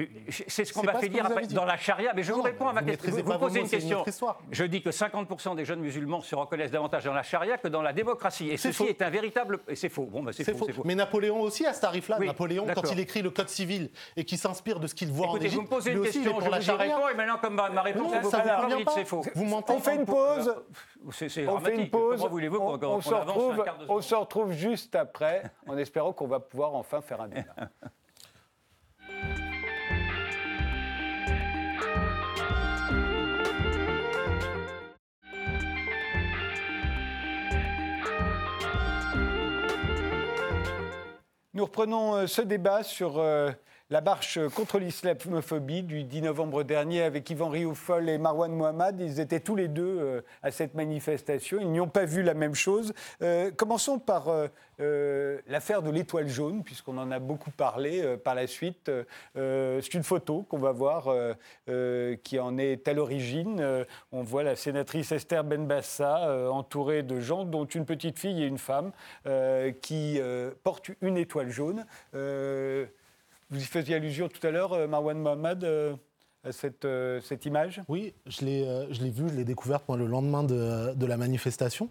C'est 0.48 0.64
ce 0.64 0.72
qu'on 0.72 0.82
m'a 0.82 0.92
pas 0.92 1.00
fait 1.00 1.08
dire 1.08 1.24
vous 1.26 1.32
après 1.32 1.46
dans 1.48 1.64
la 1.64 1.76
charia, 1.76 2.12
mais 2.14 2.22
je 2.22 2.32
vous 2.32 2.38
Non, 2.38 2.44
réponds 2.44 2.68
à 2.68 2.72
ma 2.72 2.80
vous 2.80 2.86
question. 2.86 3.12
Vous 3.12 3.22
pas 3.22 3.36
vos 3.36 3.46
posez 3.46 3.58
une 3.60 3.64
une 3.66 3.70
question. 3.70 4.04
histoire. 4.06 4.38
Je 4.50 4.64
dis 4.64 4.82
que 4.82 4.90
50% 4.90 5.54
des 5.56 5.64
jeunes 5.64 5.80
musulmans 5.80 6.20
se 6.22 6.34
reconnaissent 6.34 6.70
davantage 6.70 7.04
dans 7.04 7.12
la 7.12 7.22
charia 7.22 7.58
que 7.58 7.68
dans 7.68 7.82
la 7.82 7.92
démocratie. 7.92 8.48
Et 8.50 8.56
ceci 8.56 8.84
faux. 8.84 8.86
est 8.86 9.02
un 9.02 9.10
véritable. 9.10 9.60
Et 9.68 9.76
c'est 9.76 9.88
faux. 9.88 10.06
Bon, 10.06 10.22
bah, 10.22 10.32
c'est 10.32 10.44
faux. 10.44 10.56
faux. 10.56 10.64
c'est 10.66 10.72
faux. 10.72 10.82
Mais 10.84 10.94
Napoléon 10.94 11.40
aussi 11.40 11.66
à 11.66 11.74
ce 11.74 11.80
tarif-là. 11.82 12.16
Oui, 12.18 12.26
Napoléon, 12.26 12.62
quand 12.62 12.68
d'accord. 12.74 12.92
il 12.92 13.00
écrit 13.00 13.22
le 13.22 13.30
Code 13.30 13.48
civil 13.48 13.90
et 14.16 14.24
qu'il 14.24 14.38
s'inspire 14.38 14.80
de 14.80 14.86
ce 14.86 14.94
qu'il 14.94 15.10
voit 15.12 15.26
en 15.26 15.30
Écoutez, 15.30 15.46
Égypte, 15.46 15.56
vous 15.58 15.62
me 15.66 15.68
posez 15.68 15.92
une 15.92 15.98
est 15.98 16.10
question, 16.10 16.32
pour 16.32 16.40
je 16.42 16.50
la 16.50 16.58
vous 16.58 16.76
réponds, 16.76 17.08
et 17.08 17.14
maintenant, 17.14 17.38
comme 17.40 17.54
ma, 17.54 17.82
réponse 17.82 18.12
vous 18.14 18.20
vous 18.22 18.84
pas. 18.84 18.92
c'est 18.94 19.04
faux. 19.04 19.24
Vous 19.34 19.44
mentez. 19.44 19.72
On 19.72 19.80
fait 19.80 19.96
une 19.96 20.04
pause. 20.06 20.54
On 21.04 21.10
fait 21.10 21.74
une 21.74 21.90
pause. 21.90 22.16
Comment 22.16 22.28
voulez-vous 22.30 22.58
qu'on 22.58 23.00
on, 23.88 24.00
se 24.00 24.14
retrouve 24.14 24.52
juste 24.52 24.94
après, 24.94 25.42
en 25.66 25.76
espérant 25.76 26.12
qu'on 26.12 26.26
va 26.26 26.40
pouvoir 26.40 26.61
enfin 26.70 27.00
faire 27.00 27.20
un 27.20 27.28
débat. 27.28 27.70
Nous 41.54 41.66
reprenons 41.66 42.14
euh, 42.14 42.26
ce 42.26 42.40
débat 42.40 42.82
sur 42.82 43.18
euh, 43.18 43.52
la 43.92 44.00
marche 44.00 44.38
contre 44.56 44.78
l'islamophobie 44.78 45.82
du 45.82 46.04
10 46.04 46.22
novembre 46.22 46.62
dernier 46.62 47.02
avec 47.02 47.28
Yvan 47.28 47.50
Rioufol 47.50 48.08
et 48.08 48.16
Marwan 48.16 48.50
Mohamed. 48.50 48.98
Ils 48.98 49.20
étaient 49.20 49.38
tous 49.38 49.54
les 49.54 49.68
deux 49.68 49.98
euh, 50.00 50.22
à 50.42 50.50
cette 50.50 50.72
manifestation. 50.72 51.58
Ils 51.60 51.70
n'y 51.70 51.78
ont 51.78 51.90
pas 51.90 52.06
vu 52.06 52.22
la 52.22 52.32
même 52.32 52.54
chose. 52.54 52.94
Euh, 53.20 53.50
commençons 53.50 53.98
par 53.98 54.30
euh, 54.80 55.40
l'affaire 55.46 55.82
de 55.82 55.90
l'étoile 55.90 56.26
jaune, 56.26 56.64
puisqu'on 56.64 56.96
en 56.96 57.10
a 57.10 57.18
beaucoup 57.18 57.50
parlé 57.50 58.16
par 58.16 58.34
la 58.34 58.46
suite. 58.46 58.90
C'est 59.34 59.94
une 59.94 60.02
photo 60.02 60.46
qu'on 60.48 60.56
va 60.56 60.72
voir 60.72 61.14
qui 62.24 62.40
en 62.40 62.58
est 62.58 62.88
à 62.88 62.94
l'origine. 62.94 63.84
On 64.10 64.22
voit 64.22 64.42
la 64.42 64.56
sénatrice 64.56 65.12
Esther 65.12 65.44
Benbassa 65.44 66.50
entourée 66.50 67.02
de 67.02 67.20
gens, 67.20 67.44
dont 67.44 67.66
une 67.66 67.84
petite 67.84 68.18
fille 68.18 68.42
et 68.42 68.46
une 68.46 68.58
femme, 68.58 68.92
qui 69.82 70.20
portent 70.64 70.90
une 71.02 71.18
étoile 71.18 71.50
jaune. 71.50 71.84
Vous 73.52 73.60
y 73.60 73.66
faisiez 73.66 73.96
allusion 73.96 74.28
tout 74.28 74.44
à 74.46 74.50
l'heure, 74.50 74.72
euh, 74.72 74.86
Marwan 74.86 75.18
Mohamed, 75.18 75.62
euh, 75.62 75.94
cette, 76.50 76.86
euh, 76.86 77.20
cette 77.20 77.44
image? 77.44 77.82
Oui, 77.86 78.14
je 78.26 78.46
l'ai 78.46 78.64
je 78.90 79.02
l'ai 79.02 79.10
vu, 79.10 79.28
je 79.28 79.34
l'ai 79.34 79.44
découverte 79.44 79.84
le 79.90 80.06
lendemain 80.06 80.42
de, 80.42 80.94
de 80.94 81.06
la 81.06 81.18
manifestation, 81.18 81.90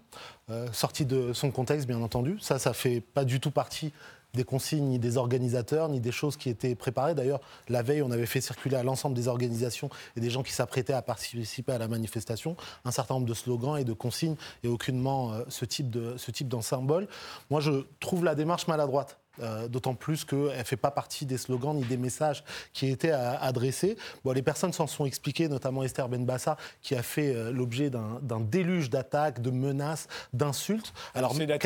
sortie 0.74 1.06
de 1.06 1.34
son 1.34 1.52
contexte 1.52 1.88
bien 1.88 2.02
entendu. 2.02 2.40
Ça, 2.40 2.58
ça 2.58 2.74
fait 2.74 3.00
pas 3.00 3.26
du 3.26 3.40
tout 3.40 3.52
partie 3.52 3.94
des 4.34 4.44
consignes 4.44 4.86
ni 4.86 4.98
des 4.98 5.18
organisateurs, 5.18 5.88
ni 5.88 6.00
des 6.00 6.12
choses 6.12 6.36
qui 6.36 6.50
étaient 6.50 6.74
préparées. 6.74 7.14
D'ailleurs, 7.14 7.42
la 7.70 7.84
veille, 7.84 8.02
on 8.02 8.12
avait 8.12 8.26
fait 8.26 8.42
circuler 8.42 8.78
à 8.78 8.84
l'ensemble 8.84 9.16
des 9.16 9.28
organisations 9.28 9.90
et 10.16 10.20
des 10.20 10.30
gens 10.32 10.42
qui 10.42 10.54
s'apprêtaient 10.54 10.94
à 10.94 11.02
participer 11.02 11.74
à 11.74 11.78
la 11.78 11.88
manifestation 11.88 12.56
un 12.86 12.92
certain 12.92 13.16
nombre 13.16 13.28
de 13.28 13.34
slogans 13.36 13.78
et 13.78 13.84
de 13.84 13.94
consignes 13.94 14.36
et 14.64 14.68
aucunement 14.68 15.34
ce 15.48 15.66
type 15.66 15.92
de. 15.92 16.16
Moi, 17.50 17.62
je 17.62 17.86
trouve 18.00 18.26
la 18.26 18.34
démarche 18.34 18.68
maladroite. 18.68 19.21
Euh, 19.40 19.68
D'autant 19.70 19.96
plus 19.96 20.26
qu'elle 20.26 20.58
ne 20.58 20.64
fait 20.64 20.76
pas 20.76 20.92
partie 20.92 21.26
des 21.26 21.38
slogans 21.38 21.74
ni 21.76 21.84
des 21.86 21.96
messages 21.96 22.44
qui 22.74 22.88
étaient 22.88 23.12
adressés. 23.12 23.96
Bon, 24.26 24.34
les 24.34 24.42
personnes 24.42 24.74
s'en 24.74 24.88
sont 24.88 25.06
expliquées, 25.06 25.48
notamment 25.48 25.84
Esther 25.84 26.10
Benbassa, 26.10 26.58
qui 26.82 26.96
a 26.96 27.02
fait 27.02 27.34
euh, 27.34 27.52
l'objet 27.52 27.90
d'un 27.90 28.40
déluge 28.42 28.90
d'attaques, 28.90 29.42
de 29.42 29.50
menaces, 29.50 30.08
d'insultes, 30.34 30.94
alors 31.16 31.34
de 31.34 31.58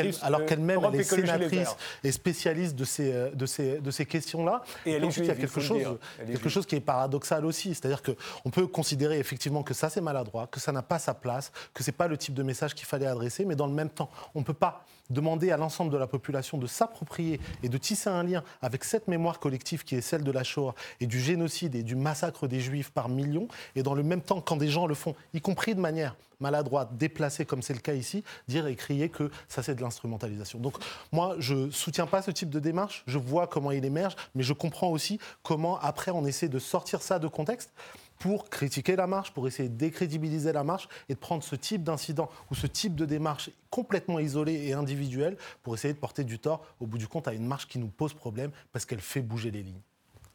qu'elle-même 0.46 0.82
elle 0.88 1.00
est 1.00 1.04
sénatrice 1.04 1.76
et 2.04 2.12
spécialiste 2.12 2.76
de 2.76 2.86
ces, 2.86 3.12
euh, 3.12 3.32
de 3.32 3.46
ces, 3.48 3.80
de 3.80 3.92
ces 3.92 4.06
questions-là. 4.06 4.62
Et 4.86 5.02
ensuite, 5.04 5.26
il 5.26 5.30
y 5.30 5.32
a 5.32 5.36
quelque 5.36 5.62
chose, 5.62 5.98
quelque 6.26 6.50
chose 6.50 6.66
qui 6.68 6.76
est 6.76 6.82
paradoxal 6.82 7.46
aussi. 7.46 7.74
C'est-à-dire 7.74 8.04
qu'on 8.04 8.50
peut 8.52 8.68
considérer 8.68 9.18
effectivement 9.18 9.64
que 9.64 9.74
ça, 9.74 9.90
c'est 9.90 10.02
maladroit, 10.02 10.48
que 10.48 10.60
ça 10.60 10.72
n'a 10.72 10.84
pas 10.84 11.00
sa 11.00 11.16
place, 11.16 11.52
que 11.74 11.84
ce 11.84 11.90
n'est 11.90 11.98
pas 11.98 12.08
le 12.08 12.18
type 12.18 12.36
de 12.36 12.44
message 12.44 12.76
qu'il 12.76 12.86
fallait 12.86 13.08
adresser, 13.08 13.44
mais 13.44 13.56
dans 13.56 13.68
le 13.68 13.74
même 13.74 13.90
temps, 13.90 14.10
on 14.36 14.40
ne 14.40 14.46
peut 14.46 14.54
pas 14.54 14.86
demander 15.10 15.52
à 15.52 15.58
l'ensemble 15.58 15.92
de 15.92 15.98
la 15.98 16.08
population 16.08 16.58
de 16.58 16.68
s'approprier 16.68 17.40
et 17.64 17.70
de 17.70 17.78
tisser 17.78 18.10
un 18.10 18.24
lien 18.24 18.44
avec 18.62 18.84
cette 18.84 19.08
mémoire 19.08 19.40
collective 19.40 19.84
qui 19.84 19.96
est 19.96 20.02
celle 20.02 20.24
de 20.24 20.32
la 20.32 20.44
Shoah 20.44 20.76
et 21.00 21.08
du 21.08 21.20
génocide 21.20 21.76
et 21.76 21.84
du 21.84 21.96
massacre 21.96 22.48
des 22.48 22.60
Juifs 22.60 22.92
par 22.92 23.10
millions, 23.10 23.48
et 23.76 23.84
dans 23.84 23.94
le 23.94 24.04
même 24.04 24.22
temps, 24.22 24.42
quand 24.42 24.58
des 24.58 24.70
gens 24.70 24.88
le 24.88 24.96
font, 24.96 25.16
y 25.34 25.42
compris 25.42 25.76
de 25.76 25.80
manière 25.80 26.16
maladroite, 26.40 26.98
déplacée, 26.98 27.46
comme 27.46 27.62
c'est 27.62 27.74
le 27.74 27.80
cas 27.80 27.94
ici, 27.94 28.24
dire 28.48 28.68
et 28.68 28.76
crier 28.76 29.10
que 29.10 29.32
ça 29.48 29.64
c'est 29.64 29.76
de 29.76 29.82
l'instrumentalisation. 29.82 30.60
Donc 30.60 30.76
moi, 31.12 31.36
je 31.40 31.70
soutiens 31.72 32.08
pas 32.08 32.22
ce 32.22 32.32
type 32.32 32.50
de 32.50 32.60
démarche, 32.60 33.04
je 33.08 33.18
vois 33.18 33.48
comment 33.48 33.72
il 33.72 33.86
émerge, 33.86 34.16
mais 34.36 34.44
je 34.44 34.54
comprends 34.54 34.90
aussi 34.90 35.20
comment 35.44 35.80
après 35.80 36.12
on 36.12 36.26
essaie 36.26 36.50
de 36.50 36.60
sortir 36.60 37.02
ça 37.02 37.20
de 37.20 37.28
contexte 37.28 37.72
pour 38.20 38.50
critiquer 38.50 38.96
la 38.96 39.08
marche, 39.08 39.32
pour 39.32 39.48
essayer 39.48 39.70
de 39.70 39.76
décrédibiliser 39.76 40.52
la 40.54 40.64
marche 40.64 40.88
et 41.10 41.14
de 41.14 41.20
prendre 41.20 41.44
ce 41.44 41.56
type 41.56 41.84
d'incident 41.84 42.30
ou 42.50 42.56
ce 42.56 42.68
type 42.68 42.96
de 42.96 43.06
démarche 43.06 43.50
complètement 43.70 44.20
isolée 44.20 44.68
et 44.68 44.74
individuelle 44.74 45.38
pour 45.64 45.76
essayer 45.76 45.94
de 45.94 46.00
porter 46.00 46.24
du 46.24 46.40
tort, 46.40 46.66
au 46.80 46.86
bout 46.88 46.98
du 46.98 47.08
compte, 47.08 47.28
à 47.28 47.34
une 47.34 47.46
marche 47.46 47.68
qui 47.68 47.78
nous 47.80 47.88
pose 47.90 48.14
problème 48.14 48.52
parce 48.72 48.86
qu'elle 48.86 49.02
fait 49.02 49.22
bouger 49.22 49.52
les 49.52 49.64
lignes. 49.64 49.82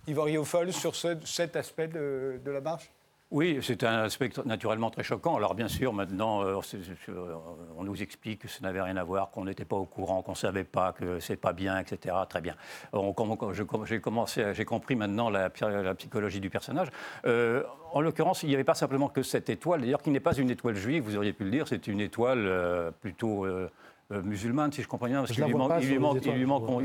Yvan 0.06 0.24
Rioufol, 0.24 0.72
sur 0.72 0.94
ce- 0.94 1.18
cet 1.24 1.56
aspect 1.56 1.88
de 1.88 2.40
la 2.50 2.60
marche? 2.60 2.90
Oui, 3.30 3.60
c'est 3.62 3.84
un 3.84 4.02
aspect 4.02 4.28
naturellement 4.44 4.90
très 4.90 5.04
choquant. 5.04 5.36
Alors 5.36 5.54
bien 5.54 5.68
sûr, 5.68 5.92
maintenant, 5.92 6.42
euh, 6.42 6.60
euh, 7.08 7.34
on 7.76 7.84
nous 7.84 8.02
explique 8.02 8.42
que 8.42 8.48
ça 8.48 8.58
n'avait 8.62 8.82
rien 8.82 8.96
à 8.96 9.04
voir, 9.04 9.30
qu'on 9.30 9.44
n'était 9.44 9.64
pas 9.64 9.76
au 9.76 9.84
courant, 9.84 10.20
qu'on 10.22 10.32
ne 10.32 10.36
savait 10.36 10.64
pas, 10.64 10.92
que 10.92 11.20
c'est 11.20 11.36
pas 11.36 11.52
bien, 11.52 11.78
etc. 11.78 12.16
Très 12.28 12.40
bien. 12.40 12.56
J'ai 13.84 14.00
commencé, 14.00 14.52
j'ai 14.52 14.64
compris 14.64 14.96
maintenant 14.96 15.30
la, 15.30 15.48
psychologie 15.48 16.40
du 16.40 16.50
personnage. 16.50 16.88
Euh, 17.24 17.62
en 17.92 18.00
l'occurrence, 18.00 18.42
il 18.42 18.48
n'y 18.48 18.54
avait 18.56 18.64
pas 18.64 18.74
simplement 18.74 19.08
que 19.08 19.22
cette 19.22 19.48
étoile, 19.48 19.82
d'ailleurs, 19.82 20.02
qui 20.02 20.10
n'est 20.10 20.18
pas 20.18 20.34
une 20.34 20.50
étoile 20.50 20.74
juive, 20.74 21.04
vous 21.04 21.16
auriez 21.16 21.32
pu 21.32 21.44
le 21.44 21.50
dire, 21.50 21.68
c'est 21.68 21.86
une 21.86 22.00
étoile 22.00 22.92
plutôt. 23.00 23.46
Euh, 24.12 24.22
musulmane, 24.22 24.72
si 24.72 24.82
je 24.82 24.88
comprends 24.88 25.06
bien, 25.06 25.20
parce 25.20 25.32
qu'il 25.32 25.44
lui 25.44 25.50
il 25.50 25.52
lui 25.52 25.58
manque, 25.58 25.82
il 25.82 25.88
lui 25.88 25.94
je 25.94 25.98
manque, 25.98 26.18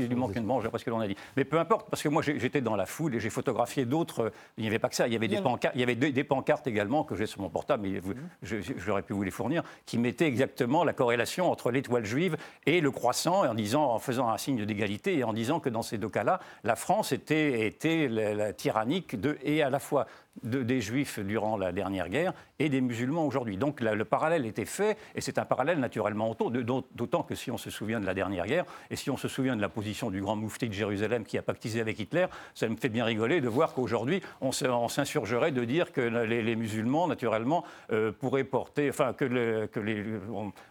il 0.00 0.08
lui 0.08 0.16
une 0.36 0.44
manche, 0.44 0.62
d'après 0.62 0.78
ce 0.78 0.84
que 0.84 0.90
l'on 0.90 1.00
a 1.00 1.08
dit. 1.08 1.16
Mais 1.36 1.44
peu 1.44 1.58
importe, 1.58 1.88
parce 1.90 2.02
que 2.02 2.08
moi 2.08 2.22
j'étais 2.22 2.60
dans 2.60 2.76
la 2.76 2.86
foule 2.86 3.14
et 3.14 3.20
j'ai 3.20 3.30
photographié 3.30 3.84
d'autres. 3.84 4.32
Il 4.56 4.62
n'y 4.62 4.68
avait 4.68 4.78
pas 4.78 4.88
que 4.88 4.94
ça, 4.94 5.06
il 5.06 5.12
y 5.12 5.16
avait 5.16 5.28
des 5.28 5.40
pancartes, 5.40 5.74
il 5.74 5.80
y 5.80 5.84
avait 5.84 5.94
des, 5.94 6.12
des 6.12 6.24
pancartes 6.24 6.66
également 6.66 7.04
que 7.04 7.14
j'ai 7.14 7.26
sur 7.26 7.40
mon 7.40 7.48
portable, 7.48 7.86
mais 7.86 8.00
j'aurais 8.42 9.02
pu 9.02 9.12
vous 9.12 9.22
les 9.22 9.30
fournir, 9.30 9.62
qui 9.86 9.98
mettaient 9.98 10.26
exactement 10.26 10.84
la 10.84 10.92
corrélation 10.92 11.50
entre 11.50 11.70
l'étoile 11.70 12.04
juive 12.04 12.36
et 12.66 12.80
le 12.80 12.90
croissant, 12.90 13.44
en 13.46 13.54
disant, 13.54 13.84
en 13.90 13.98
faisant 13.98 14.28
un 14.28 14.38
signe 14.38 14.64
d'égalité 14.64 15.18
et 15.18 15.24
en 15.24 15.32
disant 15.32 15.60
que 15.60 15.68
dans 15.68 15.82
ces 15.82 15.98
deux 15.98 16.08
cas-là, 16.08 16.40
la 16.64 16.76
France 16.76 17.12
était, 17.12 17.66
était 17.66 18.08
la, 18.08 18.34
la 18.34 18.52
tyrannique 18.52 19.18
de, 19.20 19.38
et 19.42 19.62
à 19.62 19.70
la 19.70 19.78
fois 19.78 20.06
de- 20.42 20.62
des 20.62 20.80
juifs 20.80 21.18
durant 21.18 21.56
la 21.56 21.72
dernière 21.72 22.08
guerre 22.08 22.32
et 22.58 22.68
des 22.68 22.80
musulmans 22.80 23.26
aujourd'hui. 23.26 23.56
Donc 23.56 23.80
le 23.80 24.04
parallèle 24.04 24.46
était 24.46 24.64
fait, 24.64 24.96
et 25.14 25.20
c'est 25.20 25.38
un 25.38 25.44
parallèle 25.44 25.78
naturellement 25.78 26.30
auto, 26.30 26.50
de- 26.50 26.62
d'aut- 26.62 26.86
d'autant 26.94 27.22
que 27.22 27.34
si 27.34 27.50
on 27.50 27.58
se 27.58 27.70
souvient 27.70 28.00
de 28.00 28.06
la 28.06 28.14
dernière 28.14 28.46
guerre, 28.46 28.64
et 28.90 28.96
si 28.96 29.10
on 29.10 29.16
se 29.16 29.28
souvient 29.28 29.56
de 29.56 29.60
la 29.60 29.68
position 29.68 30.10
du 30.10 30.20
grand 30.20 30.36
moufti 30.36 30.68
de 30.68 30.72
Jérusalem 30.74 31.24
qui 31.24 31.38
a 31.38 31.42
pactisé 31.42 31.80
avec 31.80 31.98
Hitler, 31.98 32.26
ça 32.54 32.68
me 32.68 32.76
fait 32.76 32.88
bien 32.88 33.04
rigoler 33.04 33.40
de 33.40 33.48
voir 33.48 33.74
qu'aujourd'hui, 33.74 34.22
on 34.40 34.52
s'insurgerait 34.52 35.52
de 35.52 35.64
dire 35.64 35.92
que 35.92 36.00
les, 36.00 36.56
musulmans, 36.56 37.06
naturellement, 37.08 37.64
euh, 37.92 38.12
pourraient 38.12 38.44
porter, 38.44 38.88
enfin, 38.88 39.12
que, 39.12 39.24
le- 39.24 39.66
que 39.66 39.80
les, 39.80 40.04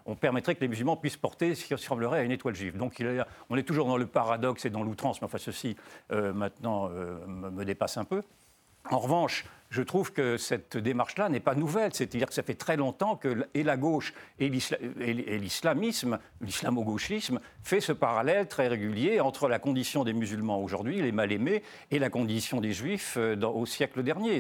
on, 0.06 0.16
permettrait 0.16 0.56
que 0.56 0.62
les 0.62 0.68
musulmans 0.68 0.96
puissent 0.98 1.18
porter 1.18 1.56
ce 1.56 1.66
qui 1.66 1.74
ressemblerait 1.74 2.20
à 2.20 2.24
une 2.24 2.32
étoile 2.32 2.56
juive. 2.56 2.78
Donc 2.78 3.04
on 3.50 3.58
est 3.58 3.64
toujours 3.64 3.88
dans 3.88 3.98
le 3.98 4.06
paradoxe 4.08 4.66
et 4.66 4.70
dans 4.70 4.84
l'outrance, 4.84 5.22
mais 5.22 5.26
enfin 5.26 5.38
ceci, 5.38 5.76
euh, 6.12 6.34
maintenant, 6.34 6.90
euh, 6.92 7.18
me 7.28 7.64
dépasse 7.66 7.98
un 7.98 8.06
peu. 8.06 8.24
En 8.92 9.00
revanche, 9.00 9.46
je 9.70 9.82
trouve 9.82 10.12
que 10.14 10.38
cette 10.38 10.78
démarche-là 10.78 11.30
n'est 11.30 11.40
pas 11.40 11.56
nouvelle. 11.56 11.94
C'est-à-dire 11.94 12.28
que 12.28 12.34
ça 12.34 12.44
fait 12.44 12.56
très 12.56 12.78
longtemps 12.78 13.16
que 13.16 13.48
et 13.54 13.64
la 13.64 13.78
gauche 13.78 14.14
et 14.40 14.50
l'islamisme, 14.50 16.20
l'islamo-gauchisme, 16.42 17.40
fait 17.64 17.82
ce 17.82 17.92
parallèle 17.92 18.48
très 18.48 18.68
régulier 18.68 19.20
entre 19.20 19.48
la 19.48 19.60
condition 19.60 20.04
des 20.04 20.14
musulmans 20.14 20.62
aujourd'hui, 20.62 21.02
les 21.02 21.12
mal-aimés, 21.12 21.64
et 21.92 22.00
la 22.00 22.10
condition 22.10 22.62
des 22.62 22.72
juifs 22.72 23.16
euh, 23.18 23.36
au 23.42 23.66
siècle 23.66 24.04
dernier. 24.04 24.40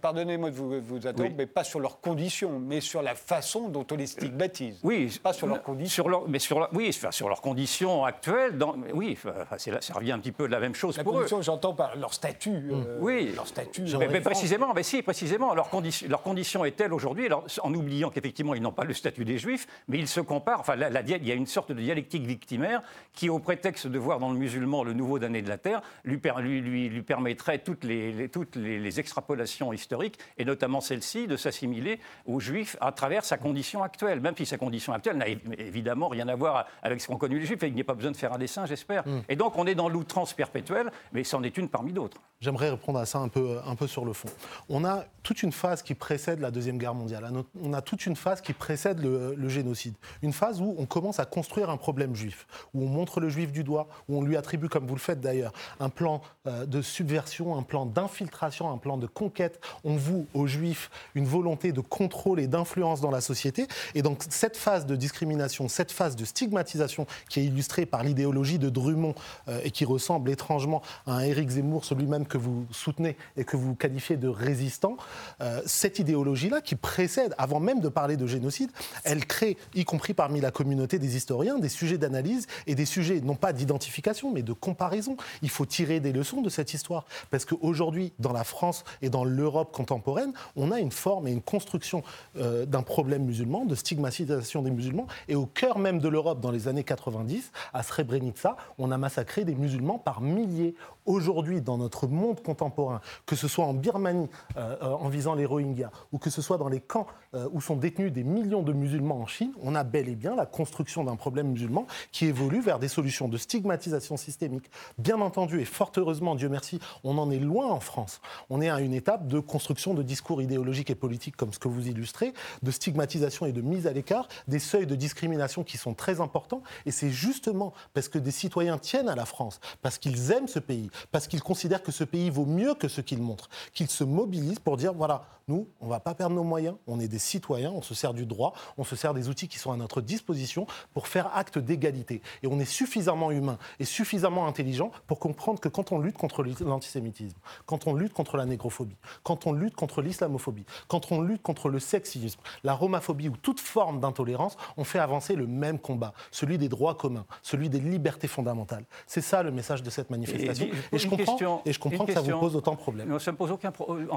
Pardonnez-moi 0.00 0.50
de 0.50 0.54
vous, 0.54 0.80
vous 0.80 1.06
attendre, 1.06 1.30
mais 1.36 1.46
pas 1.46 1.64
sur 1.64 1.80
leurs 1.80 2.00
conditions, 2.00 2.58
mais 2.58 2.80
sur 2.80 3.02
la 3.02 3.14
façon 3.14 3.68
dont 3.68 3.86
on 3.90 3.96
les 3.96 4.06
stigmatise. 4.06 4.80
Oui, 4.82 5.18
pas 5.22 5.32
sur 5.32 5.46
leurs 5.46 5.62
conditions. 5.62 6.04
Sur 6.04 6.28
mais 6.28 6.38
sur 6.38 6.68
oui, 6.72 6.92
sur 6.92 7.28
leurs 7.28 7.40
conditions 7.40 8.04
actuelles. 8.04 8.56
Dans, 8.58 8.76
oui, 8.94 9.16
ça 9.56 9.94
revient 9.94 10.12
un 10.12 10.18
petit 10.18 10.32
peu 10.32 10.46
de 10.46 10.52
la 10.52 10.60
même 10.60 10.74
chose 10.74 10.96
la 10.96 11.04
pour 11.04 11.14
condition, 11.14 11.42
J'entends 11.42 11.74
par 11.74 11.96
leur 11.96 12.14
statut. 12.14 12.70
Euh, 12.70 12.98
oui, 13.00 13.32
leur 13.34 13.46
statut. 13.46 13.84
Mais, 13.98 14.20
précisément, 14.38 14.72
mais 14.74 14.82
si, 14.82 15.02
précisément, 15.02 15.54
leur 15.54 15.68
condition, 15.68 16.08
leur 16.08 16.22
condition 16.22 16.64
est 16.64 16.72
telle 16.72 16.92
aujourd'hui, 16.92 17.28
en 17.62 17.74
oubliant 17.74 18.10
qu'effectivement 18.10 18.54
ils 18.54 18.62
n'ont 18.62 18.72
pas 18.72 18.84
le 18.84 18.94
statut 18.94 19.24
des 19.24 19.38
juifs, 19.38 19.66
mais 19.88 19.98
ils 19.98 20.08
se 20.08 20.20
comparent. 20.20 20.60
Enfin, 20.60 20.76
la, 20.76 21.00
il 21.00 21.26
y 21.26 21.32
a 21.32 21.34
une 21.34 21.46
sorte 21.46 21.72
de 21.72 21.80
dialectique 21.80 22.24
victimaire 22.24 22.82
qui, 23.12 23.28
au 23.28 23.38
prétexte 23.38 23.86
de 23.86 23.98
voir 23.98 24.18
dans 24.18 24.30
le 24.30 24.38
musulman 24.38 24.84
le 24.84 24.92
nouveau 24.92 25.18
damné 25.18 25.42
de 25.42 25.48
la 25.48 25.58
terre, 25.58 25.82
lui, 26.04 26.20
lui, 26.40 26.88
lui, 26.88 27.02
permettrait 27.02 27.58
toutes, 27.58 27.84
les, 27.84 28.28
toutes 28.28 28.56
les, 28.56 29.00
extrapolations 29.00 29.72
historiques, 29.72 30.18
et 30.38 30.44
notamment 30.44 30.80
celle-ci, 30.80 31.26
de 31.26 31.36
s'assimiler 31.36 32.00
aux 32.26 32.40
juifs 32.40 32.76
à 32.80 32.92
travers 32.92 33.24
sa 33.24 33.36
condition 33.36 33.82
actuelle, 33.82 34.20
même 34.20 34.34
si 34.36 34.46
sa 34.46 34.56
condition 34.56 34.92
actuelle 34.92 35.16
n'a 35.16 35.28
évidemment 35.28 36.08
rien 36.08 36.28
à 36.28 36.34
voir 36.34 36.66
avec 36.82 37.00
ce 37.00 37.06
qu'ont 37.06 37.16
connu 37.16 37.38
les 37.38 37.46
juifs, 37.46 37.62
et 37.62 37.68
il 37.68 37.74
n'y 37.74 37.80
a 37.80 37.84
pas 37.84 37.94
besoin 37.94 38.10
de 38.10 38.16
faire 38.16 38.32
un 38.32 38.38
dessin, 38.38 38.66
j'espère. 38.66 39.06
Hmm. 39.06 39.20
Et 39.28 39.36
donc 39.36 39.56
on 39.56 39.66
est 39.66 39.74
dans 39.74 39.88
l'outrance 39.88 40.32
perpétuelle, 40.32 40.90
mais 41.12 41.24
c'en 41.24 41.42
est 41.42 41.56
une 41.56 41.68
parmi 41.68 41.92
d'autres. 41.92 42.20
J'aimerais 42.40 42.70
répondre 42.70 42.98
à 42.98 43.06
ça 43.06 43.18
un 43.18 43.28
peu, 43.28 43.58
un 43.64 43.74
peu 43.74 43.86
sur 43.86 44.04
le 44.04 44.12
fond. 44.12 44.27
On 44.68 44.84
a 44.84 45.04
toute 45.22 45.42
une 45.42 45.52
phase 45.52 45.82
qui 45.82 45.94
précède 45.94 46.40
la 46.40 46.50
Deuxième 46.50 46.78
Guerre 46.78 46.94
mondiale. 46.94 47.30
On 47.62 47.72
a 47.74 47.82
toute 47.82 48.06
une 48.06 48.16
phase 48.16 48.40
qui 48.40 48.52
précède 48.54 48.98
le, 49.00 49.48
génocide. 49.48 49.94
Une 50.22 50.32
phase 50.32 50.60
où 50.60 50.74
on 50.78 50.86
commence 50.86 51.20
à 51.20 51.24
construire 51.24 51.70
un 51.70 51.76
problème 51.76 52.14
juif, 52.14 52.46
où 52.74 52.82
on 52.82 52.86
montre 52.86 53.20
le 53.20 53.28
juif 53.28 53.52
du 53.52 53.64
doigt, 53.64 53.88
où 54.08 54.18
on 54.18 54.22
lui 54.22 54.36
attribue, 54.36 54.68
comme 54.68 54.86
vous 54.86 54.94
le 54.94 55.00
faites 55.00 55.20
d'ailleurs, 55.20 55.52
un 55.80 55.90
plan 55.90 56.22
euh, 56.46 56.66
de 56.66 56.82
subversion, 56.82 57.56
un 57.56 57.62
plan 57.62 57.86
d'infiltration, 57.86 58.70
un 58.70 58.78
plan 58.78 58.96
de 58.96 59.06
conquête. 59.06 59.60
On 59.84 59.96
voue 59.96 60.26
aux 60.34 60.46
juifs 60.46 60.90
une 61.14 61.26
volonté 61.26 61.72
de 61.72 61.80
contrôle 61.80 62.40
et 62.40 62.46
d'influence 62.46 63.00
dans 63.00 63.10
la 63.10 63.20
société. 63.20 63.66
Et 63.94 64.02
donc 64.02 64.24
cette 64.28 64.56
phase 64.56 64.86
de 64.86 64.96
discrimination, 64.96 65.68
cette 65.68 65.92
phase 65.92 66.16
de 66.16 66.24
stigmatisation 66.24 67.06
qui 67.28 67.40
est 67.40 67.44
illustrée 67.44 67.86
par 67.86 68.02
l'idéologie 68.02 68.58
de 68.58 68.68
Drummond 68.68 69.14
euh, 69.48 69.60
et 69.64 69.70
qui 69.70 69.84
ressemble 69.84 70.30
étrangement 70.30 70.82
à 71.06 71.14
un 71.14 71.20
Éric 71.20 71.50
Zemmour, 71.50 71.84
celui-même 71.84 72.26
que 72.26 72.38
vous 72.38 72.66
soutenez 72.70 73.16
et 73.36 73.44
que 73.44 73.56
vous 73.56 73.74
qualifiez 73.74 74.16
de 74.18 74.28
résistant, 74.28 74.96
euh, 75.40 75.60
cette 75.66 75.98
idéologie-là 75.98 76.60
qui 76.60 76.74
précède, 76.74 77.34
avant 77.38 77.60
même 77.60 77.80
de 77.80 77.88
parler 77.88 78.16
de 78.16 78.26
génocide, 78.26 78.70
elle 79.04 79.26
crée, 79.26 79.56
y 79.74 79.84
compris 79.84 80.14
parmi 80.14 80.40
la 80.40 80.50
communauté 80.50 80.98
des 80.98 81.16
historiens, 81.16 81.58
des 81.58 81.68
sujets 81.68 81.98
d'analyse 81.98 82.46
et 82.66 82.74
des 82.74 82.86
sujets 82.86 83.20
non 83.20 83.34
pas 83.34 83.52
d'identification 83.52 84.32
mais 84.32 84.42
de 84.42 84.52
comparaison. 84.52 85.16
Il 85.42 85.50
faut 85.50 85.66
tirer 85.66 86.00
des 86.00 86.12
leçons 86.12 86.42
de 86.42 86.48
cette 86.48 86.74
histoire. 86.74 87.04
Parce 87.30 87.44
qu'aujourd'hui, 87.44 88.12
dans 88.18 88.32
la 88.32 88.44
France 88.44 88.84
et 89.02 89.10
dans 89.10 89.24
l'Europe 89.24 89.72
contemporaine, 89.72 90.32
on 90.56 90.70
a 90.70 90.80
une 90.80 90.92
forme 90.92 91.28
et 91.28 91.32
une 91.32 91.42
construction 91.42 92.02
euh, 92.36 92.66
d'un 92.66 92.82
problème 92.82 93.24
musulman, 93.24 93.64
de 93.64 93.74
stigmatisation 93.74 94.62
des 94.62 94.70
musulmans. 94.70 95.06
Et 95.28 95.34
au 95.34 95.46
cœur 95.46 95.78
même 95.78 96.00
de 96.00 96.08
l'Europe, 96.08 96.40
dans 96.40 96.50
les 96.50 96.68
années 96.68 96.84
90, 96.84 97.52
à 97.72 97.82
Srebrenica, 97.82 98.56
on 98.78 98.90
a 98.90 98.98
massacré 98.98 99.44
des 99.44 99.54
musulmans 99.54 99.98
par 99.98 100.20
milliers. 100.20 100.74
Aujourd'hui 101.06 101.60
dans 101.60 101.78
notre 101.78 102.06
monde 102.06 102.42
contemporain, 102.42 103.00
que 103.26 103.36
ce 103.36 103.48
soit 103.48 103.64
en 103.64 103.74
Birmanie 103.74 104.07
euh, 104.08 104.26
euh, 104.56 104.76
en 104.82 105.08
visant 105.08 105.34
les 105.34 105.46
Rohingyas, 105.46 105.90
ou 106.12 106.18
que 106.18 106.30
ce 106.30 106.42
soit 106.42 106.58
dans 106.58 106.68
les 106.68 106.80
camps 106.80 107.06
euh, 107.34 107.48
où 107.52 107.60
sont 107.60 107.76
détenus 107.76 108.12
des 108.12 108.24
millions 108.24 108.62
de 108.62 108.72
musulmans 108.72 109.20
en 109.20 109.26
Chine, 109.26 109.52
on 109.62 109.74
a 109.74 109.84
bel 109.84 110.08
et 110.08 110.14
bien 110.14 110.34
la 110.34 110.46
construction 110.46 111.04
d'un 111.04 111.16
problème 111.16 111.48
musulman 111.48 111.86
qui 112.12 112.26
évolue 112.26 112.60
vers 112.60 112.78
des 112.78 112.88
solutions 112.88 113.28
de 113.28 113.36
stigmatisation 113.36 114.16
systémique. 114.16 114.70
Bien 114.98 115.20
entendu, 115.20 115.60
et 115.60 115.64
fort 115.64 115.92
heureusement, 115.96 116.34
Dieu 116.34 116.48
merci, 116.48 116.80
on 117.04 117.18
en 117.18 117.30
est 117.30 117.38
loin 117.38 117.66
en 117.66 117.80
France. 117.80 118.20
On 118.50 118.60
est 118.60 118.68
à 118.68 118.80
une 118.80 118.94
étape 118.94 119.26
de 119.26 119.40
construction 119.40 119.94
de 119.94 120.02
discours 120.02 120.42
idéologiques 120.42 120.90
et 120.90 120.94
politiques 120.94 121.36
comme 121.36 121.52
ce 121.52 121.58
que 121.58 121.68
vous 121.68 121.88
illustrez, 121.88 122.32
de 122.62 122.70
stigmatisation 122.70 123.46
et 123.46 123.52
de 123.52 123.60
mise 123.60 123.86
à 123.86 123.92
l'écart, 123.92 124.28
des 124.46 124.58
seuils 124.58 124.86
de 124.86 124.94
discrimination 124.94 125.64
qui 125.64 125.76
sont 125.76 125.94
très 125.94 126.20
importants. 126.20 126.62
Et 126.86 126.90
c'est 126.90 127.10
justement 127.10 127.72
parce 127.94 128.08
que 128.08 128.18
des 128.18 128.30
citoyens 128.30 128.78
tiennent 128.78 129.08
à 129.08 129.14
la 129.14 129.26
France, 129.26 129.60
parce 129.82 129.98
qu'ils 129.98 130.32
aiment 130.32 130.48
ce 130.48 130.58
pays, 130.58 130.90
parce 131.12 131.26
qu'ils 131.26 131.42
considèrent 131.42 131.82
que 131.82 131.92
ce 131.92 132.04
pays 132.04 132.30
vaut 132.30 132.46
mieux 132.46 132.74
que 132.74 132.88
ce 132.88 133.00
qu'il 133.00 133.20
montre, 133.20 133.48
qu'ils 133.74 133.90
se 133.90 134.04
mobilisent 134.04 134.60
pour 134.60 134.76
dire 134.76 134.94
voilà, 134.94 135.24
nous, 135.48 135.68
on 135.80 135.86
ne 135.86 135.90
va 135.90 136.00
pas 136.00 136.14
perdre 136.14 136.34
nos 136.34 136.44
moyens, 136.44 136.76
on 136.86 137.00
est 137.00 137.08
des 137.08 137.18
citoyens, 137.18 137.70
on 137.70 137.82
se 137.82 137.94
sert 137.94 138.14
du 138.14 138.26
droit, 138.26 138.52
on 138.76 138.84
se 138.84 138.96
sert 138.96 139.14
des 139.14 139.28
outils 139.28 139.48
qui 139.48 139.58
sont 139.58 139.72
à 139.72 139.76
notre 139.76 140.00
disposition 140.00 140.66
pour 140.94 141.08
faire 141.08 141.34
acte 141.34 141.58
d'égalité. 141.58 142.22
Et 142.42 142.46
on 142.46 142.58
est 142.60 142.64
suffisamment 142.64 143.30
humain 143.30 143.58
et 143.80 143.84
suffisamment 143.84 144.46
intelligent 144.46 144.90
pour 145.06 145.18
comprendre 145.18 145.60
que 145.60 145.68
quand 145.68 145.92
on 145.92 145.98
lutte 145.98 146.16
contre 146.16 146.44
l'antisémitisme, 146.60 147.36
quand 147.66 147.86
on 147.86 147.94
lutte 147.94 148.12
contre 148.12 148.36
la 148.36 148.46
négrophobie, 148.46 148.96
quand 149.22 149.46
on 149.46 149.52
lutte 149.52 149.74
contre 149.74 150.02
l'islamophobie, 150.02 150.64
quand 150.86 151.12
on 151.12 151.20
lutte 151.20 151.42
contre 151.42 151.68
le 151.68 151.80
sexisme, 151.80 152.40
la 152.64 152.74
romaphobie 152.74 153.28
ou 153.28 153.36
toute 153.36 153.60
forme 153.60 154.00
d'intolérance, 154.00 154.56
on 154.76 154.84
fait 154.84 154.98
avancer 154.98 155.34
le 155.34 155.46
même 155.46 155.78
combat, 155.78 156.12
celui 156.30 156.58
des 156.58 156.68
droits 156.68 156.94
communs, 156.94 157.26
celui 157.42 157.68
des 157.68 157.80
libertés 157.80 158.28
fondamentales. 158.28 158.84
C'est 159.06 159.20
ça 159.20 159.42
le 159.42 159.50
message 159.50 159.82
de 159.82 159.90
cette 159.90 160.10
manifestation. 160.10 160.68
Et, 160.92 160.98
je 160.98 161.08
comprends, 161.08 161.62
et 161.64 161.72
je 161.72 161.78
comprends 161.78 162.04
que 162.04 162.12
ça 162.12 162.20
vous 162.20 162.38
pose 162.38 162.56
autant 162.56 162.72
de 162.72 162.78
problèmes. 162.78 163.18
Ça 163.18 163.30
ne 163.30 163.34
me 163.34 163.38
pose 163.38 163.50
aucun, 163.50 163.70
problème. 163.70 164.08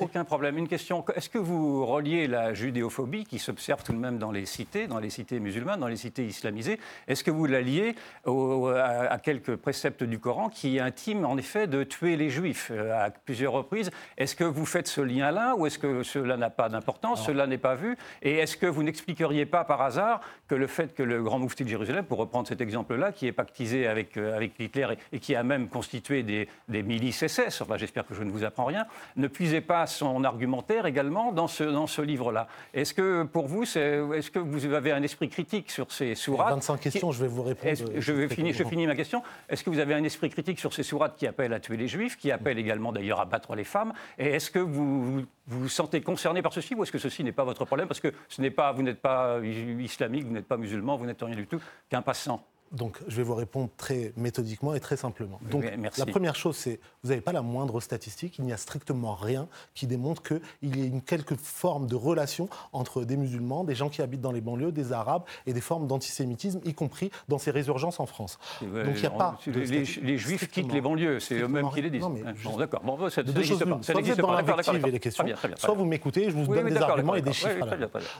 aucun 0.00 0.23
problème. 0.24 0.58
Une 0.58 0.68
question, 0.68 1.04
est-ce 1.14 1.28
que 1.28 1.38
vous 1.38 1.86
reliez 1.86 2.26
la 2.26 2.54
judéophobie 2.54 3.24
qui 3.24 3.38
s'observe 3.38 3.82
tout 3.82 3.92
de 3.92 3.98
même 3.98 4.18
dans 4.18 4.32
les 4.32 4.46
cités, 4.46 4.86
dans 4.86 4.98
les 4.98 5.10
cités 5.10 5.40
musulmanes, 5.40 5.80
dans 5.80 5.88
les 5.88 5.96
cités 5.96 6.24
islamisées, 6.24 6.78
est-ce 7.08 7.24
que 7.24 7.30
vous 7.30 7.46
la 7.46 7.60
liez 7.60 7.94
à, 8.26 9.18
quelques 9.18 9.56
préceptes 9.56 10.04
du 10.04 10.18
Coran 10.18 10.48
qui 10.48 10.80
intiment 10.80 11.30
en 11.30 11.38
effet 11.38 11.66
de 11.66 11.84
tuer 11.84 12.16
les 12.16 12.30
juifs 12.30 12.70
euh, 12.70 13.06
à 13.06 13.10
plusieurs 13.10 13.52
reprises? 13.52 13.90
Est-ce 14.18 14.36
que 14.36 14.44
vous 14.44 14.66
faites 14.66 14.88
ce 14.88 15.00
lien-là 15.00 15.54
ou 15.56 15.66
est-ce 15.66 15.78
que 15.78 16.02
cela 16.02 16.36
n'a 16.36 16.50
pas 16.50 16.68
d'importance, 16.68 17.24
cela 17.24 17.46
n'est 17.46 17.58
pas 17.58 17.74
vu? 17.74 17.96
Et 18.22 18.36
est-ce 18.36 18.56
que 18.56 18.66
vous 18.66 18.82
n'expliqueriez 18.82 19.46
pas 19.46 19.64
par 19.64 19.82
hasard 19.82 20.20
que 20.48 20.54
le 20.54 20.66
fait 20.66 20.94
que 20.94 21.02
le 21.02 21.22
grand 21.22 21.38
moufti 21.38 21.64
de 21.64 21.68
Jérusalem, 21.68 22.04
pour 22.04 22.18
reprendre 22.18 22.48
cet 22.48 22.60
exemple-là, 22.60 23.12
qui 23.12 23.26
est 23.26 23.32
pactisé 23.32 23.86
avec, 23.86 24.16
euh, 24.16 24.36
avec 24.36 24.58
Hitler 24.58 24.88
et, 25.12 25.18
qui 25.18 25.34
a 25.34 25.42
même 25.42 25.68
constitué 25.68 26.22
des, 26.22 26.48
des 26.68 26.82
milices 26.82 27.26
SS, 27.26 27.60
enfin 27.60 27.76
j'espère 27.76 28.06
que 28.06 28.14
je 28.14 28.22
ne 28.22 28.30
vous 28.30 28.44
apprends 28.44 28.64
rien, 28.64 28.86
ne 29.16 29.28
puisait 29.28 29.60
pas 29.60 29.86
son 29.86 30.13
argumentaire 30.22 30.86
également 30.86 31.32
dans 31.32 31.48
ce, 31.48 31.64
dans 31.64 31.86
ce 31.86 32.02
livre-là. 32.02 32.46
Est-ce 32.72 32.94
que 32.94 33.24
pour 33.24 33.48
vous, 33.48 33.64
est-ce 33.64 34.30
que 34.30 34.38
vous 34.38 34.72
avez 34.72 34.92
un 34.92 35.02
esprit 35.02 35.28
critique 35.28 35.70
sur 35.70 35.90
ces 35.90 36.14
sourates 36.14 36.54
25 36.54 36.80
questions, 36.80 37.10
je 37.10 37.20
vais 37.22 37.28
vous 37.28 37.42
répondre. 37.42 37.74
Je, 37.96 38.12
vais 38.12 38.28
finir, 38.28 38.54
je 38.54 38.64
finis 38.64 38.86
ma 38.86 38.94
question. 38.94 39.22
Est-ce 39.48 39.64
que 39.64 39.70
vous 39.70 39.78
avez 39.78 39.94
un 39.94 40.04
esprit 40.04 40.30
critique 40.30 40.60
sur 40.60 40.72
ces 40.72 40.82
sourates 40.82 41.16
qui 41.16 41.26
appellent 41.26 41.52
à 41.52 41.60
tuer 41.60 41.76
les 41.76 41.88
juifs, 41.88 42.16
qui 42.16 42.30
appellent 42.30 42.58
également 42.58 42.92
d'ailleurs 42.92 43.20
à 43.20 43.24
battre 43.24 43.54
les 43.56 43.64
femmes? 43.64 43.92
Et 44.18 44.26
est-ce 44.26 44.50
que 44.50 44.58
vous, 44.58 45.04
vous 45.04 45.24
vous 45.46 45.68
sentez 45.68 46.00
concerné 46.00 46.42
par 46.42 46.52
ceci 46.52 46.74
ou 46.74 46.82
est-ce 46.82 46.92
que 46.92 46.98
ceci 46.98 47.24
n'est 47.24 47.32
pas 47.32 47.44
votre 47.44 47.64
problème? 47.64 47.88
Parce 47.88 48.00
que 48.00 48.12
ce 48.28 48.40
n'est 48.40 48.50
pas, 48.50 48.72
vous 48.72 48.82
n'êtes 48.82 49.00
pas 49.00 49.38
islamique, 49.42 50.24
vous 50.24 50.32
n'êtes 50.32 50.48
pas 50.48 50.56
musulman, 50.56 50.96
vous 50.96 51.06
n'êtes 51.06 51.22
rien 51.22 51.36
du 51.36 51.46
tout 51.46 51.60
qu'un 51.88 52.02
passant. 52.02 52.44
Donc, 52.74 52.98
je 53.06 53.16
vais 53.16 53.22
vous 53.22 53.34
répondre 53.34 53.70
très 53.76 54.12
méthodiquement 54.16 54.74
et 54.74 54.80
très 54.80 54.96
simplement. 54.96 55.38
Donc, 55.50 55.64
la 55.96 56.06
première 56.06 56.34
chose, 56.34 56.56
c'est 56.56 56.80
vous 57.02 57.10
n'avez 57.10 57.20
pas 57.20 57.32
la 57.32 57.42
moindre 57.42 57.80
statistique. 57.80 58.38
Il 58.38 58.44
n'y 58.44 58.52
a 58.52 58.56
strictement 58.56 59.14
rien 59.14 59.46
qui 59.74 59.86
démontre 59.86 60.22
qu'il 60.22 60.76
y 60.76 60.82
ait 60.82 60.86
une 60.86 61.02
quelque 61.02 61.36
forme 61.36 61.86
de 61.86 61.94
relation 61.94 62.48
entre 62.72 63.04
des 63.04 63.16
musulmans, 63.16 63.64
des 63.64 63.74
gens 63.74 63.88
qui 63.88 64.02
habitent 64.02 64.20
dans 64.20 64.32
les 64.32 64.40
banlieues, 64.40 64.72
des 64.72 64.92
arabes 64.92 65.22
et 65.46 65.52
des 65.52 65.60
formes 65.60 65.86
d'antisémitisme, 65.86 66.60
y 66.64 66.74
compris 66.74 67.10
dans 67.28 67.38
ces 67.38 67.50
résurgences 67.50 68.00
en 68.00 68.06
France. 68.06 68.38
Donc, 68.60 68.72
il 68.96 69.00
n'y 69.00 69.06
a 69.06 69.10
pas. 69.10 69.38
Les, 69.46 70.18
juifs 70.18 70.50
quittent 70.50 70.72
les 70.72 70.80
banlieues, 70.80 71.20
c'est 71.20 71.40
eux-mêmes 71.40 71.70
qui 71.70 71.82
les 71.82 71.90
disent. 71.90 72.02
Non, 72.02 72.14
bon, 72.44 72.56
d'accord. 72.56 72.82
Bon, 72.82 73.08
ça, 73.10 73.22
n'existe 73.22 73.64
pas. 73.64 73.78
Soit 73.82 74.00
vous 74.00 74.10
êtes 74.10 74.18
dans 74.18 74.32
l'invective 74.32 74.86
et 74.86 74.90
les 74.90 75.00
questions, 75.00 75.24
soit 75.56 75.74
vous 75.74 75.84
m'écoutez, 75.84 76.30
je 76.30 76.36
vous 76.36 76.52
donne 76.52 76.68
des 76.68 76.76
arguments 76.76 77.14
et 77.14 77.22
des 77.22 77.32
chiffres. 77.32 77.66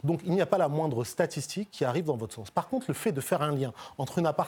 Donc, 0.05 0.21
il 0.25 0.33
n'y 0.33 0.41
a 0.41 0.47
pas 0.47 0.59
la 0.59 0.69
moindre 0.69 1.05
statistique 1.05 1.71
qui 1.71 1.85
arrive 1.85 2.05
dans 2.05 2.17
votre 2.17 2.35
sens. 2.35 2.51
Par 2.51 2.69
contre, 2.69 2.87
le 2.89 2.95
fait 2.95 3.13
de 3.13 3.21
faire 3.21 3.43
un 3.43 3.53
lien 3.53 3.73
entre 3.99 4.19
une 4.19 4.27
appartenance 4.27 4.44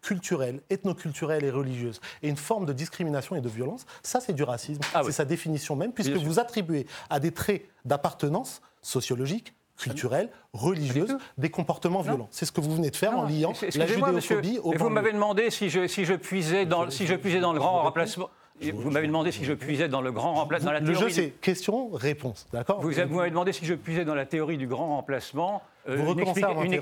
culturelle, 0.00 0.60
ethnoculturelle 0.70 1.44
et 1.44 1.50
religieuse 1.50 2.00
et 2.22 2.28
une 2.28 2.36
forme 2.36 2.66
de 2.66 2.72
discrimination 2.72 3.36
et 3.36 3.40
de 3.40 3.48
violence, 3.48 3.86
ça 4.02 4.20
c'est 4.20 4.32
du 4.32 4.42
racisme. 4.42 4.80
Ah 4.94 5.02
c'est 5.04 5.12
sa 5.12 5.24
définition 5.24 5.76
même, 5.76 5.92
puisque 5.92 6.12
vous 6.12 6.38
attribuez 6.38 6.86
à 7.10 7.20
des 7.20 7.32
traits 7.32 7.64
d'appartenance 7.84 8.62
sociologique, 8.82 9.54
culturelle, 9.76 10.30
religieuse, 10.52 11.16
des 11.38 11.50
comportements 11.50 12.02
violents. 12.02 12.28
C'est 12.30 12.46
ce 12.46 12.52
que 12.52 12.60
vous 12.60 12.74
venez 12.74 12.90
de 12.90 12.96
faire 12.96 13.18
en 13.18 13.24
liant 13.24 13.52
la 13.74 13.86
judéophobie 13.86 14.58
au 14.62 14.72
Vous 14.72 14.88
m'avez 14.88 15.12
demandé 15.12 15.50
si 15.50 15.70
je, 15.70 15.86
si 15.86 16.04
je 16.04 16.14
puisais 16.14 16.66
dans, 16.66 16.90
si 16.90 17.06
je 17.06 17.14
puisais 17.14 17.40
dans 17.40 17.52
le 17.52 17.58
grand 17.58 17.82
remplacement. 17.82 18.30
Vous 18.60 18.90
m'avez 18.90 19.06
demandé 19.06 19.32
si 19.32 19.44
je 19.44 19.54
puisais 19.54 19.88
dans 19.88 20.00
le 20.00 20.12
grand 20.12 20.34
remplacement. 20.34 20.72
Le 20.72 20.94
jeu, 20.94 21.08
c'est 21.08 21.30
question-réponse, 21.40 22.46
d'accord? 22.52 22.80
Vous, 22.80 22.90
m'avez 22.90 23.30
demandé 23.30 23.52
si 23.52 23.64
je 23.64 23.74
puisais 23.74 24.04
dans 24.04 24.14
la 24.14 24.26
théorie 24.26 24.56
du 24.56 24.66
grand 24.66 24.88
remplacement. 24.88 25.62
Euh, 25.88 25.96
vous 25.96 26.12
une, 26.12 26.74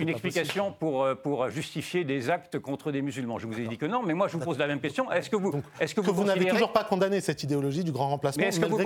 une, 0.00 0.08
explication, 0.08 0.72
pour, 0.72 1.04
euh, 1.04 1.14
euh, 1.24 1.50
justifier 1.50 2.02
des 2.02 2.30
actes 2.30 2.58
contre 2.58 2.90
des 2.90 3.00
musulmans. 3.00 3.38
Je 3.38 3.46
vous 3.46 3.60
ai 3.60 3.68
dit 3.68 3.78
que 3.78 3.86
non, 3.86 4.02
mais 4.02 4.12
moi 4.12 4.26
je 4.26 4.36
vous 4.36 4.44
pose 4.44 4.58
la 4.58 4.66
même 4.66 4.80
question. 4.80 5.10
Est-ce 5.12 5.30
que 5.30 5.36
vous, 5.36 5.62
est-ce 5.78 5.94
que, 5.94 6.00
vous, 6.00 6.24
n'avez 6.24 6.46
toujours 6.46 6.72
pas 6.72 6.82
condamné 6.82 7.20
cette 7.20 7.44
idéologie 7.44 7.84
du 7.84 7.92
grand 7.92 8.08
remplacement 8.08 8.44
Est-ce 8.44 8.58
que, 8.58 8.66
vous 8.66 8.80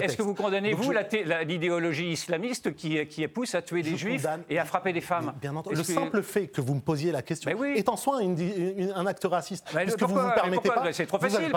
est-ce 0.00 0.16
que 0.16 0.22
vous 0.22 0.34
condamnez 0.34 0.72
vous 0.72 0.92
l'idéologie 1.46 2.12
islamiste 2.12 2.74
qui, 2.74 3.28
pousse 3.28 3.54
à 3.54 3.60
tuer 3.60 3.82
des 3.82 3.96
juifs 3.96 4.26
et 4.48 4.58
à 4.58 4.64
frapper 4.64 4.94
des 4.94 5.02
femmes? 5.02 5.34
Bien 5.40 5.54
entendu. 5.56 5.76
Le 5.76 5.84
simple 5.84 6.22
fait 6.22 6.46
que 6.46 6.62
vous 6.62 6.74
me 6.74 6.80
posiez 6.80 7.12
la 7.12 7.22
question 7.22 7.50
est 7.50 7.88
en 7.88 7.96
soi 7.96 8.20
un 8.22 9.06
acte 9.06 9.24
raciste. 9.24 9.66
Mais 9.74 9.84
parce 9.84 9.96
que 9.96 10.04
vous 10.06 10.14
vous 10.14 10.30
permettez 10.34 10.70
pas. 10.70 10.92
C'est 10.92 11.06
trop 11.06 11.18
facile. 11.18 11.52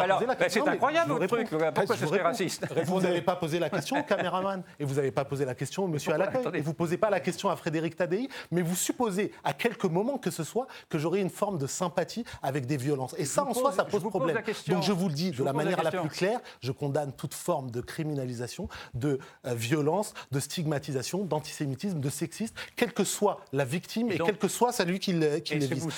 C'est 0.50 0.68
incroyable 0.68 1.14
votre 1.14 1.28
truc. 1.28 1.48
Pourquoi 1.50 1.96
ce 1.96 2.06
serait 2.06 2.22
raciste? 2.22 2.66
Vous 2.84 3.00
n'avez 3.00 3.22
pas 3.22 3.38
posé 3.38 3.60
la 3.60 3.70
question 3.70 3.98
au 3.98 4.04
caméraman 4.04 4.62
et 4.78 4.84
vous 4.84 4.96
n'avez 4.96 5.12
pas 5.12 5.24
posé 5.24 5.46
la 5.46 5.56
question 5.56 5.86
au 5.86 5.88
monsieur 5.88 6.12
à 6.14 6.26
et 6.54 6.62
Vous 6.62 6.74
posez 6.74 6.98
pas 6.98 7.10
la 7.10 7.20
question 7.20 7.45
à 7.50 7.56
Frédéric 7.56 7.96
Tadei, 7.96 8.30
mais 8.52 8.62
vous 8.62 8.76
supposez 8.76 9.32
à 9.44 9.54
quelques 9.54 9.86
moments 9.86 10.18
que 10.18 10.32
ce 10.32 10.44
soit 10.44 10.68
que 10.90 10.98
j'aurai 10.98 11.22
une 11.22 11.30
forme 11.30 11.58
de 11.58 11.68
sympathie 11.68 12.26
avec 12.42 12.66
des 12.66 12.78
violences. 12.78 13.16
Et 13.18 13.26
ça, 13.26 13.46
en 13.46 13.54
soi, 13.54 13.72
ça 13.72 13.86
pose 13.86 14.04
problème. 14.04 14.42
Donc 14.68 14.84
je 14.84 14.92
vous 14.92 15.08
le 15.08 15.14
dis 15.14 15.32
de 15.32 15.44
la 15.44 15.54
manière 15.54 15.84
la, 15.84 15.92
plus 15.92 16.10
claire, 16.10 16.40
je 16.62 16.72
condamne 16.72 17.12
toute 17.14 17.34
forme 17.34 17.72
de 17.72 17.82
criminalisation, 17.82 18.68
de 18.94 19.20
euh, 19.46 19.54
violence, 19.54 20.14
de 20.32 20.40
stigmatisation, 20.40 21.24
d'antisémitisme, 21.24 22.00
de 22.00 22.10
sexisme, 22.10 22.56
quelle 22.76 22.94
que 22.94 23.04
soit 23.04 23.42
la 23.54 23.66
victime 23.66 24.12
et, 24.12 24.16
et 24.16 24.18
que 24.18 24.48
soit 24.48 24.72
celui 24.72 25.00
qui, 25.00 25.14
le, 25.14 25.40
qui. 25.40 25.56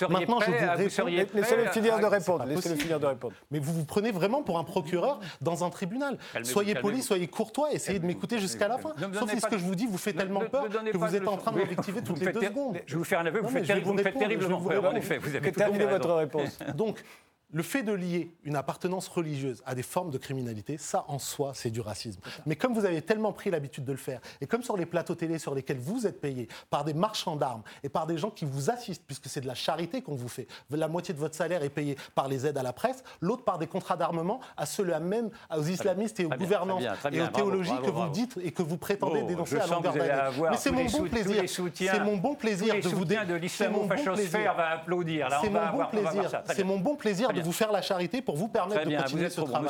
Maintenant, 0.09 0.39
je 0.39 0.51
vous, 0.51 1.05
vous 1.05 1.07
Laissez-le 1.33 1.69
finir 1.71 1.99
de 1.99 2.05
répondre. 2.05 2.45
Laissez-le 2.45 2.75
finir 2.75 2.99
de 2.99 3.05
répondre. 3.05 3.33
Mais 3.51 3.59
vous 3.59 3.73
vous 3.73 3.85
prenez 3.85 4.11
vraiment 4.11 4.43
pour 4.43 4.57
un 4.57 4.63
procureur 4.63 5.19
dans 5.41 5.63
un 5.63 5.69
tribunal. 5.69 6.17
Soyez 6.43 6.75
poli, 6.75 7.01
soyez 7.01 7.27
courtois, 7.27 7.71
essayez 7.73 7.99
de 7.99 8.05
m'écouter 8.05 8.39
jusqu'à 8.39 8.67
la 8.67 8.77
fin. 8.77 8.93
Sauf 9.13 9.31
si 9.31 9.39
ce 9.39 9.47
que 9.47 9.57
je 9.57 9.63
vous 9.63 9.75
dis 9.75 9.85
vous 9.85 9.97
fait 9.97 10.13
tellement 10.13 10.41
peur 10.41 10.67
que 10.69 10.97
vous 10.97 11.15
êtes 11.15 11.27
en 11.27 11.36
en 11.37 11.41
train 11.41 11.51
de 11.51 11.57
m'objectiver 11.59 12.01
toutes 12.01 12.19
les 12.19 12.31
deux 12.31 12.41
secondes. 12.41 12.79
Je 12.85 12.93
vais 12.93 12.97
vous 12.97 13.03
faire 13.03 13.19
un 13.19 13.25
aveu, 13.25 13.41
vous, 13.41 13.49
faites, 13.49 14.17
terriblement 14.17 14.61
peur, 14.61 14.85
en 14.85 14.95
effet. 14.95 15.17
Vous 15.17 15.35
avez 15.35 15.51
terminé 15.51 15.85
votre 15.85 16.13
réponse. 16.13 16.59
Donc, 16.75 17.03
le 17.53 17.63
fait 17.63 17.83
de 17.83 17.93
lier 17.93 18.33
une 18.43 18.57
appartenance 18.57 19.07
religieuse 19.07 19.63
à 19.65 19.73
des 19.73 19.83
formes 19.83 20.11
de 20.11 20.17
criminalité, 20.17 20.77
ça 20.77 21.05
en 21.07 21.17
soi, 21.17 21.53
c'est 21.53 21.69
du 21.69 21.79
racisme. 21.79 22.19
Mais 22.45 22.55
comme 22.57 22.73
vous 22.73 22.85
avez 22.85 23.01
tellement 23.01 23.31
pris 23.31 23.49
l'habitude 23.49 23.85
de 23.85 23.91
le 23.91 23.97
faire, 23.97 24.19
et 24.41 24.47
comme 24.47 24.63
sur 24.63 24.75
les 24.75 24.85
plateaux 24.85 25.15
télé 25.15 25.39
sur 25.39 25.55
lesquels 25.55 25.79
vous 25.79 26.05
êtes 26.05 26.19
payés, 26.19 26.49
par 26.69 26.83
des 26.83 26.93
marchands 26.93 27.37
d'armes 27.37 27.63
et 27.83 27.89
par 27.89 28.05
des 28.05 28.17
gens 28.17 28.31
qui 28.31 28.43
vous 28.43 28.69
assistent, 28.69 29.03
puisque 29.07 29.27
c'est 29.27 29.41
de 29.41 29.47
la 29.47 29.55
charité 29.55 30.01
qu'on 30.01 30.15
vous 30.15 30.27
fait, 30.27 30.47
la 30.69 30.87
moitié 30.87 31.13
de 31.13 31.19
votre 31.19 31.35
salaire 31.35 31.63
est 31.63 31.69
payé 31.69 31.97
par 32.15 32.27
les 32.27 32.45
aides 32.45 32.57
à 32.57 32.63
la 32.63 32.73
presse, 32.73 33.03
l'autre 33.21 33.43
par 33.43 33.57
des 33.57 33.67
contrats 33.67 33.97
d'armement 33.97 34.41
à 34.57 34.65
ceux-là 34.65 34.99
même, 34.99 35.29
aux 35.55 35.63
islamistes 35.63 36.19
et 36.19 36.25
aux 36.25 36.29
gouvernances 36.29 36.83
et 37.11 37.21
aux 37.21 37.27
théologies 37.27 37.71
que 37.83 37.89
vous 37.89 38.09
dites 38.09 38.37
et 38.43 38.51
que 38.51 38.61
vous 38.61 38.77
prétendez 38.77 39.23
dénoncer 39.23 39.57
à 39.57 39.67
longueur 39.67 39.93
d'année. 39.93 40.47
Mais 40.49 40.57
c'est 40.57 40.71
mon, 40.71 40.85
bon 40.85 41.03
plaisir. 41.07 41.43
C'est 41.47 42.03
mon 42.03 42.17
bon 42.17 42.35
plaisir 42.35 42.75
de 42.75 42.89
vous 42.89 43.05
dire. 43.05 43.25
de 43.25 43.35
l'islamo-fachosphère 43.35 44.55
va 44.55 44.69
applaudir. 44.71 45.29
C'est 45.41 45.49
mon 45.49 45.71
bon 45.71 45.85
plaisir. 45.85 46.41
C'est 46.45 46.63
mon 46.63 46.79
bon 46.79 46.95
plaisir 46.95 47.31
de 47.37 47.45
vous 47.45 47.51
faire 47.51 47.71
la 47.71 47.81
charité 47.81 48.21
pour 48.21 48.35
vous 48.35 48.47
permettre 48.47 48.85
de 48.89 48.95
continuer 48.95 49.29
ce 49.29 49.41
travail. 49.41 49.69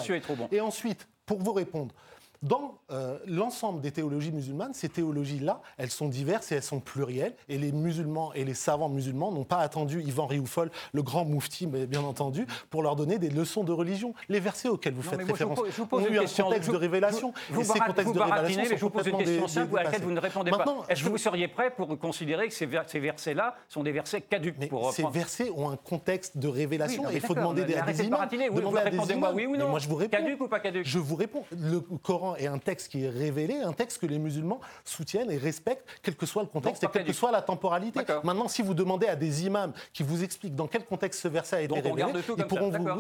Et 0.52 0.62
ensuite, 0.62 1.08
pour 1.26 1.40
vous 1.40 1.54
répondre, 1.54 1.94
dans 2.42 2.80
euh, 2.92 3.18
l'ensemble 3.26 3.82
des 3.82 3.92
théologies 3.92 4.32
musulmanes, 4.32 4.74
ces 4.74 4.90
théologies-là, 4.90 5.62
elles 5.78 5.90
sont 5.90 6.08
diverses 6.08 6.52
et 6.52 6.56
elles 6.56 6.64
sont 6.64 6.80
plurielles. 6.80 7.36
Et 7.50 7.58
les 7.58 7.72
musulmans 7.72 8.34
et 8.34 8.46
les 8.46 8.54
savants 8.54 8.90
musulmans 8.90 9.32
n'ont 9.32 9.44
pas 9.44 9.58
attendu 9.58 10.02
Ivan 10.02 10.26
Rioufol, 10.26 10.72
le 10.94 11.04
grand 11.04 11.26
moufti, 11.26 11.68
bien 11.68 12.04
entendu, 12.04 12.46
pour 12.70 12.84
leur 12.84 12.96
donner 12.96 13.20
des 13.20 13.30
leçons 13.30 13.64
de 13.64 13.72
religion. 13.72 14.14
Les 14.30 14.40
versets 14.40 14.70
auxquels 14.70 14.94
vous 14.94 15.02
faites 15.02 15.22
référence 15.22 15.60
je 15.70 15.78
vous 15.78 15.88
pose, 15.88 16.04
ont 16.04 16.08
eu 16.08 16.20
un 16.20 16.26
contexte 16.26 16.72
de 16.72 16.76
révélation. 16.76 17.34
Vous, 17.50 17.62
vous 17.62 17.72
et 17.72 17.74
ces 17.74 17.80
contextes 17.80 18.14
de 18.14 18.20
révélation 18.20 18.64
sont 18.64 18.76
je 18.76 18.82
vous 18.82 18.90
pose 18.90 19.08
une 19.08 19.18
question 19.18 19.48
simple 19.48 19.80
à 19.80 19.84
laquelle 19.84 20.02
vous 20.02 20.12
ne 20.12 20.20
répondez 20.20 20.52
pas. 20.52 20.66
Est-ce 20.90 21.04
que 21.04 21.10
vous 21.10 21.18
seriez 21.18 21.48
prêt 21.48 21.72
pour 21.72 21.98
considérer 22.00 22.48
que 22.48 22.54
ces, 22.54 22.70
ces 22.88 23.00
versets-là 23.00 23.56
sont 23.68 23.84
des 23.84 23.92
versets 23.92 24.22
caduques 24.22 24.56
mais 24.60 24.68
pour 24.68 24.92
Ces 24.94 25.04
versets 25.12 25.50
ont 25.56 25.70
un 25.70 25.78
contexte 25.78 26.38
de 26.38 26.48
révélation 26.48 27.04
il 27.18 27.22
faut 27.22 27.36
demander 27.36 27.64
des, 27.66 27.76
à 27.76 27.82
des 27.82 28.04
imams. 28.04 28.28
De 28.28 28.38
oui, 28.38 28.62
vous 28.62 28.70
répondez-moi 28.70 29.32
oui 29.34 29.46
ou 29.46 29.56
non. 29.56 29.70
Moi, 29.70 29.80
je 29.80 29.88
vous 29.88 29.96
réponds. 29.96 30.18
Ou 30.40 30.48
pas 30.48 30.60
caduque 30.60 30.86
Je 30.86 31.00
vous 31.00 31.16
réponds. 31.16 31.44
Le 31.52 31.80
Coran 31.80 32.36
et 32.40 32.48
un 32.48 32.58
texte 32.58 32.92
qui 32.92 33.06
est 33.06 33.10
révélé, 33.10 33.56
un 33.62 33.74
texte 33.74 34.00
que 34.00 34.06
les 34.06 34.20
musulmans 34.20 34.60
soutiennent 34.84 35.32
et 35.32 35.38
respectent, 35.38 35.88
quel 36.04 36.16
que 36.16 36.26
soit 36.26 36.44
le 36.44 36.50
contexte 36.50 36.84
et 36.84 36.88
quelle 36.88 37.06
que 37.06 37.14
soit 37.14 37.32
la 37.32 37.42
temporalité. 37.42 38.02
Maintenant, 38.24 38.48
si 38.48 38.62
vous 38.62 38.74
demandez 38.74 39.08
à 39.08 39.16
des 39.16 39.46
imams 39.46 39.74
qui 39.94 40.04
vous 40.04 40.24
expliquent 40.24 40.56
dans 40.56 40.68
quel 40.68 40.86
contexte 40.86 41.22
ce 41.22 41.28
verset 41.28 41.56
a 41.58 41.62
été 41.62 41.80
révélé, 41.80 42.12
ils 42.38 42.46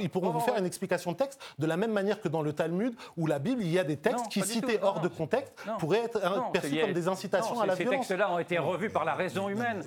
pourront, 0.10 0.32
vous, 0.32 0.40
faire 0.40 0.58
une 0.58 0.66
explication 0.66 1.12
de 1.12 1.18
texte 1.18 1.40
de 1.60 1.68
la 1.68 1.78
même 1.78 1.92
manière 1.92 2.22
que 2.22 2.28
dans 2.28 2.42
le 2.42 2.54
Talmud 2.54 2.94
ou 3.18 3.28
la 3.28 3.40
Bible, 3.40 3.62
il 3.62 3.72
y 3.72 3.80
a 3.80 3.84
des 3.84 3.98
textes 3.98 4.28
qui, 4.30 4.42
cités 4.42 4.80
hors 4.82 5.02
de 5.02 5.08
contexte, 5.08 5.54
pourraient 5.80 6.04
être 6.06 6.20
perçus 6.52 6.80
comme 6.82 6.94
des 6.94 7.08
incitations 7.08 7.60
à 7.60 7.66
la 7.66 7.76
ces 7.76 7.84
violence. 7.84 8.08
Ces 8.08 8.14
textes-là 8.14 8.32
ont 8.32 8.40
été 8.40 8.58
revus 8.58 8.90
par 8.90 9.06
la 9.06 9.14
raison 9.14 9.50
humaine. 9.50 9.84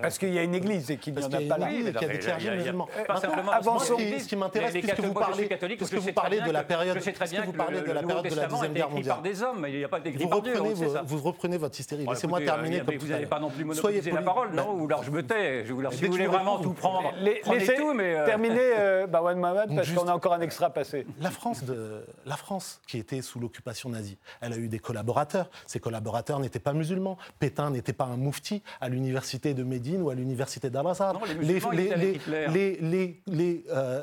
Parce 0.00 0.18
qu'il 0.18 0.32
y 0.32 0.38
a 0.38 0.42
une 0.42 0.54
église 0.54 0.86
qui 1.00 1.08
qu'il 1.12 1.14
n'y 1.14 1.24
en 1.24 1.28
a, 1.28 1.56
pas 1.56 1.58
là. 1.58 1.70
Il 1.70 1.84
y 1.84 1.88
a 1.88 1.92
des 1.92 2.18
clergés 2.18 2.50
musulmans. 2.50 2.88
Avançons. 3.52 3.96
Ce 3.98 4.28
qui 4.28 4.36
m'intéresse, 4.36 4.72
puisque 4.72 5.00
vous 5.00 5.14
parlez 6.12 6.40
de 6.40 6.50
la 6.50 6.64
période 6.64 6.98
de 6.98 7.92
la 7.92 8.02
période 8.02 8.28
de 8.28 8.34
la 8.34 8.46
Deuxième 8.58 8.76
était 8.76 9.02
Guerre 9.02 9.14
par 9.14 9.22
des 9.22 9.42
hommes, 9.42 9.66
il 9.68 9.78
n'y 9.78 9.84
a 9.84 9.88
pas 9.88 10.00
d'écrit 10.00 10.26
par 10.26 10.40
Vous, 11.04 11.18
reprenez 11.18 11.58
votre 11.58 11.78
hystérie. 11.78 12.06
Laissez-moi 12.06 12.40
terminer. 12.40 12.80
Euh, 12.80 12.84
Comme 12.84 12.96
vous 12.96 13.08
n'allez 13.08 13.26
pas 13.26 13.40
non 13.40 13.50
plus 13.50 13.64
monopoliser 13.64 14.10
la 14.10 14.22
parole, 14.22 14.48
bah, 14.52 14.62
non 14.62 14.80
Ou 14.80 14.86
alors 14.86 15.02
je 15.02 15.10
me 15.10 15.24
tais. 15.24 15.64
Je 15.66 15.72
vous 15.72 15.82
si 15.90 16.04
vous 16.04 16.12
voulez 16.12 16.26
vraiment 16.26 16.58
tout 16.58 16.72
prendre, 16.72 17.12
euh, 17.16 17.34
laissez 17.52 17.74
tout, 17.76 17.94
mais 17.94 18.16
euh, 18.16 18.26
terminer 18.26 19.06
Bawan 19.08 19.38
Mohamed 19.38 19.74
parce 19.76 19.90
qu'on 19.90 20.08
a 20.08 20.14
encore 20.14 20.34
un 20.34 20.40
extra 20.40 20.70
passé. 20.70 21.06
La 21.20 21.30
France 21.30 21.64
la 22.26 22.36
France 22.36 22.80
qui 22.86 22.98
était 22.98 23.22
sous 23.22 23.38
l'occupation 23.38 23.88
nazie, 23.88 24.18
elle 24.40 24.52
a 24.52 24.56
eu 24.56 24.68
des 24.68 24.78
collaborateurs. 24.78 25.50
Ces 25.66 25.80
collaborateurs 25.80 26.40
n'étaient 26.40 26.58
pas 26.58 26.72
musulmans. 26.72 27.16
Pétain 27.38 27.70
n'était 27.70 27.92
pas 27.92 28.04
un 28.04 28.16
moufti 28.16 28.62
à 28.80 28.88
l'université 28.88 29.54
de 29.54 29.62
Médine 29.62 30.02
ou 30.02 30.10
à 30.10 30.14
l'université 30.14 30.70
d'Al-Azhar. 30.70 31.20
Les, 31.40 31.60
les, 32.80 33.22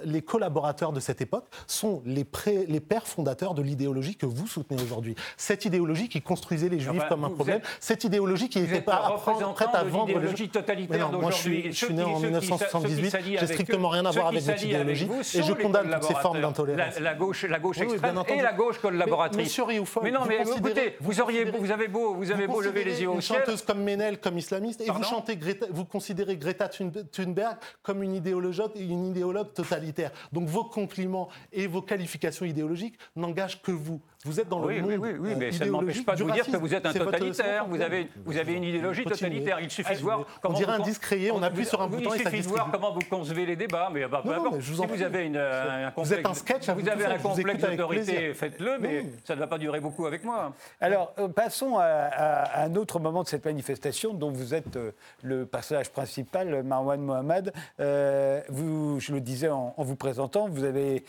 les, 0.05 0.21
collaborateurs 0.21 0.91
de 0.91 0.99
cette 0.99 1.21
époque 1.21 1.45
sont 1.67 2.01
les 2.05 2.23
pères 2.23 3.07
fondateurs 3.07 3.53
de 3.53 3.61
l'idéologie 3.61 4.15
que 4.15 4.25
vous 4.25 4.44
vous 4.45 4.51
soutenez 4.51 4.81
aujourd'hui. 4.81 5.15
Cette 5.37 5.65
idéologie 5.65 6.09
qui 6.09 6.21
construisait 6.21 6.69
les 6.69 6.79
Juifs 6.79 7.03
comme 7.09 7.23
un 7.23 7.29
problème, 7.29 7.61
cette 7.79 8.03
idéologie 8.03 8.49
qui 8.49 8.61
n'était 8.61 8.81
pas, 8.81 9.15
prête 9.55 9.69
à 9.73 9.83
vendre 9.83 10.17
les 10.19 10.35
Juifs. 10.35 10.51
totalitaire 10.51 11.11
non, 11.11 11.19
moi, 11.19 11.31
je 11.31 11.71
suis, 11.71 11.93
né 11.93 12.03
en 12.03 12.19
1978, 12.19 13.17
j'ai 13.39 13.47
strictement 13.47 13.89
rien 13.89 14.05
à 14.05 14.11
voir 14.11 14.27
avec 14.27 14.41
cette 14.41 14.63
idéologie 14.63 15.09
et 15.35 15.43
je 15.43 15.53
condamne 15.53 15.91
toutes 15.91 16.03
ces 16.03 16.15
formes 16.15 16.41
d'intolérance. 16.41 16.99
La, 16.99 17.13
gauche, 17.13 17.43
la 17.43 17.59
gauche 17.59 17.79
extrême 17.79 18.21
et 18.27 18.41
la 18.41 18.53
gauche 18.53 18.79
collaboratrice. 18.79 19.57
Mais, 19.57 19.65
Rioufol, 19.65 20.03
mais 20.03 20.11
non, 20.11 20.21
vous 20.21 20.27
mais 20.27 20.41
écoutez, 20.41 20.97
vous, 20.99 21.19
auriez, 21.21 21.45
vous 21.45 21.71
avez 21.71 21.87
beau, 21.87 22.13
vous 22.13 22.31
avez 22.31 22.47
beau 22.47 22.61
lever 22.61 22.83
les 22.83 23.01
yeux 23.01 23.09
au 23.09 23.21
ciel. 23.21 23.39
Une 23.39 23.45
chanteuse 23.45 23.61
comme 23.63 23.81
Ménel, 23.81 24.19
comme 24.19 24.37
islamiste, 24.37 24.81
et 24.81 24.91
vous, 24.91 25.03
chantez 25.03 25.37
Greta, 25.37 25.65
vous 25.71 25.85
considérez 25.85 26.37
Greta 26.37 26.69
Thunberg 26.69 27.57
comme 27.81 28.03
une 28.03 28.15
idéologue, 28.15 28.71
une 28.75 29.07
idéologue 29.07 29.53
totalitaire. 29.53 30.11
Donc 30.31 30.47
vos 30.47 30.63
compliments 30.63 31.29
et 31.51 31.67
vos 31.67 31.81
qualifications 31.81 32.45
idéologiques 32.45 32.97
n'engagent 33.15 33.61
que 33.61 33.71
vous. 33.71 34.01
Vous 34.25 34.39
êtes 34.39 34.49
dans 34.49 34.57
le 34.59 34.65
oui. 34.65 34.81
Oui, 34.81 35.09
euh, 35.13 35.35
mais 35.37 35.51
ça 35.51 35.65
ne 35.65 35.69
m'empêche 35.69 36.03
pas 36.03 36.15
de 36.15 36.23
vous 36.23 36.31
dire 36.31 36.45
que 36.47 36.57
vous 36.57 36.73
êtes 36.73 36.85
un 36.85 36.93
totalitaire. 36.93 37.67
Vous 37.67 37.79
avez, 37.79 38.09
vous 38.25 38.37
avez 38.37 38.53
une 38.53 38.63
idéologie 38.63 39.03
totalitaire. 39.03 39.59
Il 39.61 39.69
suffit 39.69 39.93
de 39.93 39.99
voir 39.99 40.25
comment. 40.41 40.55
On 40.55 40.57
dirait 40.57 40.77
vous, 40.77 40.81
un 40.81 40.85
discréé, 40.85 41.31
on 41.31 41.43
appuie 41.43 41.65
sur 41.65 41.79
un 41.79 41.87
bouton 41.87 42.09
Il 42.15 42.21
suffit 42.21 42.41
de 42.41 42.47
voir 42.47 42.69
comment 42.71 42.91
vous 42.91 43.01
concevez 43.07 43.45
les 43.45 43.55
débats. 43.55 43.89
Mais 43.93 44.03
ah, 44.03 44.07
bah, 44.07 44.23
bah 44.25 44.39
vous 44.51 44.61
si 44.61 44.71
vous 44.71 45.01
avez 45.03 45.25
une, 45.25 45.37
euh, 45.37 45.87
un 45.87 45.91
complexe. 45.91 46.09
Vous 46.09 46.19
êtes 46.19 46.25
un 46.25 46.33
sketch 46.33 46.69
hein, 46.69 46.75
Vous 46.77 46.89
avez 46.89 47.05
un 47.05 47.17
complexe 47.19 47.63
d'autorité, 47.63 48.33
faites-le, 48.33 48.79
mais 48.79 49.05
ça 49.25 49.35
ne 49.35 49.39
va 49.39 49.47
pas 49.47 49.59
durer 49.59 49.79
beaucoup 49.79 50.07
avec 50.07 50.23
moi. 50.23 50.53
Alors, 50.81 51.13
euh, 51.19 51.27
passons 51.27 51.77
à 51.77 52.63
un 52.63 52.75
autre 52.75 52.99
moment 52.99 53.21
de 53.21 53.27
cette 53.27 53.45
manifestation 53.45 54.13
dont 54.15 54.31
vous 54.31 54.55
êtes 54.55 54.79
le 55.21 55.45
personnage 55.45 55.91
principal, 55.91 56.63
Marwan 56.63 56.99
Mohamed. 56.99 57.53
Je 57.77 59.11
le 59.13 59.21
disais 59.21 59.49
en 59.49 59.75
vous 59.77 59.95
présentant, 59.95 60.49
vous 60.49 60.63
avez 60.63 61.05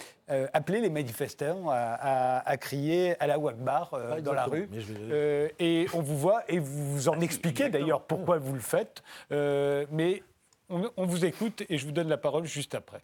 appelé 0.53 0.81
les 0.81 0.91
manifestants 0.91 1.71
à 1.71 2.57
crier 2.59 3.06
à 3.21 3.27
la 3.27 3.39
Wakbar 3.39 3.95
euh, 3.95 4.21
dans 4.21 4.33
la 4.33 4.45
rue. 4.45 4.69
Euh, 5.11 5.49
et 5.59 5.87
on 5.95 6.03
vous 6.03 6.19
voit 6.19 6.43
et 6.49 6.59
vous 6.59 7.09
en 7.09 7.21
expliquez 7.21 7.69
d'ailleurs 7.69 8.03
pourquoi 8.03 8.39
vous 8.39 8.55
le 8.55 8.61
faites. 8.61 9.03
Euh, 9.31 9.87
mais 9.91 10.23
on, 10.69 10.91
on, 10.97 11.07
vous 11.07 11.25
écoute 11.25 11.63
et 11.69 11.79
je 11.79 11.87
vous 11.87 11.93
donne 11.93 12.09
la 12.09 12.17
parole 12.17 12.45
juste 12.47 12.75
après. 12.75 13.03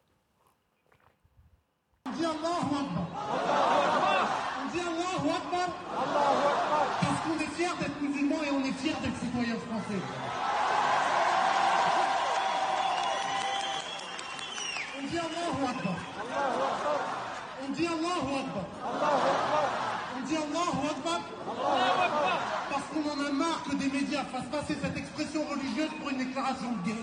Marre 23.33 23.63
que 23.65 23.77
des 23.77 23.89
médias 23.91 24.25
fassent 24.25 24.51
passer 24.51 24.75
cette 24.83 24.97
expression 24.97 25.45
religieuse 25.49 25.91
pour 26.01 26.11
une 26.11 26.19
déclaration 26.19 26.73
de 26.73 26.87
guerre. 26.87 26.97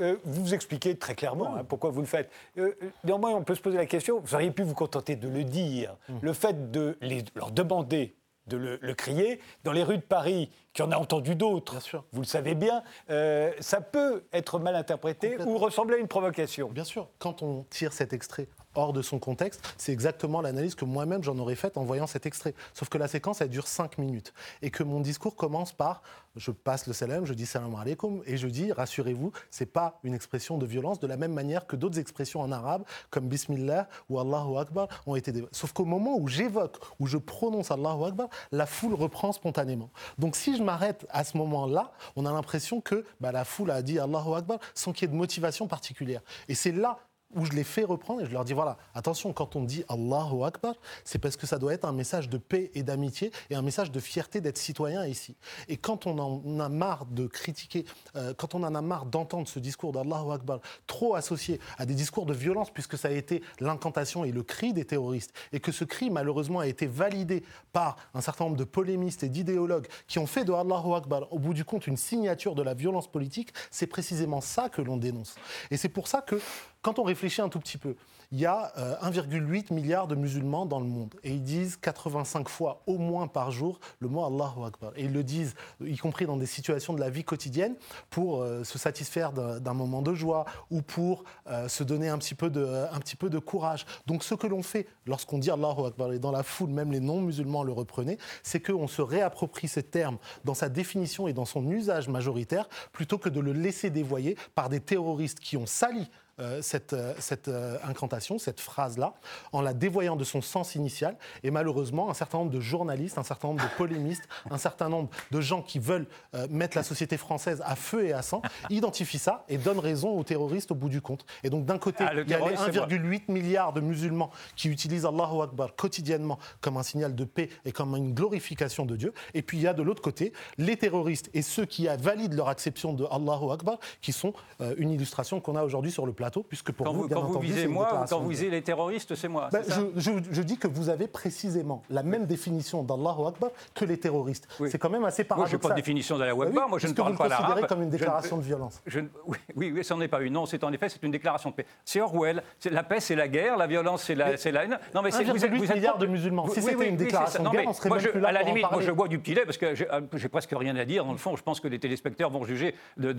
Euh, 0.00 0.16
vous 0.24 0.42
vous 0.44 0.54
expliquez 0.54 0.96
très 0.96 1.14
clairement 1.14 1.54
hein, 1.54 1.64
pourquoi 1.64 1.90
vous 1.90 2.00
le 2.00 2.06
faites. 2.06 2.28
Euh, 2.58 2.72
euh, 2.82 2.90
néanmoins, 3.04 3.30
on 3.30 3.44
peut 3.44 3.54
se 3.54 3.60
poser 3.60 3.76
la 3.76 3.86
question, 3.86 4.18
vous 4.18 4.34
auriez 4.34 4.50
pu 4.50 4.64
vous 4.64 4.74
contenter 4.74 5.14
de 5.14 5.28
le 5.28 5.44
dire, 5.44 5.96
le 6.20 6.32
fait 6.32 6.72
de 6.72 6.98
les- 7.00 7.24
leur 7.36 7.52
demander 7.52 8.16
de 8.48 8.56
le, 8.56 8.94
crier. 8.94 9.40
Dans 9.62 9.72
les 9.72 9.82
rues 9.82 9.96
de 9.98 10.02
Paris, 10.02 10.50
qui 10.72 10.82
en 10.82 10.90
a 10.90 10.96
entendu 10.96 11.34
d'autres, 11.34 11.76
vous 12.12 12.22
le 12.22 12.26
savez 12.26 12.54
bien, 12.54 12.82
euh, 13.08 13.52
ça 13.60 13.80
peut 13.80 14.24
être 14.32 14.58
mal 14.58 14.74
interprété 14.76 15.38
ou 15.40 15.56
ressembler 15.58 15.96
à 15.96 15.98
une 15.98 16.08
provocation. 16.08 16.68
Bien 16.68 16.84
sûr, 16.84 17.08
quand 17.18 17.42
on 17.42 17.64
tire 17.70 17.92
cet 17.92 18.12
extrait 18.12 18.48
hors 18.74 18.92
de 18.92 19.02
son 19.02 19.18
contexte, 19.18 19.62
c'est 19.78 19.92
exactement 19.92 20.40
l'analyse 20.40 20.74
que 20.74 20.84
moi-même 20.84 21.22
j'en 21.22 21.38
aurais 21.38 21.54
faite 21.54 21.76
en 21.76 21.84
voyant 21.84 22.06
cet 22.06 22.26
extrait. 22.26 22.54
Sauf 22.72 22.88
que 22.88 22.98
la 22.98 23.08
séquence, 23.08 23.40
elle 23.40 23.50
dure 23.50 23.66
5 23.66 23.98
minutes. 23.98 24.32
Et 24.62 24.70
que 24.70 24.82
mon 24.82 25.00
discours 25.00 25.36
commence 25.36 25.72
par 25.72 26.02
je 26.36 26.50
passe 26.50 26.86
le 26.86 26.92
salam, 26.92 27.24
je 27.26 27.34
dis 27.34 27.46
salam 27.46 27.74
alaikum, 27.74 28.22
et 28.26 28.36
je 28.36 28.48
dis 28.48 28.72
rassurez-vous, 28.72 29.32
c'est 29.50 29.66
pas 29.66 30.00
une 30.02 30.14
expression 30.14 30.58
de 30.58 30.66
violence, 30.66 30.98
de 30.98 31.06
la 31.06 31.16
même 31.16 31.32
manière 31.32 31.66
que 31.66 31.76
d'autres 31.76 31.98
expressions 31.98 32.40
en 32.40 32.50
arabe, 32.50 32.84
comme 33.10 33.28
Bismillah 33.28 33.88
ou 34.08 34.18
Allahu 34.18 34.58
Akbar, 34.58 34.88
ont 35.06 35.14
été. 35.14 35.32
Sauf 35.52 35.72
qu'au 35.72 35.84
moment 35.84 36.16
où 36.18 36.28
j'évoque, 36.28 36.78
où 36.98 37.06
je 37.06 37.18
prononce 37.18 37.70
Allahu 37.70 38.04
Akbar, 38.04 38.28
la 38.52 38.66
foule 38.66 38.94
reprend 38.94 39.32
spontanément. 39.32 39.90
Donc 40.18 40.36
si 40.36 40.56
je 40.56 40.62
m'arrête 40.62 41.06
à 41.10 41.24
ce 41.24 41.36
moment-là, 41.36 41.92
on 42.16 42.26
a 42.26 42.32
l'impression 42.32 42.80
que 42.80 43.04
bah, 43.20 43.32
la 43.32 43.44
foule 43.44 43.70
a 43.70 43.82
dit 43.82 43.98
Allahu 43.98 44.34
Akbar 44.34 44.58
sans 44.74 44.92
qu'il 44.92 45.08
y 45.08 45.10
ait 45.10 45.12
de 45.12 45.18
motivation 45.18 45.66
particulière. 45.68 46.22
Et 46.48 46.54
c'est 46.54 46.72
là 46.72 46.98
où 47.34 47.44
je 47.44 47.52
les 47.52 47.64
fais 47.64 47.84
reprendre 47.84 48.22
et 48.22 48.26
je 48.26 48.30
leur 48.30 48.44
dis 48.44 48.52
voilà, 48.52 48.76
attention, 48.94 49.32
quand 49.32 49.56
on 49.56 49.62
dit 49.62 49.84
Allahu 49.88 50.44
Akbar, 50.44 50.74
c'est 51.04 51.18
parce 51.18 51.36
que 51.36 51.46
ça 51.46 51.58
doit 51.58 51.72
être 51.72 51.84
un 51.84 51.92
message 51.92 52.28
de 52.28 52.38
paix 52.38 52.70
et 52.74 52.82
d'amitié 52.82 53.32
et 53.50 53.54
un 53.54 53.62
message 53.62 53.90
de 53.90 54.00
fierté 54.00 54.40
d'être 54.40 54.58
citoyen 54.58 55.06
ici. 55.06 55.36
Et 55.68 55.76
quand 55.76 56.06
on 56.06 56.18
en 56.18 56.60
a 56.60 56.68
marre 56.68 57.06
de 57.06 57.26
critiquer, 57.26 57.84
euh, 58.16 58.34
quand 58.34 58.54
on 58.54 58.62
en 58.62 58.74
a 58.74 58.80
marre 58.80 59.06
d'entendre 59.06 59.48
ce 59.48 59.58
discours 59.58 59.92
d'Allahu 59.92 60.32
Akbar 60.32 60.60
trop 60.86 61.14
associé 61.14 61.60
à 61.78 61.86
des 61.86 61.94
discours 61.94 62.26
de 62.26 62.34
violence, 62.34 62.70
puisque 62.70 62.96
ça 62.96 63.08
a 63.08 63.12
été 63.12 63.42
l'incantation 63.60 64.24
et 64.24 64.32
le 64.32 64.42
cri 64.42 64.72
des 64.72 64.84
terroristes, 64.84 65.32
et 65.52 65.60
que 65.60 65.72
ce 65.72 65.84
cri 65.84 66.10
malheureusement 66.10 66.60
a 66.60 66.66
été 66.66 66.86
validé 66.86 67.42
par 67.72 67.96
un 68.14 68.20
certain 68.20 68.44
nombre 68.44 68.56
de 68.56 68.64
polémistes 68.64 69.22
et 69.22 69.28
d'idéologues 69.28 69.86
qui 70.06 70.18
ont 70.18 70.26
fait 70.26 70.44
de 70.44 70.52
Allahu 70.52 70.94
Akbar 70.94 71.32
au 71.32 71.38
bout 71.38 71.54
du 71.54 71.64
compte 71.64 71.86
une 71.86 71.96
signature 71.96 72.54
de 72.54 72.62
la 72.62 72.74
violence 72.74 73.10
politique, 73.10 73.52
c'est 73.70 73.86
précisément 73.86 74.40
ça 74.40 74.68
que 74.68 74.82
l'on 74.82 74.96
dénonce. 74.96 75.34
Et 75.70 75.76
c'est 75.76 75.88
pour 75.88 76.08
ça 76.08 76.20
que 76.20 76.40
quand 76.84 76.98
on 76.98 77.02
réfléchit 77.02 77.40
un 77.40 77.48
tout 77.48 77.58
petit 77.58 77.78
peu, 77.78 77.96
il 78.30 78.38
y 78.38 78.44
a 78.44 78.72
1,8 79.02 79.22
euh, 79.70 79.74
milliard 79.74 80.06
de 80.06 80.14
musulmans 80.14 80.66
dans 80.66 80.80
le 80.80 80.86
monde 80.86 81.14
et 81.24 81.30
ils 81.30 81.42
disent 81.42 81.78
85 81.78 82.48
fois 82.48 82.82
au 82.86 82.98
moins 82.98 83.26
par 83.26 83.50
jour 83.50 83.80
le 84.00 84.08
mot 84.08 84.24
Allahu 84.24 84.66
Akbar. 84.66 84.92
Et 84.96 85.04
ils 85.04 85.12
le 85.12 85.24
disent, 85.24 85.54
y 85.82 85.96
compris 85.96 86.26
dans 86.26 86.36
des 86.36 86.46
situations 86.46 86.92
de 86.92 87.00
la 87.00 87.08
vie 87.08 87.24
quotidienne, 87.24 87.74
pour 88.10 88.42
euh, 88.42 88.64
se 88.64 88.78
satisfaire 88.78 89.32
d'un 89.32 89.72
moment 89.72 90.02
de 90.02 90.12
joie 90.12 90.44
ou 90.70 90.82
pour 90.82 91.24
euh, 91.48 91.68
se 91.68 91.84
donner 91.84 92.08
un 92.10 92.18
petit, 92.18 92.34
peu 92.34 92.50
de, 92.50 93.38
courage. 93.38 93.86
Donc 94.06 94.22
ce 94.22 94.34
que 94.34 94.46
l'on 94.46 94.62
fait 94.62 94.86
lorsqu'on 95.06 95.38
dit 95.38 95.50
Allahu 95.50 95.86
Akbar 95.86 96.12
et 96.12 96.18
dans 96.18 96.32
la 96.32 96.42
foule, 96.42 96.68
même 96.68 96.92
les 96.92 97.00
non-musulmans 97.00 97.62
le 97.62 97.72
reprenaient, 97.72 98.18
c'est 98.42 98.60
qu'on 98.60 98.88
se 98.88 99.00
réapproprie 99.00 99.68
ce 99.68 99.80
terme 99.80 100.18
dans 100.44 100.54
sa 100.54 100.68
définition 100.68 101.28
et 101.28 101.32
dans 101.32 101.46
son 101.46 101.66
usage 101.70 102.08
majoritaire 102.08 102.68
plutôt 102.92 103.16
que 103.16 103.30
de 103.30 103.40
le 103.40 103.52
laisser 103.52 103.88
dévoyer 103.88 104.36
par 104.54 104.68
des 104.68 104.80
terroristes 104.80 105.40
qui 105.40 105.56
ont 105.56 105.66
sali 105.66 106.10
euh, 106.40 106.62
cette, 106.62 106.94
euh, 106.94 107.14
cette 107.20 107.46
euh, 107.46 107.78
incantation, 107.84 108.38
cette 108.38 108.58
phrase-là, 108.58 109.14
en 109.52 109.60
la 109.60 109.72
dévoyant 109.72 110.16
de 110.16 110.24
son 110.24 110.42
sens 110.42 110.74
initial. 110.74 111.16
Et 111.44 111.52
malheureusement, 111.52 112.10
un 112.10 112.14
certain 112.14 112.38
nombre 112.38 112.50
de 112.50 112.58
journalistes, 112.58 113.18
un 113.18 113.22
certain 113.22 113.48
nombre 113.48 113.62
de 113.62 113.68
polémistes, 113.76 114.28
un 114.50 114.58
certain 114.58 114.88
nombre 114.88 115.10
de 115.30 115.40
gens 115.40 115.62
qui 115.62 115.78
veulent 115.78 116.06
mettre 116.50 116.76
la 116.76 116.82
société 116.82 117.16
française 117.16 117.62
à 117.64 117.76
feu 117.76 118.06
et 118.06 118.12
à 118.12 118.22
sang, 118.22 118.42
identifient 118.68 119.18
ça 119.18 119.44
et 119.48 119.58
donnent 119.58 119.78
raison 119.78 120.18
aux 120.18 120.24
terroristes 120.24 120.72
au 120.72 120.74
bout 120.74 120.88
du 120.88 121.00
compte. 121.00 121.24
Et 121.44 121.50
donc 121.50 121.66
d'un 121.66 121.78
côté, 121.78 122.04
ah, 122.06 122.12
il 122.14 122.28
y 122.28 122.34
a 122.34 122.38
les 122.38 122.56
1,8 122.56 123.30
milliard 123.30 123.72
de 123.72 123.80
musulmans 123.80 124.30
qui 124.56 124.68
utilisent 124.68 125.06
Allahu 125.06 125.42
Akbar 125.42 125.76
quotidiennement 125.76 126.38
comme 126.60 126.76
un 126.76 126.82
signal 126.82 127.14
de 127.14 127.24
paix 127.24 127.48
et 127.64 127.72
comme 127.72 127.94
une 127.94 128.12
glorification 128.12 128.86
de 128.86 128.96
Dieu. 128.96 129.12
Et 129.34 129.42
puis 129.42 129.58
il 129.58 129.62
y 129.62 129.68
a 129.68 129.74
de 129.74 129.82
l'autre 129.82 130.02
côté 130.02 130.32
les 130.58 130.76
terroristes 130.76 131.30
et 131.32 131.42
ceux 131.42 131.64
qui 131.64 131.86
valident 131.86 132.34
leur 132.34 132.48
acception 132.48 132.92
de 132.92 133.04
Allahu 133.10 133.52
Akbar, 133.52 133.78
qui 134.00 134.12
sont 134.12 134.32
une 134.78 134.90
illustration 134.90 135.40
qu'on 135.40 135.56
a 135.56 135.62
aujourd'hui 135.62 135.92
sur 135.92 136.06
le 136.06 136.12
plan 136.12 136.23
puisque 136.48 136.72
pour 136.72 136.86
quand 136.86 136.92
vous, 136.92 137.08
quand 137.08 137.22
vous 137.22 137.38
visez 137.38 137.66
moi 137.66 137.88
ou 138.02 138.08
quand 138.08 138.20
vous 138.20 138.28
visez 138.28 138.50
les 138.50 138.62
terroristes, 138.62 139.14
c'est 139.14 139.28
moi. 139.28 139.48
Ben, 139.52 139.62
je, 139.96 140.42
dis 140.42 140.58
que 140.58 140.68
vous 140.68 140.88
avez 140.88 141.06
précisément 141.06 141.82
la 141.90 142.02
même 142.02 142.26
définition 142.26 142.82
d'Allahu 142.82 143.26
Akbar 143.28 143.50
que 143.74 143.84
les 143.84 143.98
terroristes. 143.98 144.48
C'est 144.68 144.78
quand 144.78 144.90
même 144.90 145.04
assez 145.04 145.24
paradoxal. 145.24 145.38
Moi, 145.38 145.60
je 145.62 145.66
n'ai 145.66 145.68
pas 145.68 145.74
de 145.74 145.80
définition 145.80 146.18
d'Allahu 146.18 146.38
ben 146.38 146.46
Akbar, 146.48 146.68
moi 146.68 146.78
je 146.78 146.86
ne 146.86 146.92
parle 146.92 147.16
pas 147.16 147.28
l'arabe. 147.28 147.60
Vous 147.60 147.66
comme 147.66 147.82
une 147.82 147.90
déclaration 147.90 148.36
de 148.36 148.42
violence. 148.42 148.82
oui, 149.26 149.38
oui, 149.56 149.72
oui, 149.74 149.84
ça 149.84 149.94
n'en 149.94 150.00
est 150.00 150.08
pas 150.08 150.20
une. 150.20 150.32
Non, 150.32 150.46
c'est 150.46 150.62
en 150.64 150.72
effet, 150.72 150.88
c'est 150.88 151.02
une 151.02 151.12
déclaration 151.12 151.50
de 151.50 151.54
paix. 151.54 151.66
C'est 151.84 152.00
Orwell. 152.00 152.42
La 152.70 152.82
paix, 152.82 153.00
c'est 153.00 153.14
la 153.14 153.28
guerre, 153.28 153.56
la 153.56 153.66
violence, 153.66 154.04
c'est 154.04 154.14
la, 154.14 154.32
la 154.32 154.64
haine. 154.64 154.78
Non, 154.94 155.02
mais 155.02 155.10
c'est 155.10 155.24
vous 155.24 155.44
êtes, 155.44 155.52
vous 155.52 155.64
êtes 155.64 155.76
milliards 155.76 155.98
de 155.98 156.06
musulmans. 156.06 156.48
Si 156.48 156.62
c'était 156.62 156.88
une 156.88 156.96
déclaration 156.96 157.42
de 157.42 157.48
guerre, 157.50 157.64
on 157.66 157.72
serait 157.72 157.90
même 157.90 157.98
plus 157.98 158.20
là 158.20 158.28
À 158.28 158.32
la 158.32 158.42
limite, 158.42 158.70
moi 158.70 158.80
je 158.80 158.90
bois 158.90 159.08
du 159.08 159.18
petit 159.18 159.34
lait 159.34 159.44
parce 159.44 159.58
que 159.58 159.66
euh, 159.66 160.00
j'ai 160.14 160.28
presque 160.28 160.54
rien 160.56 160.76
à 160.76 160.84
dire. 160.84 161.04
Dans 161.04 161.12
le 161.12 161.18
fond, 161.18 161.36
je 161.36 161.42
pense 161.42 161.60
que 161.60 161.68
les 161.68 161.78
téléspectateurs 161.78 162.30
vont 162.30 162.44
juger 162.44 162.74
de 162.96 163.12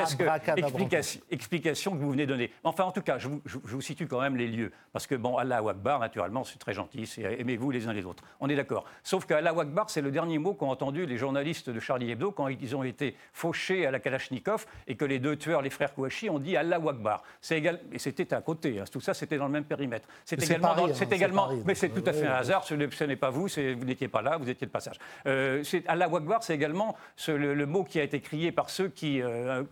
l'abracadabrantesque 0.00 1.20
explication, 1.30 1.92
que 1.92 1.98
vous 1.98 2.10
venez 2.10 2.26
de 2.26 2.32
donner. 2.32 2.50
Enfin, 2.64 2.84
en 2.84 2.92
tout 2.92 3.02
cas, 3.02 3.18
je 3.18 3.28
vous, 3.28 3.80
situe 3.80 4.06
quand 4.06 4.20
même 4.20 4.36
les 4.36 4.46
lieux. 4.46 4.72
Parce 4.92 5.06
que, 5.06 5.14
bon, 5.14 5.36
Allah 5.36 5.62
Akbar, 5.66 5.98
naturellement, 5.98 6.44
c'est 6.44 6.58
très 6.58 6.72
gentil, 6.72 7.06
c'est 7.06 7.22
aimez-vous 7.22 7.70
les 7.70 7.86
uns 7.86 7.92
les 7.92 8.04
autres. 8.04 8.22
On 8.40 8.48
est 8.48 8.56
d'accord. 8.56 8.84
Sauf 9.02 9.26
qu'Allah 9.26 9.54
Akbar, 9.56 9.90
c'est 9.90 10.00
le 10.00 10.10
dernier 10.10 10.38
mot 10.38 10.54
qu'ont 10.54 10.70
entendu 10.70 11.06
les 11.06 11.16
journalistes 11.16 11.70
de 11.70 11.80
Charlie 11.80 12.10
Hebdo 12.10 12.32
quand 12.32 12.48
ils 12.48 12.76
ont 12.76 12.82
été 12.82 13.16
fauchés 13.32 13.86
à 13.86 13.90
la 13.90 14.00
Kalachnikov 14.00 14.66
et 14.86 14.96
que 14.96 15.04
les 15.04 15.18
deux 15.18 15.36
tueurs, 15.36 15.62
les 15.62 15.70
frères 15.70 15.94
Kouachi, 15.94 16.30
ont 16.30 16.38
dit 16.38 16.56
Allah 16.56 16.76
Akbar. 16.76 17.22
Égal... 17.50 17.80
Et 17.92 17.98
c'était 17.98 18.32
à 18.34 18.40
côté, 18.40 18.80
hein. 18.80 18.84
tout 18.90 19.00
ça, 19.00 19.14
c'était 19.14 19.36
dans 19.36 19.46
le 19.46 19.52
même 19.52 19.64
périmètre. 19.64 20.08
C'est 20.24 20.42
également. 20.42 20.68
Paris, 20.68 20.92
hein, 20.92 21.06
également... 21.10 21.48
mais 21.64 21.74
c'est 21.74 21.88
tout 21.88 22.04
à 22.06 22.12
fait 22.12 22.26
un 22.26 22.34
hasard, 22.34 22.64
ce 22.64 22.74
n'est 23.04 23.16
pas 23.16 23.30
vous, 23.30 23.48
vous 23.48 23.84
n'étiez 23.84 24.08
pas 24.08 24.22
là, 24.22 24.36
vous 24.36 24.48
étiez 24.48 24.66
de 24.66 24.72
passage. 24.72 24.96
Euh, 25.26 25.62
Allah 25.86 26.06
Akbar, 26.06 26.42
c'est 26.42 26.54
également 26.54 26.96
le, 27.28 27.66
mot 27.66 27.84
qui 27.84 28.00
a 28.00 28.02
été 28.02 28.20
crié 28.20 28.52
par 28.52 28.70
ceux 28.70 28.88
qui, 28.88 29.20
euh, 29.20 29.64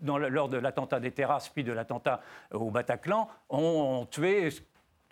dans, 0.00 0.18
lors 0.18 0.48
de 0.48 0.56
l'attentat 0.56 1.00
des 1.00 1.12
terrasses, 1.12 1.48
puis 1.48 1.64
de 1.64 1.72
l'attentat 1.72 2.20
au 2.52 2.70
Bataclan, 2.70 3.28
ont, 3.48 4.06
tué 4.10 4.48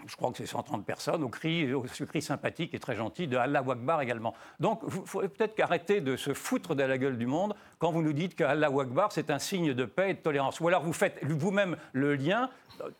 je 0.06 0.16
crois 0.16 0.30
que 0.30 0.38
c'est 0.38 0.46
130 0.46 0.84
personnes, 0.84 1.22
au 1.22 1.28
cri, 1.28 1.72
au 1.72 1.82
cri 1.82 2.22
sympathique 2.22 2.74
et 2.74 2.78
très 2.78 2.96
gentil 2.96 3.26
de 3.26 3.36
Allah 3.36 3.60
Akbar 3.60 4.00
également. 4.00 4.34
Donc, 4.60 4.80
il 4.84 5.06
faut 5.06 5.20
peut-être 5.20 5.58
arrêter 5.60 6.00
de 6.00 6.16
se 6.16 6.34
foutre 6.34 6.74
de 6.74 6.82
la 6.82 6.98
gueule 6.98 7.18
du 7.18 7.26
monde 7.26 7.54
quand 7.78 7.92
vous 7.92 8.02
nous 8.02 8.12
dites 8.12 8.34
qu'Allah 8.34 8.68
Akbar, 8.68 9.12
c'est 9.12 9.30
un 9.30 9.38
signe 9.38 9.74
de 9.74 9.84
paix 9.84 10.10
et 10.10 10.14
de 10.14 10.18
tolérance. 10.18 10.60
Ou 10.60 10.68
alors 10.68 10.82
vous 10.82 10.92
faites 10.92 11.18
vous-même 11.24 11.76
le 11.92 12.14
lien 12.14 12.50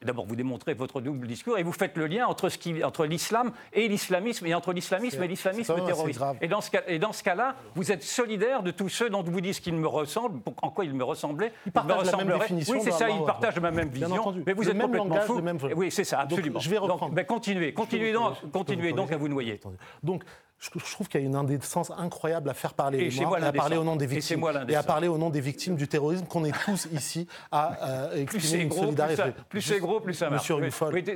D'abord, 0.03 0.27
vous 0.27 0.37
démontrez 0.37 0.75
votre 0.75 1.01
double 1.01 1.27
discours 1.27 1.59
et 1.59 1.63
vous 1.63 1.73
faites 1.73 1.97
le 1.97 2.07
lien 2.07 2.27
entre, 2.27 2.49
entre 2.85 3.07
l'islam 3.07 3.53
et 3.73 3.89
l'islamisme, 3.89 4.47
et 4.47 4.55
entre 4.55 4.73
l'islamisme 4.73 5.23
et 5.23 5.29
l'islamisme 5.29 5.75
terroriste. 5.87 6.21
Et 6.41 6.49
dans, 6.49 6.61
ce 6.61 6.71
cas, 6.71 6.83
et 6.87 6.99
dans 6.99 7.13
ce 7.13 7.23
cas-là, 7.23 7.57
vous 7.75 7.91
êtes 7.91 8.03
solidaire 8.03 8.63
de 8.63 8.71
tous 8.71 8.89
ceux 8.89 9.11
dont 9.11 9.23
vous 9.23 9.41
dites 9.41 9.61
qu'ils 9.61 9.75
me 9.75 9.87
ressemblent, 9.87 10.41
en 10.61 10.71
quoi 10.71 10.85
ils 10.85 10.95
me 10.95 11.05
ressemblaient. 11.05 11.53
Ils 11.67 11.73
partagent 11.73 12.13
la 12.13 12.25
même 12.25 12.39
définition. 12.39 12.75
Oui, 12.75 12.81
c'est 12.85 12.93
ça, 12.93 13.09
ils 13.09 13.25
partagent 13.25 13.59
ma 13.61 13.71
même 13.71 13.89
vision. 13.89 14.35
Mais 14.47 14.53
vous 14.53 14.69
êtes 14.69 14.77
même 14.77 14.97
complètement 14.97 15.21
fou. 15.21 15.41
Même... 15.41 15.59
Oui, 15.75 15.91
c'est 15.91 16.05
ça, 16.05 16.21
absolument. 16.21 16.61
je 16.61 16.71
vais 16.71 16.79
reprendre. 16.79 16.92
Donc, 17.01 17.15
ben, 17.15 17.25
continuez, 17.25 17.73
continuez, 17.73 18.13
donc, 18.13 18.35
continuez 18.53 18.93
donc 18.93 19.13
à 19.13 19.17
vous 19.17 19.29
noyer. 19.29 19.61
Donc, 20.03 20.25
je 20.63 20.93
trouve 20.93 21.09
qu'il 21.09 21.21
y 21.21 21.25
a 21.25 21.27
une 21.27 21.35
indécence 21.35 21.91
incroyable 21.91 22.49
à 22.49 22.55
faire 22.55 22.75
parler 22.75 23.11
les 23.11 23.21
morts, 23.21 23.37
à 23.43 23.53
parler 23.53 23.77
au 23.77 23.85
nom 23.85 23.97
des 23.97 24.07
victimes 24.07 24.45
et, 24.69 24.77
à 24.77 24.83
parler 24.83 25.09
au 25.09 25.19
nom 25.19 25.29
des 25.29 25.41
victimes 25.41 25.75
du 25.75 25.89
terrorisme 25.89 26.27
qu'on 26.27 26.45
est 26.45 26.57
tous 26.65 26.87
ici 26.93 27.27
à 27.51 27.77
euh, 27.83 28.23
exprimer 28.23 28.65
une 28.65 28.73
solidarité. 28.73 29.23
Plus 29.49 29.61
c'est 29.61 29.81
gros, 29.81 30.01
plus 30.01 30.15
ça 30.15 30.31
marche. 30.31 30.53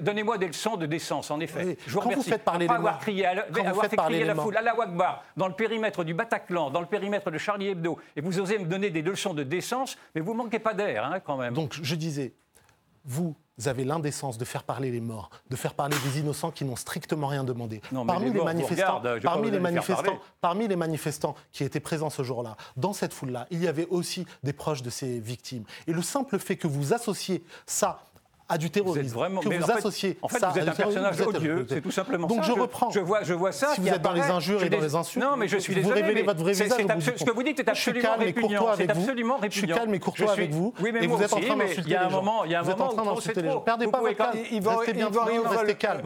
Donnez-moi 0.01 0.39
des 0.39 0.49
leçons 0.49 0.77
de 0.77 0.87
décence, 0.87 1.31
en 1.31 1.41
effet. 1.41 1.79
Je 1.87 1.93
vous 1.93 2.01
Quand 2.01 2.07
remercie. 2.07 2.25
Vous 2.25 2.31
faites 2.31 2.45
parler 2.45 2.67
Après 2.67 2.77
avoir 2.77 2.99
crié, 2.99 3.27
à, 3.27 3.47
avoir 3.69 3.87
fait 3.87 3.97
crier 3.97 4.25
la 4.25 4.35
foule, 4.35 4.57
à 4.57 4.63
la 4.63 4.75
Wagbar, 4.75 5.23
dans 5.37 5.47
le 5.47 5.55
périmètre 5.55 6.03
du 6.03 6.15
Bataclan, 6.15 6.71
dans 6.71 6.81
le 6.81 6.87
périmètre 6.87 7.31
de 7.31 7.39
Charlie 7.39 7.69
Hebdo, 7.69 7.99
et 8.17 8.21
vous 8.21 8.41
osez 8.41 8.59
me 8.59 8.67
donner 8.67 8.91
des 8.91 9.03
leçons 9.03 9.35
de 9.35 9.45
décence, 9.45 9.97
mais 10.15 10.21
vous 10.21 10.35
manquez 10.35 10.59
pas 10.59 10.75
d'air, 10.75 11.05
hein, 11.05 11.21
quand 11.21 11.37
même. 11.37 11.55
Donc 11.55 11.75
je 11.81 11.95
disais, 11.95 12.35
vous 13.07 13.35
avez 13.65 13.85
l'indécence 13.85 14.37
de 14.37 14.45
faire 14.45 14.65
parler 14.65 14.91
les 14.91 15.01
morts, 15.01 15.31
de 15.49 15.57
faire 15.57 15.75
parler 15.75 15.97
des 16.05 16.19
innocents 16.21 16.51
qui 16.51 16.65
n'ont 16.65 16.77
strictement 16.77 17.29
rien 17.29 17.45
demandé. 17.45 17.81
parmi, 18.07 18.31
les, 18.31 18.43
manifestants, 18.43 19.03
parmi, 19.23 19.51
les 19.51 19.59
manifestants 19.61 20.19
parmi 20.41 20.69
les 20.69 20.77
manifestants 20.77 21.35
qui 21.53 21.65
étaient 21.65 21.81
présents 21.81 22.11
ce 22.11 22.23
jour-là, 22.23 22.57
dans 22.77 22.93
cette 22.93 23.15
foule-là, 23.15 23.47
il 23.51 23.63
y 23.63 23.69
avait 23.69 23.87
aussi 23.87 24.27
des 24.43 24.53
proches 24.53 24.83
de 24.83 24.91
ces 24.91 25.21
victimes. 25.21 25.65
Et 25.87 25.93
le 25.93 26.03
simple 26.03 26.39
fait 26.39 26.57
que 26.57 26.67
vous 26.67 26.93
associez 26.93 27.45
ça 27.65 28.03
à 28.49 28.59
du 28.59 28.71
terrorisme. 28.71 29.09
Vous 29.09 29.19
vraiment... 29.19 29.41
que 29.41 29.49
vous 29.49 29.71
associez 29.71 30.19
en 30.23 30.29
fait, 30.29 30.45
vous 30.45 30.59
êtes 30.59 30.69
un 30.69 30.73
personnage 30.73 31.21
odieux, 31.21 31.67
c'est 31.69 31.81
tout 31.81 31.91
simplement 31.91 32.27
Donc 32.27 32.45
ça. 32.45 32.49
Donc 32.49 32.57
je 32.57 32.63
reprends. 32.63 32.91
Je 32.91 33.01
vois, 33.01 33.23
je 33.23 33.35
vois 33.35 33.53
ça. 33.53 33.75
Si 33.75 33.81
vous 33.81 33.89
êtes 33.89 34.03
dans 34.03 34.13
les 34.13 34.23
injures 34.23 34.63
et 34.63 34.69
dans 34.69 34.81
les 34.81 34.95
insultes, 34.95 35.25
non, 35.25 35.37
mais 35.37 35.49
je 35.49 35.59
suis 35.59 35.75
désolé. 35.75 36.01
Vous 36.01 36.07
révélez 36.07 36.23
votre 36.23 36.41
vrai 36.41 36.53
visage. 36.53 36.71
Ce 37.17 37.25
que 37.25 37.31
vous 37.31 37.43
dites 37.43 37.61
est 37.61 37.69
absolument 37.69 38.17
répugnant. 38.19 38.67
C'est 38.77 38.91
absolument 38.91 39.37
répugnant. 39.37 39.51
Je 39.51 39.59
suis 39.59 39.67
calme 39.69 39.95
et 39.95 40.01
courtois 40.01 40.33
avec 40.33 40.53
vous. 40.53 40.75
Oui, 40.81 40.91
mais 40.93 41.07
vous 41.07 41.23
êtes 41.23 41.33
en 41.33 41.41
train 41.41 41.57
d'insulter 41.57 41.83
les 41.83 41.83
gens. 41.83 41.87
Il 41.87 41.93
y 41.93 41.97
a 41.97 42.07
un 42.07 42.11
moment, 42.11 42.45
il 42.45 42.51
y 42.51 42.55
a 42.55 42.61
un 42.61 42.65
moment 42.65 42.93
où 42.93 43.15
d'insulter 43.15 43.43
les 43.43 43.51
gens. 43.51 43.61
Perdez 43.61 43.87
pas 43.89 44.01
votre 44.01 44.17
calme. 44.17 44.39
Restez 44.67 44.93
bien 44.93 45.09
restez 45.49 45.75
calme. 45.75 46.03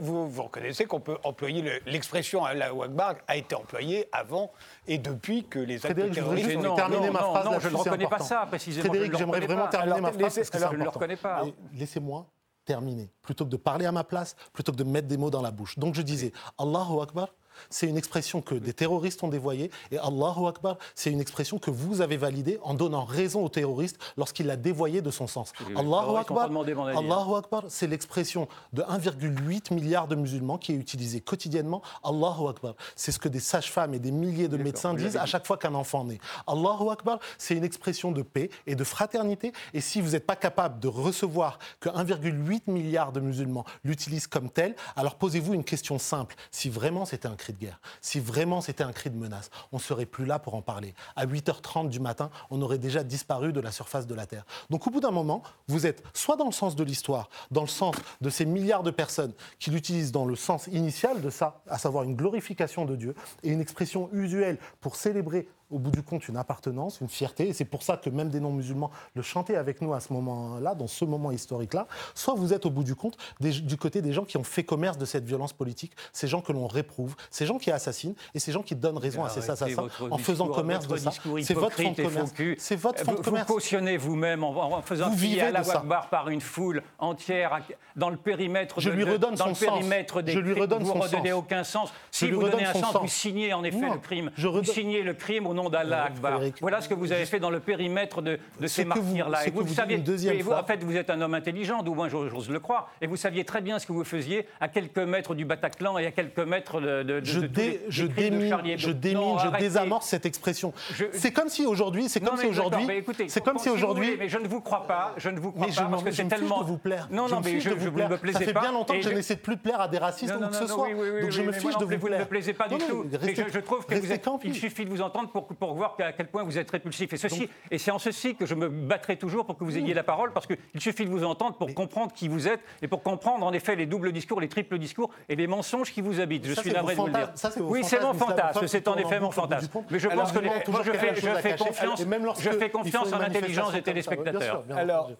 Vous 0.00 0.42
reconnaissez 0.42 0.84
qu'on 0.86 1.00
peut 1.00 1.16
employer 1.24 1.80
l'expression 1.86 2.44
Allah 2.44 2.70
Akbar 2.82 3.16
a 3.26 3.36
été 3.36 3.54
employée 3.54 4.08
avant 4.12 4.50
et 4.86 4.98
depuis 4.98 5.44
que 5.44 5.58
les 5.58 5.84
actes 5.84 5.96
terroristes... 5.96 6.44
Frédéric, 6.44 6.70
je 6.70 6.74
terminer 6.74 7.10
ma 7.10 7.18
phrase 7.20 7.62
je 7.62 7.68
ne 7.68 7.76
reconnais 7.76 8.06
pas 8.06 8.18
ça, 8.18 8.46
précisément. 8.46 8.88
Frédéric, 8.88 9.16
j'aimerais 9.16 9.40
vraiment 9.40 9.68
terminer 9.68 10.00
ma 10.00 10.12
phrase 10.12 10.34
parce 10.36 10.50
que 10.50 10.58
je 10.58 10.76
ne 10.76 10.84
le 10.84 10.88
reconnais 10.88 11.16
pas. 11.16 11.44
Laissez-moi 11.74 12.26
terminé, 12.64 13.10
plutôt 13.22 13.44
que 13.44 13.50
de 13.50 13.56
parler 13.56 13.86
à 13.86 13.92
ma 13.92 14.04
place, 14.04 14.34
plutôt 14.52 14.72
que 14.72 14.76
de 14.76 14.84
mettre 14.84 15.06
des 15.06 15.16
mots 15.16 15.30
dans 15.30 15.42
la 15.42 15.52
bouche. 15.52 15.78
Donc 15.78 15.94
je 15.94 16.02
disais, 16.02 16.32
Allahu 16.58 17.00
Akbar, 17.00 17.28
c'est 17.70 17.86
une 17.86 17.96
expression 17.96 18.40
que 18.40 18.54
des 18.54 18.72
terroristes 18.72 19.22
ont 19.22 19.28
dévoyée. 19.28 19.70
Et 19.90 19.98
Allahu 19.98 20.46
Akbar, 20.46 20.78
c'est 20.94 21.10
une 21.10 21.20
expression 21.20 21.58
que 21.58 21.70
vous 21.70 22.00
avez 22.00 22.16
validée 22.16 22.58
en 22.62 22.74
donnant 22.74 23.04
raison 23.04 23.44
aux 23.44 23.48
terroristes 23.48 23.98
lorsqu'il 24.16 24.46
l'a 24.46 24.56
dévoyée 24.56 25.02
de 25.02 25.10
son 25.10 25.26
sens. 25.26 25.52
Allahu 25.76 26.16
Akbar, 26.16 26.50
Allahu 26.96 27.34
Akbar, 27.36 27.64
c'est 27.68 27.86
l'expression 27.86 28.48
de 28.72 28.82
1,8 28.82 29.74
milliard 29.74 30.08
de 30.08 30.14
musulmans 30.14 30.58
qui 30.58 30.72
est 30.72 30.76
utilisée 30.76 31.20
quotidiennement. 31.20 31.82
Allahu 32.04 32.48
Akbar, 32.48 32.74
c'est 32.94 33.12
ce 33.12 33.18
que 33.18 33.28
des 33.28 33.40
sages-femmes 33.40 33.94
et 33.94 33.98
des 33.98 34.10
milliers 34.10 34.48
de 34.48 34.56
médecins 34.56 34.94
disent 34.94 35.16
à 35.16 35.26
chaque 35.26 35.46
fois 35.46 35.56
qu'un 35.56 35.74
enfant 35.74 36.04
naît. 36.04 36.20
Allahu 36.46 36.90
Akbar, 36.90 37.18
c'est 37.38 37.54
une 37.54 37.64
expression 37.64 38.12
de 38.12 38.22
paix 38.22 38.50
et 38.66 38.74
de 38.74 38.84
fraternité. 38.84 39.52
Et 39.74 39.80
si 39.80 40.00
vous 40.00 40.10
n'êtes 40.10 40.26
pas 40.26 40.36
capable 40.36 40.80
de 40.80 40.88
recevoir 40.88 41.58
que 41.80 41.88
1,8 41.88 42.62
milliard 42.70 43.12
de 43.12 43.20
musulmans 43.20 43.64
l'utilisent 43.84 44.26
comme 44.26 44.50
tel, 44.50 44.74
alors 44.96 45.16
posez-vous 45.16 45.54
une 45.54 45.64
question 45.64 45.98
simple. 45.98 46.34
Si 46.50 46.68
vraiment 46.68 47.04
c'était 47.04 47.28
un 47.28 47.36
de 47.52 47.58
guerre. 47.58 47.80
Si 48.00 48.20
vraiment 48.20 48.60
c'était 48.60 48.84
un 48.84 48.92
cri 48.92 49.10
de 49.10 49.16
menace, 49.16 49.50
on 49.72 49.78
serait 49.78 50.06
plus 50.06 50.24
là 50.24 50.38
pour 50.38 50.54
en 50.54 50.62
parler. 50.62 50.94
À 51.14 51.26
8h30 51.26 51.88
du 51.88 52.00
matin, 52.00 52.30
on 52.50 52.60
aurait 52.62 52.78
déjà 52.78 53.02
disparu 53.02 53.52
de 53.52 53.60
la 53.60 53.72
surface 53.72 54.06
de 54.06 54.14
la 54.14 54.26
Terre. 54.26 54.44
Donc 54.70 54.86
au 54.86 54.90
bout 54.90 55.00
d'un 55.00 55.10
moment, 55.10 55.42
vous 55.68 55.86
êtes 55.86 56.02
soit 56.14 56.36
dans 56.36 56.46
le 56.46 56.52
sens 56.52 56.76
de 56.76 56.84
l'histoire, 56.84 57.28
dans 57.50 57.62
le 57.62 57.66
sens 57.66 57.96
de 58.20 58.30
ces 58.30 58.46
milliards 58.46 58.82
de 58.82 58.90
personnes 58.90 59.32
qui 59.58 59.70
l'utilisent 59.70 60.12
dans 60.12 60.24
le 60.24 60.36
sens 60.36 60.66
initial 60.68 61.20
de 61.20 61.30
ça, 61.30 61.62
à 61.68 61.78
savoir 61.78 62.04
une 62.04 62.16
glorification 62.16 62.84
de 62.84 62.96
Dieu 62.96 63.14
et 63.42 63.50
une 63.50 63.60
expression 63.60 64.08
usuelle 64.12 64.58
pour 64.80 64.96
célébrer 64.96 65.48
au 65.70 65.78
bout 65.78 65.90
du 65.90 66.02
compte 66.02 66.28
une 66.28 66.36
appartenance, 66.36 67.00
une 67.00 67.08
fierté, 67.08 67.48
et 67.48 67.52
c'est 67.52 67.64
pour 67.64 67.82
ça 67.82 67.96
que 67.96 68.08
même 68.10 68.28
des 68.28 68.40
non-musulmans 68.40 68.90
le 69.14 69.22
chantaient 69.22 69.56
avec 69.56 69.80
nous 69.80 69.92
à 69.94 70.00
ce 70.00 70.12
moment-là, 70.12 70.74
dans 70.74 70.86
ce 70.86 71.04
moment 71.04 71.32
historique-là, 71.32 71.88
soit 72.14 72.34
vous 72.34 72.52
êtes 72.52 72.66
au 72.66 72.70
bout 72.70 72.84
du 72.84 72.94
compte 72.94 73.16
du 73.40 73.76
côté 73.76 74.00
des 74.00 74.12
gens 74.12 74.24
qui 74.24 74.36
ont 74.36 74.44
fait 74.44 74.64
commerce 74.64 74.98
de 74.98 75.04
cette 75.04 75.24
violence 75.24 75.52
politique, 75.52 75.92
ces 76.12 76.28
gens 76.28 76.40
que 76.40 76.52
l'on 76.52 76.66
réprouve, 76.66 77.16
ces 77.30 77.46
gens 77.46 77.58
qui 77.58 77.70
assassinent, 77.70 78.14
et 78.34 78.38
ces 78.38 78.52
gens 78.52 78.62
qui 78.62 78.76
donnent 78.76 78.98
raison 78.98 79.24
à 79.24 79.28
ces 79.28 79.50
assassins 79.50 79.88
en 80.10 80.18
faisant 80.18 80.48
commerce 80.48 80.86
de 80.86 80.96
ça. 80.96 81.10
C'est 81.42 81.54
votre 81.54 81.76
fond 81.76 81.92
de 81.92 82.02
commerce. 82.02 82.32
C'est 82.58 82.76
votre 82.76 83.04
fond 83.04 83.14
de 83.14 83.20
commerce. 83.20 83.48
Vous 83.48 83.54
cautionnez 83.54 83.96
vous-même 83.96 84.44
en, 84.44 84.82
faisant 84.82 85.10
crier 85.10 85.42
à 85.42 85.50
la 85.50 85.62
Wakbar 85.62 86.08
par 86.08 86.28
une 86.28 86.40
foule 86.40 86.82
entière 86.98 87.60
dans 87.96 88.10
le 88.10 88.16
périmètre 88.16 88.80
Je 88.80 88.90
lui 88.90 89.04
redonne 89.04 89.34
dans 89.34 89.54
son 89.54 89.66
le 89.66 89.72
périmètre 89.72 90.22
des 90.22 90.32
Je 90.32 90.38
lui 90.38 90.58
redonne 90.58 90.82
vous 90.82 90.94
ne 90.94 91.00
redonnez 91.00 91.32
aucun 91.32 91.64
sens. 91.64 91.92
Si 92.10 92.30
vous 92.30 92.40
donnez 92.40 92.64
un 92.64 92.74
sens, 92.74 92.96
vous 93.00 93.08
signez 93.08 93.52
en 93.52 93.64
effet 93.64 93.88
le 93.90 93.98
crime. 93.98 94.30
Vous 94.36 94.64
signez 94.64 95.02
le 95.02 95.14
crime 95.14 95.46
nom 95.56 95.68
d'Allah 95.68 96.04
Akbar. 96.04 96.40
Voilà 96.60 96.80
ce 96.80 96.88
que 96.88 96.94
vous 96.94 97.12
avez 97.12 97.26
fait 97.26 97.40
dans 97.40 97.50
le 97.50 97.60
périmètre 97.60 98.22
de, 98.22 98.38
ces 98.66 98.84
martyrs-là. 98.84 99.46
Et 99.46 99.50
vous, 99.50 99.62
vous, 99.62 99.74
saviez, 99.74 99.96
et 99.96 100.42
vous, 100.42 100.52
en 100.52 100.64
fait, 100.64 100.82
vous 100.82 100.96
êtes 100.96 101.10
un 101.10 101.20
homme 101.20 101.34
intelligent, 101.34 101.82
d'où 101.82 101.94
moins 101.94 102.08
j'ose 102.08 102.50
le 102.50 102.60
croire, 102.60 102.90
et 103.00 103.06
vous 103.06 103.16
saviez 103.16 103.44
très 103.44 103.60
bien 103.60 103.78
ce 103.78 103.86
que 103.86 103.92
vous 103.92 104.04
faisiez 104.04 104.46
à 104.60 104.68
quelques 104.68 104.98
mètres 104.98 105.34
du 105.34 105.44
Bataclan 105.44 105.98
et 105.98 106.06
à 106.06 106.12
quelques 106.12 106.38
mètres 106.38 106.80
de, 106.80 107.02
de, 107.02 107.20
je 107.24 107.40
de, 107.40 107.46
dé, 107.46 107.80
je 107.88 108.06
démine, 108.06 108.56
je 108.76 108.90
démine, 108.90 109.38
je 109.38 109.58
désamorce 109.58 110.06
cette 110.06 110.26
expression. 110.26 110.72
C'est 111.12 111.32
comme 111.32 111.48
si 111.48 111.66
aujourd'hui, 111.66 112.08
c'est 112.08 112.20
comme 112.20 112.36
si 112.36 112.46
aujourd'hui, 112.46 112.86
c'est 113.28 113.42
comme 113.42 113.58
si 113.58 113.68
aujourd'hui. 113.68 114.16
Mais 114.18 114.28
je 114.28 114.38
ne 114.38 114.48
vous 114.48 114.60
crois 114.60 114.86
pas, 114.86 115.14
je 115.16 115.30
ne 115.30 115.40
vous 115.40 115.52
crois 115.52 115.66
pas 115.66 115.88
parce 115.90 116.02
que 116.02 116.10
c'est 116.10 116.28
tellement. 116.28 116.62
vous 116.62 116.78
plaire. 116.78 117.08
Non, 117.10 117.28
non, 117.28 117.40
mais 117.44 117.60
je 117.60 117.70
ne 117.70 117.74
me 117.74 118.16
plaisais 118.16 118.38
pas. 118.38 118.44
Ça 118.44 118.52
fait 118.52 118.60
bien 118.60 118.72
longtemps 118.72 118.94
que 118.94 119.02
je 119.02 119.10
n'essaie 119.10 119.36
plus 119.36 119.56
de 119.56 119.60
plaire 119.60 119.80
à 119.80 119.88
des 119.88 119.98
racistes 119.98 120.34
ou 120.34 120.48
que 120.48 120.54
ce 120.54 120.66
soit. 120.66 120.88
Donc 120.88 121.30
je 121.30 121.42
me 121.42 121.52
fiche 121.52 121.76
de 121.78 121.84
vous 121.84 121.98
plaire. 121.98 122.00
Vous 122.00 122.08
ne 122.08 122.18
me 122.18 122.24
plaisez 122.24 122.52
pas 122.52 122.68
du 122.68 122.78
tout. 122.78 123.04
Je 123.12 123.58
trouve 123.60 124.40
qu'il 124.40 124.54
suffit 124.54 124.84
de 124.84 124.90
vous 124.90 125.02
entendre 125.02 125.30
pour 125.30 125.45
voir 125.60 125.96
à 125.98 126.12
quel 126.12 126.28
point 126.28 126.42
vous 126.42 126.58
êtes 126.58 126.70
répulsif. 126.70 127.12
Et, 127.12 127.16
ceci, 127.16 127.48
et 127.70 127.78
c'est 127.78 127.90
en 127.90 127.98
ceci 127.98 128.34
que 128.34 128.46
je 128.46 128.54
me 128.54 128.68
battrai 128.68 129.16
toujours 129.16 129.46
pour 129.46 129.56
que 129.56 129.64
vous 129.64 129.76
ayez 129.76 129.94
la 129.94 130.02
parole, 130.02 130.32
parce 130.32 130.46
qu'il 130.46 130.58
suffit 130.78 131.04
de 131.04 131.10
vous 131.10 131.24
entendre 131.24 131.56
pour 131.56 131.72
comprendre 131.74 132.12
qui 132.12 132.28
vous 132.28 132.48
êtes 132.48 132.60
et 132.82 132.88
pour 132.88 133.02
comprendre 133.02 133.44
en 133.44 133.52
effet 133.52 133.76
les 133.76 133.86
doubles 133.86 134.12
discours, 134.12 134.40
les 134.40 134.48
triples 134.48 134.78
discours 134.78 135.10
et 135.28 135.36
les 135.36 135.46
mensonges 135.46 135.92
qui 135.92 136.00
vous 136.00 136.20
habitent. 136.20 136.46
Je 136.46 136.54
suis 136.54 136.72
navré 136.72 136.94
de 136.94 137.00
vous 137.00 137.06
le 137.06 137.12
dire. 137.12 137.32
oui, 137.60 137.82
c'est 137.84 138.00
mon 138.00 138.14
fantasme, 138.14 138.66
c'est 138.66 138.88
en 138.88 138.96
effet 138.96 139.20
mon 139.20 139.30
fantasme. 139.30 139.68
Mais 139.90 139.98
je 139.98 140.08
pense 140.08 140.32
que 140.32 140.40
je 140.84 140.92
fais 140.92 141.56
confiance, 141.56 142.02
je 142.40 142.50
fais 142.50 142.70
confiance 142.70 143.12
en 143.12 143.18
l'intelligence 143.18 143.72
des 143.72 143.82
téléspectateurs. 143.82 144.64
Alors, 144.70 145.10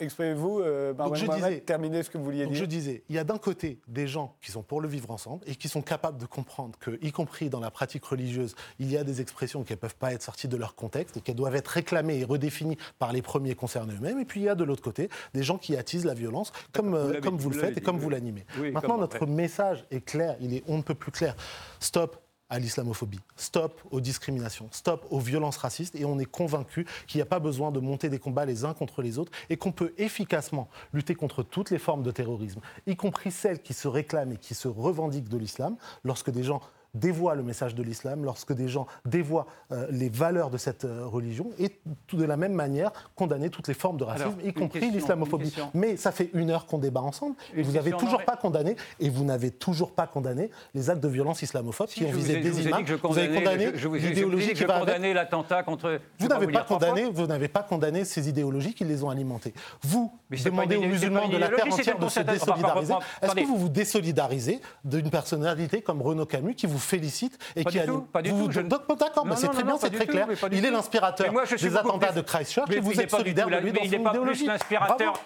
exprimez-vous, 0.00 0.60
euh, 0.60 0.94
je 1.14 1.26
disais, 1.26 1.60
terminez 1.60 2.02
ce 2.02 2.10
que 2.10 2.18
vous 2.18 2.24
vouliez 2.24 2.46
dire. 2.46 2.54
Je 2.54 2.64
disais, 2.64 3.02
il 3.08 3.16
y 3.16 3.18
a 3.18 3.24
d'un 3.24 3.38
côté 3.38 3.80
des 3.86 4.06
gens 4.06 4.34
qui 4.40 4.50
sont 4.50 4.62
pour 4.62 4.80
le 4.80 4.88
vivre 4.88 5.10
ensemble 5.10 5.42
et 5.46 5.54
qui 5.54 5.68
sont 5.68 5.82
capables 5.82 6.18
de 6.18 6.26
comprendre 6.26 6.78
que, 6.78 6.98
y 7.02 7.12
compris 7.12 7.48
dans 7.48 7.60
la 7.60 7.70
pratique 7.70 8.04
religieuse, 8.04 8.54
il 8.78 8.90
y 8.90 8.96
a 8.96 9.04
des 9.04 9.20
expressions 9.20 9.62
qui 9.66 9.72
ne 9.72 9.78
peuvent 9.78 9.96
pas 9.96 10.12
être 10.12 10.22
sorties 10.22 10.48
de 10.48 10.56
leur 10.56 10.74
contexte. 10.74 11.16
Et 11.16 11.20
qu'elles 11.20 11.36
doivent 11.36 11.56
être 11.56 11.68
réclamées 11.68 12.18
et 12.20 12.24
redéfinies 12.24 12.78
par 12.98 13.12
les 13.12 13.22
premiers 13.22 13.54
concernés 13.54 13.94
eux-mêmes. 13.94 14.18
Et 14.18 14.24
puis 14.24 14.40
il 14.40 14.44
y 14.44 14.48
a 14.48 14.54
de 14.54 14.64
l'autre 14.64 14.82
côté 14.82 15.10
des 15.34 15.42
gens 15.42 15.58
qui 15.58 15.76
attisent 15.76 16.04
la 16.04 16.14
violence, 16.14 16.52
comme 16.72 16.90
vous, 16.90 16.96
euh, 16.96 17.20
comme 17.20 17.36
vous, 17.36 17.50
le 17.50 17.58
faites 17.58 17.76
et 17.76 17.80
comme 17.80 17.98
vous 17.98 18.10
l'animez. 18.10 18.46
Maintenant, 18.72 18.98
notre 18.98 19.26
message 19.26 19.84
est 19.90 20.00
clair, 20.00 20.36
il 20.40 20.54
est 20.54 20.62
on 20.68 20.78
ne 20.78 20.82
peut 20.82 20.94
plus 20.94 21.12
clair. 21.12 21.36
Stop 21.80 22.22
à 22.48 22.58
l'islamophobie, 22.58 23.20
stop 23.34 23.80
aux 23.90 24.00
discriminations, 24.00 24.68
stop 24.70 25.06
aux 25.10 25.18
violences 25.18 25.56
racistes. 25.56 25.96
Et 25.96 26.04
on 26.04 26.18
est 26.18 26.26
convaincu 26.26 26.86
qu'il 27.06 27.18
n'y 27.18 27.22
a 27.22 27.26
pas 27.26 27.40
besoin 27.40 27.72
de 27.72 27.80
monter 27.80 28.08
des 28.08 28.18
combats 28.18 28.44
les 28.44 28.64
uns 28.64 28.72
contre 28.72 29.02
les 29.02 29.18
autres 29.18 29.32
et 29.50 29.56
qu'on 29.56 29.72
peut 29.72 29.92
efficacement 29.98 30.68
lutter 30.92 31.14
contre 31.14 31.42
toutes 31.42 31.70
les 31.70 31.78
formes 31.78 32.02
de 32.02 32.10
terrorisme, 32.10 32.60
y 32.86 32.94
compris 32.94 33.32
celles 33.32 33.60
qui 33.60 33.74
se 33.74 33.88
réclament 33.88 34.32
et 34.32 34.36
qui 34.36 34.54
se 34.54 34.68
revendiquent 34.68 35.28
de 35.28 35.38
l'islam, 35.38 35.76
lorsque 36.04 36.30
des 36.30 36.44
gens 36.44 36.60
dévoie 36.98 37.34
le 37.34 37.42
message 37.42 37.74
de 37.74 37.82
l'islam, 37.82 38.24
lorsque 38.24 38.52
des 38.52 38.68
gens 38.68 38.86
dévoient 39.04 39.46
euh, 39.72 39.86
les 39.90 40.08
valeurs 40.08 40.50
de 40.50 40.58
cette 40.58 40.84
euh, 40.84 41.06
religion, 41.06 41.50
et 41.58 41.70
tout 42.06 42.16
de 42.16 42.24
la 42.24 42.36
même 42.36 42.52
manière 42.52 42.92
condamner 43.14 43.50
toutes 43.50 43.68
les 43.68 43.74
formes 43.74 43.96
de 43.96 44.04
racisme, 44.04 44.38
y 44.44 44.52
compris 44.52 44.90
l'islamophobie. 44.90 45.54
Mais 45.74 45.96
ça 45.96 46.12
fait 46.12 46.30
une 46.34 46.50
heure 46.50 46.66
qu'on 46.66 46.78
débat 46.78 47.02
ensemble, 47.02 47.36
et 47.54 47.62
vous 47.62 47.72
n'avez 47.72 47.92
toujours 47.92 48.24
pas 48.24 48.36
condamné, 48.36 48.76
et 49.00 49.08
vous 49.08 49.24
n'avez 49.24 49.50
toujours 49.50 49.92
pas 49.92 50.06
condamné 50.06 50.50
les 50.74 50.90
actes 50.90 51.02
de 51.02 51.08
violence 51.08 51.42
islamophopes 51.42 51.90
qui 51.90 52.04
ont 52.04 52.12
visé 52.12 52.40
des 52.40 52.66
imams. 52.66 52.84
Vous 53.02 53.18
avez 53.18 53.34
condamné 53.34 53.72
l'idéologie 53.72 54.54
qui 54.54 54.64
va 54.64 54.80
condamné 54.80 55.14
l'attentat 55.14 55.62
contre. 55.62 56.00
Vous 56.18 56.28
n'avez 56.28 56.46
pas 56.48 56.64
condamné, 56.64 57.04
vous 57.04 57.26
n'avez 57.26 57.48
pas 57.48 57.62
condamné 57.62 58.04
ces 58.04 58.28
idéologies 58.28 58.74
qui 58.74 58.84
les 58.84 59.02
ont 59.04 59.10
alimentées. 59.10 59.54
Vous 59.82 60.12
demandez 60.44 60.76
aux 60.76 60.82
musulmans 60.82 61.28
de 61.28 61.36
la 61.36 61.48
terre 61.48 61.66
entière 61.66 61.98
de 61.98 62.08
se 62.08 62.20
désolidariser. 62.20 62.94
Est-ce 63.22 63.34
que 63.34 63.46
vous 63.46 63.56
vous 63.56 63.68
désolidarisez 63.68 64.60
d'une 64.84 65.10
personnalité 65.10 65.82
comme 65.82 66.02
Renaud 66.02 66.26
Camus 66.26 66.54
qui 66.54 66.66
vous 66.66 66.78
félicite 66.86 67.38
et 67.54 67.64
qui 67.64 67.78
a 67.78 67.86
Pas 68.12 68.22
du 68.22 68.30
tout. 68.30 68.48
D'accord, 68.48 69.26
c'est 69.36 69.48
très 69.48 69.62
bien, 69.62 69.76
c'est 69.78 69.90
très 69.90 70.06
clair. 70.06 70.28
Il 70.52 70.64
est 70.64 70.70
l'inspirateur 70.70 71.32
des 71.60 71.76
attentats 71.76 72.12
de 72.12 72.20
Christchurch 72.22 72.70
et 72.70 72.80
vous 72.80 73.00
êtes 73.00 73.10
solidaire 73.10 73.48
de 73.48 73.56
lui 73.56 73.72
dans 73.72 73.82
son 73.82 74.10
idéologie. 74.10 74.46
l'inspirateur. 74.46 75.20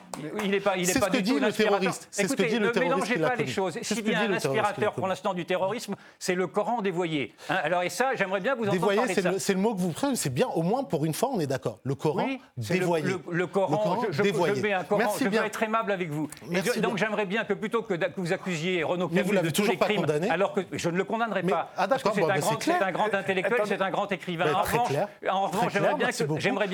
Il 0.45 0.51
n'est 0.51 0.61
pas, 0.61 0.77
il 0.77 0.89
est 0.91 0.99
pas 0.99 1.11
du 1.11 1.23
tout 1.23 1.39
l'inspirateur. 1.39 1.95
C'est 2.11 2.29
ce 2.29 2.35
que 2.35 2.43
dit 2.43 2.59
le 2.59 2.73
terroriste. 2.73 3.11
Ne 3.11 3.15
mélangez 3.15 3.19
pas 3.19 3.37
les 3.37 3.47
choses. 3.47 3.79
S'il 3.83 4.09
y 4.09 4.15
a 4.15 4.21
un 4.21 4.33
inspirateur 4.33 4.93
pour 4.95 5.07
l'instant 5.07 5.35
du 5.35 5.45
terrorisme, 5.45 5.95
c'est 6.19 6.35
le 6.35 6.47
Coran 6.47 6.83
dévoyé. 6.83 7.35
Hein, 7.49 7.57
alors 7.63 7.83
et 7.83 7.91
ça, 7.91 8.11
j'aimerais 8.17 8.41
bien 8.41 8.55
vous 8.55 8.65
entendre 8.67 8.97
parler 8.97 9.15
de 9.15 9.21
ça. 9.21 9.33
C'est 9.39 9.55
le 9.55 9.61
mot 9.61 9.75
que 9.75 9.81
vous 9.81 9.93
prenez. 9.93 10.17
C'est 10.17 10.31
bien, 10.31 10.49
au 10.49 10.63
moins 10.63 10.85
pour 10.85 11.05
une 11.05 11.15
fois, 11.15 11.31
on 11.33 11.41
est 11.41 11.47
d'accord. 11.47 11.79
Le 11.85 11.95
Coran 11.95 12.27
dévoyé. 12.57 13.07
Le 13.31 13.47
Coran 13.47 14.03
dévoyé. 14.23 14.55
Je 15.21 15.29
veux 15.29 15.45
être 15.45 15.63
aimable 15.63 15.93
avec 15.93 16.11
vous. 16.11 16.29
Donc 16.81 16.99
j'aimerais 16.99 17.27
bien 17.27 17.45
que 17.45 17.53
plutôt 17.53 17.83
que 17.83 17.95
vous 18.17 18.33
accusiez 18.33 18.83
Renaud 18.83 19.09
Camus 19.09 19.41
de 19.41 19.51
tous 19.51 19.67
les 19.67 19.77
crimes, 19.77 20.07
alors 20.31 20.53
que 20.53 20.61
je 20.73 20.89
ne 20.89 20.97
le 20.97 21.05
condamnerai 21.05 21.43
pas. 21.43 21.50
Ah 21.77 21.87
d'accord, 21.87 22.15
c'est 22.15 22.23
un, 22.73 22.93
grand 22.93 23.13
intellectuel, 23.13 23.61
c'est 23.65 23.81
un 23.81 23.91
grand 23.91 24.11
écrivain. 24.13 24.53
en 24.53 25.47
revanche, 25.47 25.73
j'aimerais 25.73 25.95
bien, 25.95 26.09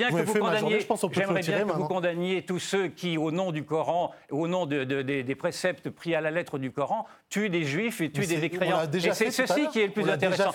que, 0.09 0.21
vous 0.21 0.33
condamniez, 0.33 0.79
j'aimerais 1.11 1.41
bien 1.41 1.63
que 1.63 1.71
vous 1.71 1.87
condamniez 1.87 2.41
tous 2.43 2.59
ceux 2.59 2.87
qui, 2.87 3.17
au 3.17 3.31
nom 3.31 3.51
du 3.51 3.63
Coran, 3.63 4.11
au 4.31 4.47
nom 4.47 4.65
des, 4.65 5.35
préceptes 5.35 5.89
pris 5.89 6.15
à 6.15 6.21
la 6.21 6.31
lettre 6.31 6.57
du 6.57 6.71
Coran, 6.71 7.05
tuent 7.29 7.49
des 7.49 7.63
juifs 7.63 8.01
et 8.01 8.11
tuent 8.11 8.27
des 8.27 8.49
créants. 8.49 8.81
Et 8.91 9.13
c'est 9.13 9.31
ceci 9.31 9.67
qui 9.67 9.81
est 9.81 9.87
le 9.87 9.93
plus 9.93 10.09
intéressant. 10.09 10.51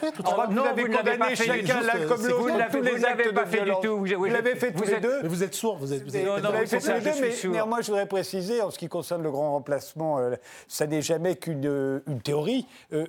Non, 0.50 0.64
vous 0.76 0.88
ne 0.88 0.94
l'avez 0.94 1.18
pas 1.18 1.36
fait 1.36 1.46
l'un 1.46 2.06
comme 2.06 2.26
l'autre. 2.26 2.42
Vous 2.42 2.50
ne 2.50 3.00
l'avez 3.00 3.32
pas 3.32 3.46
fait 3.46 3.64
du 3.64 3.72
tout. 3.82 3.98
Vous 3.98 4.24
l'avez 4.24 4.56
fait 4.56 4.72
tous 4.72 4.84
les 4.84 5.00
deux. 5.00 5.22
Mais 5.22 5.28
vous 5.28 5.42
êtes 5.42 5.54
sourd. 5.54 5.78
Vous 5.78 5.92
êtes. 5.92 6.04
tous 6.06 6.12
les 6.12 6.22
deux. 6.22 7.10
Mais 7.20 7.48
néanmoins, 7.50 7.80
je 7.80 7.86
voudrais 7.86 8.06
préciser, 8.06 8.60
en 8.60 8.70
ce 8.70 8.78
qui 8.78 8.88
concerne 8.88 9.22
le 9.22 9.30
grand 9.30 9.52
remplacement, 9.52 10.18
ça 10.68 10.86
n'est 10.86 11.02
jamais 11.02 11.36
qu'une 11.36 12.00
théorie 12.22 12.66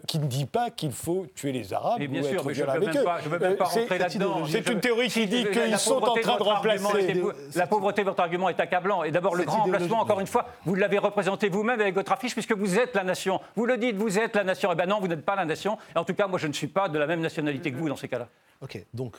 qui 0.08 0.20
ne 0.20 0.26
dit 0.26 0.46
pas 0.46 0.70
qu'il 0.70 0.92
faut 0.94 1.26
tuer 1.36 1.52
les 1.52 1.74
Arabes. 1.74 1.98
Mais 2.00 2.08
bien 2.08 2.24
sûr, 2.24 2.46
mais 2.46 2.54
je 2.54 2.64
ne 2.64 3.30
veux 3.30 3.40
même 3.40 3.56
pas 3.56 3.66
rentrer 3.66 3.98
là-dedans. 3.98 4.46
C'est 4.48 4.70
une 4.70 4.80
théorie 4.80 5.10
qui 5.10 5.28
dit 5.28 5.46
qu'ils 5.46 5.78
sont 5.78 6.02
en 6.02 6.16
train 6.16 6.38
de 6.38 6.44
remplacer. 6.44 7.24
La 7.56 7.68
pauvreté, 7.68 8.04
votre 8.04 8.20
argument 8.20 8.50
est 8.50 8.60
accablant. 8.60 9.04
Et 9.04 9.12
d'abord, 9.12 9.36
le 9.36 9.44
grand 9.44 9.64
remplacement, 9.64 10.00
encore 10.00 10.20
une 10.20 10.28
fois, 10.28 10.48
vous 10.66 10.76
l'avez 10.76 10.98
représenté 10.98 11.50
vous-même 11.50 11.80
avec 11.80 11.96
votre 11.96 12.12
affiche, 12.12 12.34
puisque 12.34 12.54
vous 12.54 12.80
êtes 12.80 12.96
la 12.96 13.04
nation. 13.04 13.40
Vous 13.56 13.66
le 13.66 13.78
dites, 13.78 13.96
vous 13.96 14.20
êtes 14.20 14.36
la 14.36 14.44
nation. 14.44 14.70
Eh 14.72 14.76
bien 14.76 14.86
non, 14.86 15.00
vous 15.00 15.08
n'êtes 15.08 15.26
pas 15.26 15.36
la 15.36 15.46
nation. 15.46 15.78
En 15.96 16.04
tout 16.04 16.14
cas, 16.14 16.28
moi, 16.28 16.40
je 16.40 16.48
ne 16.48 16.54
suis 16.54 16.68
pas 16.68 16.90
de 16.90 16.98
la 16.98 17.08
même 17.08 17.22
nationalité 17.22 17.72
que 17.72 17.78
vous 17.78 17.90
dans 17.90 17.96
ces 17.96 18.08
cas-là. 18.08 18.28
Ok, 18.62 18.84
donc 18.94 19.18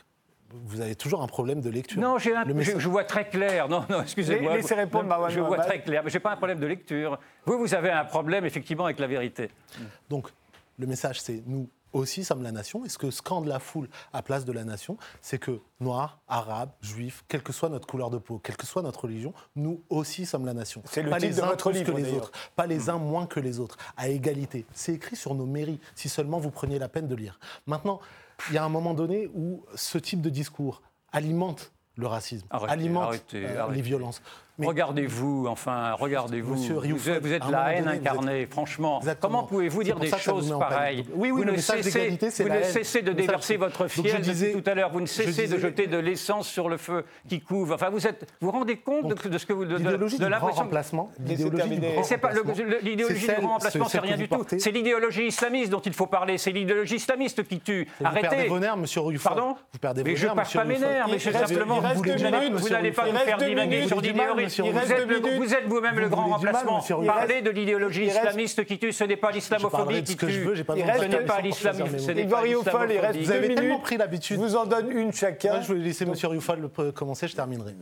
vous 0.62 0.80
avez 0.80 0.94
toujours 0.94 1.22
un 1.22 1.26
problème 1.26 1.60
de 1.60 1.70
lecture. 1.70 2.00
Non, 2.00 2.18
j'ai 2.18 2.34
un, 2.34 2.44
je, 2.46 2.78
je, 2.78 2.88
vois 2.88 3.04
très 3.04 3.28
clair. 3.28 3.68
Non, 3.68 3.84
non, 3.88 4.02
excusez-moi. 4.02 4.56
Laissez 4.56 4.74
répondre, 4.74 5.04
Marwan. 5.04 5.30
Je 5.30 5.40
vois 5.40 5.58
très 5.58 5.80
clair, 5.80 6.02
mais 6.04 6.10
je 6.10 6.16
n'ai 6.16 6.20
pas 6.20 6.32
un 6.32 6.36
problème 6.36 6.60
de 6.60 6.66
lecture. 6.66 7.18
Vous, 7.44 7.58
vous 7.58 7.74
avez 7.74 7.90
un 7.90 8.04
problème, 8.04 8.44
effectivement, 8.44 8.84
avec 8.84 8.98
la 8.98 9.06
vérité. 9.06 9.50
Donc, 10.08 10.28
le 10.78 10.86
message, 10.86 11.20
c'est 11.20 11.42
nous, 11.46 11.68
aussi 11.94 12.24
sommes 12.24 12.42
la 12.42 12.52
nation. 12.52 12.84
Et 12.84 12.88
ce 12.88 12.98
que 12.98 13.10
scande 13.10 13.46
la 13.46 13.60
foule 13.60 13.88
à 14.12 14.22
place 14.22 14.44
de 14.44 14.52
la 14.52 14.64
nation, 14.64 14.96
c'est 15.20 15.38
que 15.38 15.60
noirs, 15.80 16.20
arabes, 16.28 16.70
juifs, 16.82 17.24
quelle 17.28 17.42
que 17.42 17.52
soit 17.52 17.68
notre 17.68 17.86
couleur 17.86 18.10
de 18.10 18.18
peau, 18.18 18.38
quelle 18.38 18.56
que 18.56 18.66
soit 18.66 18.82
notre 18.82 19.02
religion, 19.04 19.32
nous 19.56 19.82
aussi 19.88 20.26
sommes 20.26 20.44
la 20.44 20.54
nation. 20.54 20.82
C'est 20.86 21.02
le 21.02 21.10
pas 21.10 21.18
les 21.18 21.30
de 21.34 21.40
uns 21.42 21.46
votre 21.46 21.70
plus 21.70 21.78
livre, 21.78 21.92
que 21.92 21.96
les 21.96 22.12
autres, 22.12 22.32
pas 22.56 22.66
les 22.66 22.90
uns 22.90 22.98
moins 22.98 23.26
que 23.26 23.40
les 23.40 23.60
autres, 23.60 23.76
à 23.96 24.08
égalité. 24.08 24.66
C'est 24.72 24.92
écrit 24.92 25.16
sur 25.16 25.34
nos 25.34 25.46
mairies, 25.46 25.80
si 25.94 26.08
seulement 26.08 26.38
vous 26.38 26.50
preniez 26.50 26.78
la 26.78 26.88
peine 26.88 27.08
de 27.08 27.14
lire. 27.14 27.38
Maintenant, 27.66 28.00
il 28.48 28.54
y 28.54 28.58
a 28.58 28.64
un 28.64 28.68
moment 28.68 28.94
donné 28.94 29.30
où 29.34 29.64
ce 29.76 29.98
type 29.98 30.20
de 30.20 30.30
discours 30.30 30.82
alimente 31.12 31.70
le 31.96 32.08
racisme, 32.08 32.46
Arrêtez, 32.50 32.72
alimente 32.72 33.04
arrêtez, 33.04 33.46
euh, 33.46 33.60
arrêtez. 33.62 33.76
les 33.76 33.82
violences. 33.82 34.20
Mais- 34.56 34.68
Regardez-vous, 34.68 35.46
enfin, 35.48 35.94
regardez-vous. 35.98 36.54
Monsieur 36.54 36.74
Vous, 36.74 37.10
êtes- 37.10 37.22
vous 37.22 37.32
la 37.50 37.72
haine 37.74 37.84
donné, 37.86 37.96
vous 37.98 38.00
incarnée, 38.08 38.46
franchement. 38.48 38.98
Exactement. 39.00 39.28
Comment 39.38 39.42
pouvez-vous 39.48 39.82
dire 39.82 39.98
des 39.98 40.06
vous 40.08 40.16
choses 40.18 40.54
pareilles 40.58 41.04
Oui, 41.12 41.32
oui, 41.32 41.42
vous 41.44 41.50
ne 41.50 41.56
cessez, 41.56 42.10
vous 42.42 42.48
ne 42.48 43.02
de 43.02 43.12
déverser 43.12 43.56
votre 43.56 43.88
fiel 43.88 44.20
disais- 44.20 44.52
tout 44.52 44.62
à 44.70 44.74
l'heure. 44.74 44.90
Vous 44.92 45.00
ne 45.00 45.06
cessez 45.06 45.30
disais- 45.30 45.48
de 45.48 45.58
jeter 45.58 45.86
de 45.88 45.98
l'essence 45.98 46.46
sur 46.48 46.68
le 46.68 46.76
feu 46.76 47.04
qui 47.28 47.40
couve. 47.40 47.72
Enfin, 47.72 47.90
vous 47.90 48.06
êtes, 48.06 48.26
vous 48.40 48.46
vous 48.46 48.52
rendez 48.52 48.76
compte 48.76 49.08
de, 49.08 49.14
Donc, 49.14 49.26
de 49.26 49.38
ce 49.38 49.44
que 49.46 49.52
vous 49.52 49.64
de, 49.64 49.70
de- 49.72 49.78
L'idéologie 49.78 50.18
de 50.18 50.24
du 50.24 50.30
grand 50.30 50.38
l'impression- 50.38 50.62
remplacement, 50.62 51.10
Laissez 51.18 51.42
l'idéologie 51.44 51.68
du 51.68 51.80
grand 51.80 51.88
remplacement, 52.02 52.52
l'idéologie 52.82 53.20
c'est 53.26 53.34
du 53.34 53.40
grand 53.40 53.52
remplacement, 53.54 53.88
c'est 53.88 53.98
rien 53.98 54.16
du 54.16 54.26
vous 54.26 54.36
tout. 54.44 54.56
C'est 54.58 54.70
l'idéologie 54.70 55.26
islamiste 55.26 55.70
dont 55.72 55.80
il 55.80 55.92
faut 55.94 56.06
parler. 56.06 56.38
C'est 56.38 56.52
l'idéologie 56.52 56.96
islamiste 56.96 57.42
qui 57.48 57.58
tue. 57.58 57.88
Vous 57.98 58.04
perdez 58.04 58.26
Arrêtez. 58.28 58.48
vos 58.48 58.58
nerfs, 58.60 58.76
monsieur. 58.76 59.00
Pardon 59.22 59.56
Vous 59.72 59.78
perdez 59.80 60.04
Mais 60.04 60.14
je 60.14 60.28
ne 60.28 60.34
monsieur 60.34 60.58
pas 60.60 60.64
mes 60.64 60.78
nerfs, 60.78 61.08
mais 61.10 61.18
simplement. 61.18 61.80
Vous 61.80 62.68
n'allez 62.68 62.90
vous 62.90 62.96
pas 62.96 63.08
Il 63.08 63.16
faire 63.18 63.38
divaguer 63.38 63.86
sur 63.88 63.96
Vous 63.96 64.02
l'idéologie. 64.02 64.43
Monsieur 64.44 64.64
Vous 64.64 64.78
êtes 64.78 65.08
le- 65.08 65.68
vous 65.68 65.74
vous-même 65.74 65.98
le 65.98 66.08
grand 66.08 66.26
remplacement. 66.26 66.80
Parlez 67.06 67.42
de 67.42 67.50
l'idéologie 67.50 68.04
islamiste 68.06 68.64
qui 68.64 68.78
tue. 68.78 68.92
Ce 68.92 69.04
n'est 69.04 69.16
pas 69.16 69.30
l'islamophobie 69.30 70.02
qui 70.02 70.12
ce 70.12 70.16
que 70.16 70.28
je 70.28 70.38
tue. 70.40 70.44
veux, 70.44 70.54
j'ai 70.54 70.64
pas 70.64 70.74
Il 70.76 70.82
besoin 70.84 70.94
de 70.96 71.00
reste- 71.00 71.12
Ce 71.12 71.18
n'est 71.20 71.26
pas 71.26 71.40
l'islamisme. 71.40 72.34
Rioufol, 72.34 72.92
il 72.92 72.98
reste 72.98 73.14
l'islamophobie. 73.18 73.24
Vous 73.24 73.32
avez 73.32 73.54
tellement 73.54 73.78
pris 73.80 73.96
l'habitude. 73.96 74.36
Je 74.36 74.42
vous 74.42 74.56
en 74.56 74.66
donne 74.66 74.90
une 74.90 75.12
chacun. 75.12 75.52
Moi, 75.54 75.60
je 75.62 75.72
vais 75.72 75.78
laisser 75.80 76.06
monsieur 76.06 76.28
pre- 76.28 76.92
commencer, 76.92 77.28
je 77.28 77.34
terminerai. 77.36 77.74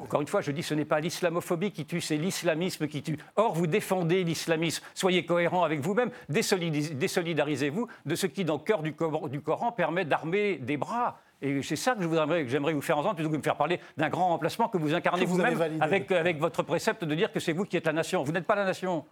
Encore 0.00 0.20
une 0.20 0.26
fois, 0.28 0.40
je 0.40 0.50
dis 0.50 0.62
ce 0.62 0.74
n'est 0.74 0.84
pas 0.84 1.00
l'islamophobie 1.00 1.72
qui 1.72 1.84
tue, 1.86 2.00
c'est 2.00 2.16
l'islamisme 2.16 2.86
qui 2.88 3.02
tue. 3.02 3.18
Or, 3.36 3.54
vous 3.54 3.66
défendez 3.66 4.24
l'islamisme. 4.24 4.82
Soyez 4.94 5.24
cohérent 5.24 5.64
avec 5.64 5.80
vous-même. 5.80 6.10
Désolidarisez-vous 6.28 7.86
de 8.04 8.14
ce 8.14 8.26
qui, 8.26 8.44
dans 8.44 8.54
le 8.54 8.60
cœur 8.60 8.82
du 8.82 8.94
Coran, 8.94 9.72
permet 9.72 10.04
d'armer 10.04 10.56
des 10.56 10.76
bras. 10.76 11.18
Et 11.46 11.62
c'est 11.62 11.76
ça 11.76 11.94
que 11.94 12.02
je 12.02 12.08
voudrais, 12.08 12.42
que 12.42 12.48
j'aimerais 12.48 12.72
vous 12.72 12.80
faire 12.80 12.98
entendre, 12.98 13.14
plutôt 13.14 13.28
que 13.28 13.34
de 13.34 13.38
me 13.38 13.42
faire 13.44 13.56
parler 13.56 13.78
d'un 13.96 14.08
grand 14.08 14.28
remplacement 14.28 14.68
que 14.68 14.78
vous 14.78 14.94
incarnez 14.94 15.24
vous 15.24 15.36
vous-même 15.36 15.78
avec, 15.80 16.10
avec 16.10 16.38
votre 16.38 16.64
précepte 16.64 17.04
de 17.04 17.14
dire 17.14 17.30
que 17.30 17.38
c'est 17.38 17.52
vous 17.52 17.64
qui 17.64 17.76
êtes 17.76 17.86
la 17.86 17.92
nation. 17.92 18.24
Vous 18.24 18.32
n'êtes 18.32 18.46
pas 18.46 18.56
la 18.56 18.64
nation. 18.64 19.04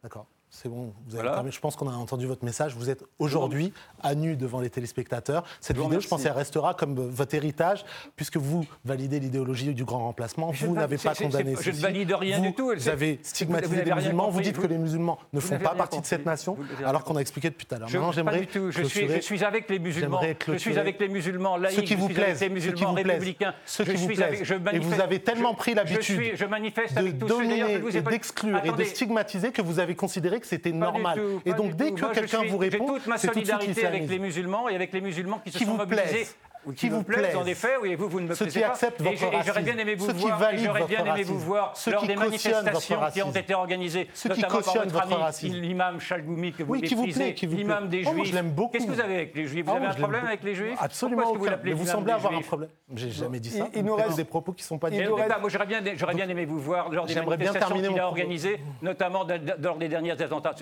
D'accord. 0.00 0.26
C'est 0.50 0.68
bon, 0.68 0.92
vous 1.06 1.14
avez 1.14 1.22
Voilà. 1.22 1.32
terminé. 1.34 1.52
je 1.52 1.60
pense 1.60 1.76
qu'on 1.76 1.88
a 1.88 1.92
entendu 1.92 2.26
votre 2.26 2.44
message. 2.44 2.74
Vous 2.76 2.88
êtes 2.88 3.04
aujourd'hui 3.18 3.72
à 4.02 4.14
nu 4.14 4.36
devant 4.36 4.60
les 4.60 4.70
téléspectateurs. 4.70 5.44
Cette 5.60 5.76
Je 5.76 5.82
vidéo, 5.82 6.00
je 6.00 6.08
pense, 6.08 6.24
elle 6.24 6.32
restera 6.32 6.72
comme 6.74 6.94
votre 6.94 7.34
héritage, 7.34 7.84
puisque 8.14 8.36
vous 8.36 8.64
validez 8.84 9.20
l'idéologie 9.20 9.74
du 9.74 9.84
grand 9.84 9.98
remplacement. 10.04 10.52
Je 10.52 10.66
vous 10.66 10.74
n'avez 10.74 10.98
pas 10.98 11.14
condamné 11.14 11.54
je 11.60 11.70
ne 11.70 11.76
valide 11.76 12.12
rien 12.12 12.38
Vous 12.38 12.44
du 12.44 12.54
tout. 12.54 12.72
Vous 12.74 12.88
avez 12.88 13.14
vous 13.16 13.18
stigmatisé 13.22 13.84
les 13.84 13.92
musulmans. 13.92 14.30
Vous 14.30 14.40
dites 14.40 14.58
que 14.58 14.66
les 14.66 14.78
musulmans 14.78 15.18
ne 15.32 15.40
font 15.40 15.58
pas 15.58 15.74
partie 15.74 16.00
de 16.00 16.06
cette 16.06 16.24
nation, 16.24 16.56
alors 16.84 17.04
qu'on 17.04 17.16
a 17.16 17.20
expliqué 17.20 17.50
depuis 17.50 17.66
tout 17.66 17.74
à 17.74 17.78
l'heure. 17.78 17.88
Je, 17.88 17.98
j'aimerais 18.12 18.40
du 18.40 18.46
tout. 18.46 18.70
Je 18.70 18.82
suis, 18.82 19.08
je 19.08 19.20
suis 19.20 19.44
avec 19.44 19.68
les 19.68 19.78
musulmans. 19.78 20.20
Je 20.48 20.56
suis 20.56 20.78
avec 20.78 21.00
les 21.00 21.08
musulmans 21.08 21.56
laïcs. 21.56 21.76
Ceux 21.76 21.82
qui 21.82 21.96
vous 21.96 22.08
plaisent, 22.08 22.40
les 22.40 22.48
musulmans 22.48 22.92
républicains. 22.92 23.54
ceux 23.66 23.84
Je 23.84 23.90
qui 23.92 23.96
vous 23.98 24.06
plaisent. 24.08 24.52
Et 24.72 24.78
vous 24.78 25.00
avez 25.00 25.18
tellement 25.18 25.54
pris 25.54 25.74
l'habitude 25.74 26.36
de 26.38 27.26
dominer 27.26 27.78
d'exclure 28.02 28.60
et 28.64 28.72
de 28.72 28.84
stigmatiser 28.84 29.50
que 29.52 29.60
vous 29.62 29.80
avez 29.80 29.94
considéré 29.94 30.35
que 30.40 30.46
c'était 30.46 30.72
normal. 30.72 31.18
tout, 31.18 31.42
Et 31.44 31.52
donc, 31.54 31.74
dès 31.76 31.92
que 31.92 32.12
quelqu'un 32.12 32.44
vous 32.44 32.58
répond, 32.58 32.86
J'ai 32.86 32.94
toute 32.94 33.06
ma 33.06 33.18
solidarité 33.18 33.86
avec 33.86 34.08
les 34.08 34.18
musulmans 34.18 34.68
et 34.68 34.74
avec 34.74 34.92
les 34.92 35.00
musulmans 35.00 35.40
qui 35.44 35.52
se 35.52 35.58
Qui 35.58 35.64
sont 35.64 35.74
mobilisés. 35.74 36.26
Ou 36.66 36.72
Qui 36.72 36.88
vous 36.88 36.98
me 36.98 37.02
plaisent, 37.04 37.20
plaisent. 37.22 37.36
en 37.36 37.46
effet, 37.46 37.74
oui, 37.80 37.94
vous, 37.94 38.08
vous 38.08 38.20
ne 38.20 38.26
me 38.28 38.34
Ceux 38.34 38.44
plaisez 38.46 38.60
qui 38.60 38.66
pas. 38.66 38.72
acceptent 38.72 39.00
Et 39.00 39.16
J'aurais 39.46 39.62
bien 39.62 39.78
aimé 39.78 39.94
vous 39.94 40.06
Ceux 40.06 40.12
qui 40.12 40.20
voir, 40.26 40.40
j'aurais 40.56 40.84
bien 40.84 41.04
aimé 41.04 41.22
vous 41.22 41.38
voir 41.38 41.76
Ceux 41.76 41.92
lors 41.92 42.00
qui 42.02 42.08
des 42.08 42.16
manifestations 42.16 42.80
qui 42.80 42.94
ont 42.94 43.00
racisme. 43.00 43.38
été 43.38 43.54
organisées, 43.54 44.08
Ceux 44.14 44.30
qui 44.30 44.40
par 44.40 44.50
votre 44.50 44.72
votre 44.84 45.02
ami, 45.02 45.14
racisme. 45.14 45.54
l'imam 45.54 46.00
Chalgoumi 46.00 46.52
que 46.52 46.62
vous 46.64 46.72
Oui, 46.72 46.82
qui 46.82 46.94
vous 46.94 47.02
méprisez, 47.06 47.34
qui 47.34 47.46
vous 47.46 47.56
l'imam 47.56 47.88
des 47.88 48.02
Oh, 48.06 48.12
moi, 48.12 48.14
juifs. 48.24 48.30
je 48.30 48.34
l'aime 48.34 48.50
beaucoup. 48.50 48.72
Qu'est-ce 48.72 48.86
que 48.86 48.92
vous 48.92 49.00
avez 49.00 49.14
avec 49.14 49.34
les 49.36 49.46
juifs? 49.46 49.64
Vous 49.64 49.70
Ah, 49.70 49.74
avez 49.76 49.80
moi, 49.84 49.90
un 49.90 49.96
je 49.96 49.98
problème 50.02 50.26
avec 50.26 50.42
les 50.42 50.54
juifs? 50.54 50.78
Absolument 50.80 51.22
Pourquoi 51.22 51.48
que 51.50 51.54
vous 51.56 51.68
aucun. 51.68 51.74
vous 51.76 51.86
semblez 51.86 52.12
avoir 52.12 52.32
un 52.34 52.40
problème. 52.40 52.70
J'ai 52.94 53.10
jamais 53.10 53.40
dit 53.40 53.50
ça. 53.50 53.68
il 53.74 53.82
nous 53.84 53.90
Vous 53.90 54.02
reste- 54.02 54.16
des 54.16 54.24
propos 54.24 54.52
qui 54.52 54.62
ne 54.62 54.66
sont 54.66 54.78
pas 54.78 54.90
tout. 54.90 54.96
Moi, 54.96 55.48
j'aurais 55.48 55.66
bien, 56.14 56.28
aimé 56.28 56.44
vous 56.44 56.58
voir 56.58 56.90
lors 56.90 57.06
des 57.06 57.14
manifestations 57.14 57.76
qu'il 57.76 58.00
a 58.00 58.06
organisées, 58.08 58.60
notamment 58.82 59.24
lors 59.62 59.76
des 59.76 59.88
derniers 59.88 60.10
attentats. 60.20 60.54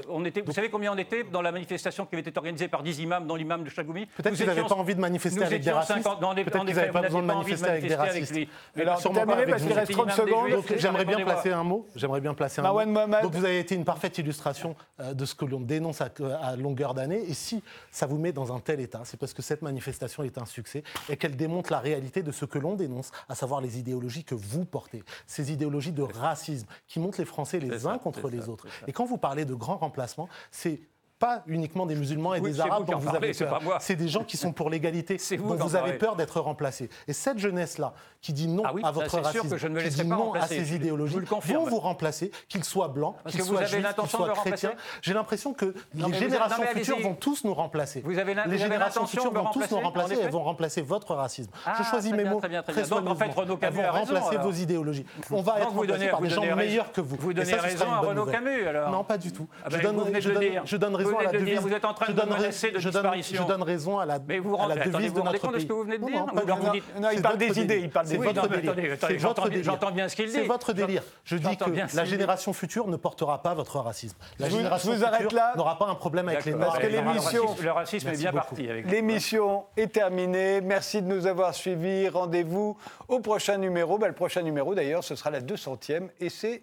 Vous 0.46 0.52
savez 0.52 0.68
combien 0.68 0.92
on 0.92 0.98
était 0.98 1.24
dans 1.24 1.42
la 1.42 1.52
manifestation 1.52 2.04
qui 2.06 2.14
avait 2.14 2.28
été 2.28 2.36
organisée 2.38 2.68
par 2.68 2.82
10 2.82 3.00
imams, 3.00 3.26
dont 3.26 3.36
l'imam 3.36 3.64
de 3.64 3.70
Chagoumi 3.70 4.06
Peut-être 4.06 4.34
qu'ils 4.34 4.46
n'avaient 4.46 4.60
étions- 4.60 4.74
pas 4.76 4.80
envie 4.80 4.94
de 4.94 5.00
manifester 5.00 5.42
avec 5.44 5.62
des 5.62 5.70
racistes. 5.70 5.93
50 6.02 6.20
dans 6.20 6.34
des- 6.34 6.44
Peut-être 6.44 6.64
qu'ils 6.64 6.74
n'avaient 6.74 6.90
pas 6.90 7.00
vous 7.00 7.04
besoin 7.06 7.22
de 7.22 7.26
n'avez 7.26 7.38
pas 7.38 7.40
envie 7.40 7.54
de 7.54 7.60
manifester 7.60 7.70
avec 7.70 7.86
des 7.86 7.94
racistes. 7.94 8.34
Alors, 8.76 9.02
parce 9.02 9.62
qu'il 9.62 9.68
vous. 9.68 9.74
reste 9.74 9.92
30 9.92 10.10
C'était 10.10 10.24
l'imam 10.24 10.26
des 10.26 10.32
secondes. 10.32 10.44
Juifs. 10.44 10.68
Donc 10.68 10.78
j'aimerais 10.78 11.04
bien 11.04 11.20
placer 11.24 11.52
un 11.52 11.64
mot. 11.64 11.86
J'aimerais 11.94 12.20
bien 12.20 12.34
placer 12.34 12.60
un 12.60 12.72
mot. 12.72 13.20
Donc 13.22 13.34
vous 13.34 13.44
avez 13.44 13.58
été 13.60 13.74
une 13.74 13.84
parfaite 13.84 14.18
illustration 14.18 14.76
euh, 15.00 15.14
de 15.14 15.24
ce 15.24 15.34
que 15.34 15.44
l'on 15.44 15.60
dénonce 15.60 16.00
à, 16.00 16.10
longueur 16.56 16.94
d'année. 16.94 17.22
Et 17.28 17.34
si 17.34 17.62
ça 17.90 18.06
vous 18.06 18.18
met 18.18 18.32
dans 18.32 18.54
un 18.54 18.60
tel 18.60 18.80
état, 18.80 19.02
c'est 19.04 19.18
parce 19.18 19.32
que 19.32 19.42
cette 19.42 19.62
manifestation 19.62 20.22
est 20.22 20.38
un 20.38 20.46
succès 20.46 20.82
et 21.08 21.16
qu'elle 21.16 21.36
démontre 21.36 21.72
la 21.72 21.80
réalité 21.80 22.22
de 22.22 22.32
ce 22.32 22.44
que 22.44 22.58
l'on 22.58 22.74
dénonce, 22.74 23.10
à 23.28 23.34
savoir 23.34 23.60
les 23.60 23.78
idéologies 23.78 24.24
que 24.24 24.34
vous 24.34 24.64
portez, 24.64 25.02
ces 25.26 25.52
idéologies 25.52 25.92
de 25.92 26.02
racisme 26.02 26.66
qui 26.86 27.00
montent 27.00 27.18
les 27.18 27.24
Français 27.24 27.58
les 27.58 27.86
uns 27.86 27.94
ça, 27.94 27.98
contre 27.98 28.28
les 28.28 28.42
ça, 28.42 28.48
autres. 28.48 28.66
Et 28.86 28.92
quand 28.92 29.04
vous 29.04 29.18
parlez 29.18 29.44
de 29.44 29.54
grand 29.54 29.76
remplacement, 29.76 30.28
c'est 30.50 30.80
pas 31.18 31.42
uniquement 31.46 31.86
des 31.86 31.94
musulmans 31.94 32.34
et 32.34 32.40
Oui, 32.40 32.50
des 32.52 32.60
arabes 32.60 32.86
dont 32.86 32.98
vous 32.98 33.10
parlez, 33.10 33.28
avez 33.28 33.60
peur. 33.60 33.78
C'est 33.80 33.96
des 33.96 34.08
gens 34.08 34.24
qui 34.24 34.36
sont 34.36 34.52
pour 34.52 34.70
l'égalité, 34.70 35.16
vous 35.38 35.56
dont 35.56 35.66
vous 35.66 35.76
avez 35.76 35.94
peur 35.94 36.16
d'être 36.16 36.40
remplacés. 36.40 36.90
Et 37.08 37.12
cette 37.12 37.38
jeunesse-là, 37.38 37.94
qui 38.24 38.32
dit 38.32 38.48
non 38.48 38.62
Ah 38.64 38.70
oui, 38.72 38.80
à 38.82 38.90
votre 38.90 39.20
racisme, 39.20 39.50
que 39.50 39.58
je 39.58 39.68
ne 39.68 39.74
me 39.74 39.80
qui 39.82 39.90
dit 39.90 39.96
pas 39.98 40.04
non 40.04 40.14
à 40.14 40.24
remplacer. 40.24 40.58
ces 40.60 40.64
Je 40.64 40.74
idéologies, 40.76 41.18
vont 41.20 41.64
vous 41.66 41.78
remplacer, 41.78 42.30
qu'ils 42.48 42.64
soient 42.64 42.88
blancs, 42.88 43.16
qu'ils 43.28 43.42
soient 43.42 43.58
avez 43.58 43.66
juifs, 43.66 43.86
qu'ils 43.94 44.04
de 44.04 44.08
soient 44.08 44.28
chrétiens. 44.30 44.72
J'ai 45.02 45.12
l'impression 45.12 45.52
que 45.52 45.66
Non, 45.94 46.06
les 46.06 46.12
mais 46.12 46.18
générations 46.18 46.62
non, 46.62 46.68
mais 46.74 46.80
futures 46.80 47.00
vont 47.00 47.14
tous 47.14 47.44
nous 47.44 47.52
remplacer. 47.52 48.00
Vous 48.02 48.18
avez 48.18 48.32
les 48.34 48.40
avez 48.40 48.56
générations 48.56 49.06
futures 49.06 49.30
de 49.30 49.36
vont 49.38 49.50
tous 49.52 49.70
nous 49.70 49.80
remplacer, 49.80 50.14
et 50.14 50.20
elles 50.22 50.30
vont 50.30 50.42
remplacer 50.42 50.80
votre 50.80 51.14
racisme. 51.14 51.50
Ah, 51.66 51.74
Je 51.78 51.82
choisis 51.84 52.12
mes 52.12 52.22
bien, 52.22 52.32
mots 52.32 52.38
très 52.38 52.48
bien, 52.48 52.62
très 52.62 52.72
très 52.72 52.92
en 52.94 53.14
fait. 53.14 53.30
Renaud 53.34 53.54
Elles 53.54 53.58
Camus 53.60 53.76
vont 53.76 53.82
a 53.88 53.92
raison, 53.92 54.14
remplacer 54.14 54.36
vos 54.38 54.52
idéologies. 54.52 55.04
On 55.30 55.42
va 55.42 55.58
être 55.60 55.68
remplacés 55.68 56.08
par 56.08 56.20
des 56.22 56.30
gens 56.30 56.56
meilleurs 56.56 56.92
que 56.92 57.02
vous. 57.02 57.16
vous 57.20 57.32
donnez 57.34 57.54
raison 57.54 57.92
à 57.92 57.98
Renaud. 57.98 58.24
Camus, 58.24 58.66
alors. 58.66 58.90
Non, 58.90 59.04
pas 59.04 59.18
du 59.18 59.32
tout. 59.32 59.46
Ah 59.62 59.68
Je 59.70 59.76
ben, 59.76 59.82
donne- 59.82 60.12
de 60.12 60.20
je 60.64 60.76
donne- 60.78 60.94
raison 60.96 61.18
à 61.18 61.22
la 61.24 61.32
de 61.32 61.38
devise. 61.38 61.58
vous 61.60 61.72
êtes 61.72 61.84
en 61.84 61.92
train 61.92 62.10
de 62.12 62.22
menacer 62.22 62.70
de 62.70 62.78
disparition. 62.78 63.42
Je 63.42 63.48
donne 63.48 63.62
raison 63.62 63.98
à 63.98 64.06
la 64.06 64.18
Mais 64.18 64.38
vous 64.38 64.54
à 64.54 64.58
la 64.58 64.62
rendez- 64.64 64.80
attendez, 64.80 64.90
devise 64.96 65.08
vous 65.10 65.14
de 65.14 65.18
vous 65.20 65.24
rendez 65.26 65.32
notre 65.38 65.46
compte 65.46 65.54
de 65.54 65.58
ce 65.58 65.64
pays. 65.64 65.68
que 65.68 65.72
vous 65.74 65.82
venez 65.82 65.98
de 65.98 66.02
Non, 66.02 66.08
dire 66.08 66.26
non, 66.26 67.00
Non, 67.00 67.08
il 67.12 67.22
parle 67.22 67.38
des 67.38 67.60
idées, 67.60 67.80
il 67.82 67.90
parle 67.90 68.06
des 68.06 68.13
C'est 68.16 68.30
idées. 68.30 68.40
votre 68.40 68.42
Non, 68.48 68.56
délire. 68.56 68.70
attendez, 68.72 68.90
attendez, 68.90 69.14
C'est 69.14 69.18
j'entends 69.20 69.42
bien- 69.42 69.50
délire. 69.50 69.64
j'entends 69.64 69.90
bien 69.90 70.08
ce 70.08 70.16
qu'il 70.16 70.30
C'est 70.30 70.40
dit. 70.42 70.46
votre 70.46 70.72
délire. 70.72 71.02
Je 71.24 71.36
dis 71.36 71.56
que 71.56 71.96
la 71.96 72.04
génération 72.04 72.52
future 72.52 72.86
ne 72.88 72.96
portera 72.96 73.42
pas 73.42 73.54
votre 73.54 73.78
racisme. 73.80 74.16
La 74.38 74.46
Je 74.46 74.52
vous- 74.52 74.56
génération 74.58 74.92
vous 74.94 75.04
arrête 75.04 75.22
future 75.22 75.36
là. 75.36 75.52
n'aura 75.56 75.78
pas 75.78 75.86
un 75.86 75.94
problème 75.94 76.28
avec 76.28 76.44
les. 76.44 76.52
Noirs. 76.52 76.66
Parce 76.72 76.78
que 76.78 76.86
Le 76.86 76.92
l'émission- 76.92 77.46
racisme- 77.46 77.64
Le 77.64 77.70
racisme 77.72 78.08
est 78.08 78.16
bien 78.18 78.32
parti 78.32 78.68
L'émission 78.84 79.64
est 79.76 79.92
terminée. 79.92 80.60
Merci 80.60 81.02
de 81.02 81.06
nous 81.08 81.26
avoir 81.26 81.54
suivis. 81.54 82.08
Rendez-vous 82.08 82.76
au 83.08 83.20
prochain 83.20 83.58
numéro. 83.58 83.98
Ben, 83.98 84.08
le 84.08 84.14
prochain 84.14 84.42
numéro, 84.42 84.74
d'ailleurs, 84.74 85.04
ce 85.04 85.14
sera 85.14 85.30
la 85.30 85.40
200e 85.40 86.10
et 86.20 86.28
c'est 86.28 86.62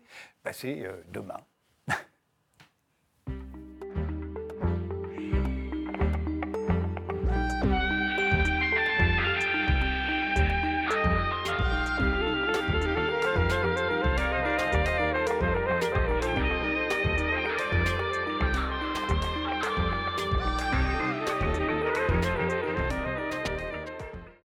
c'est, 0.51 0.79
euh, 0.85 0.93
demain. 1.11 1.37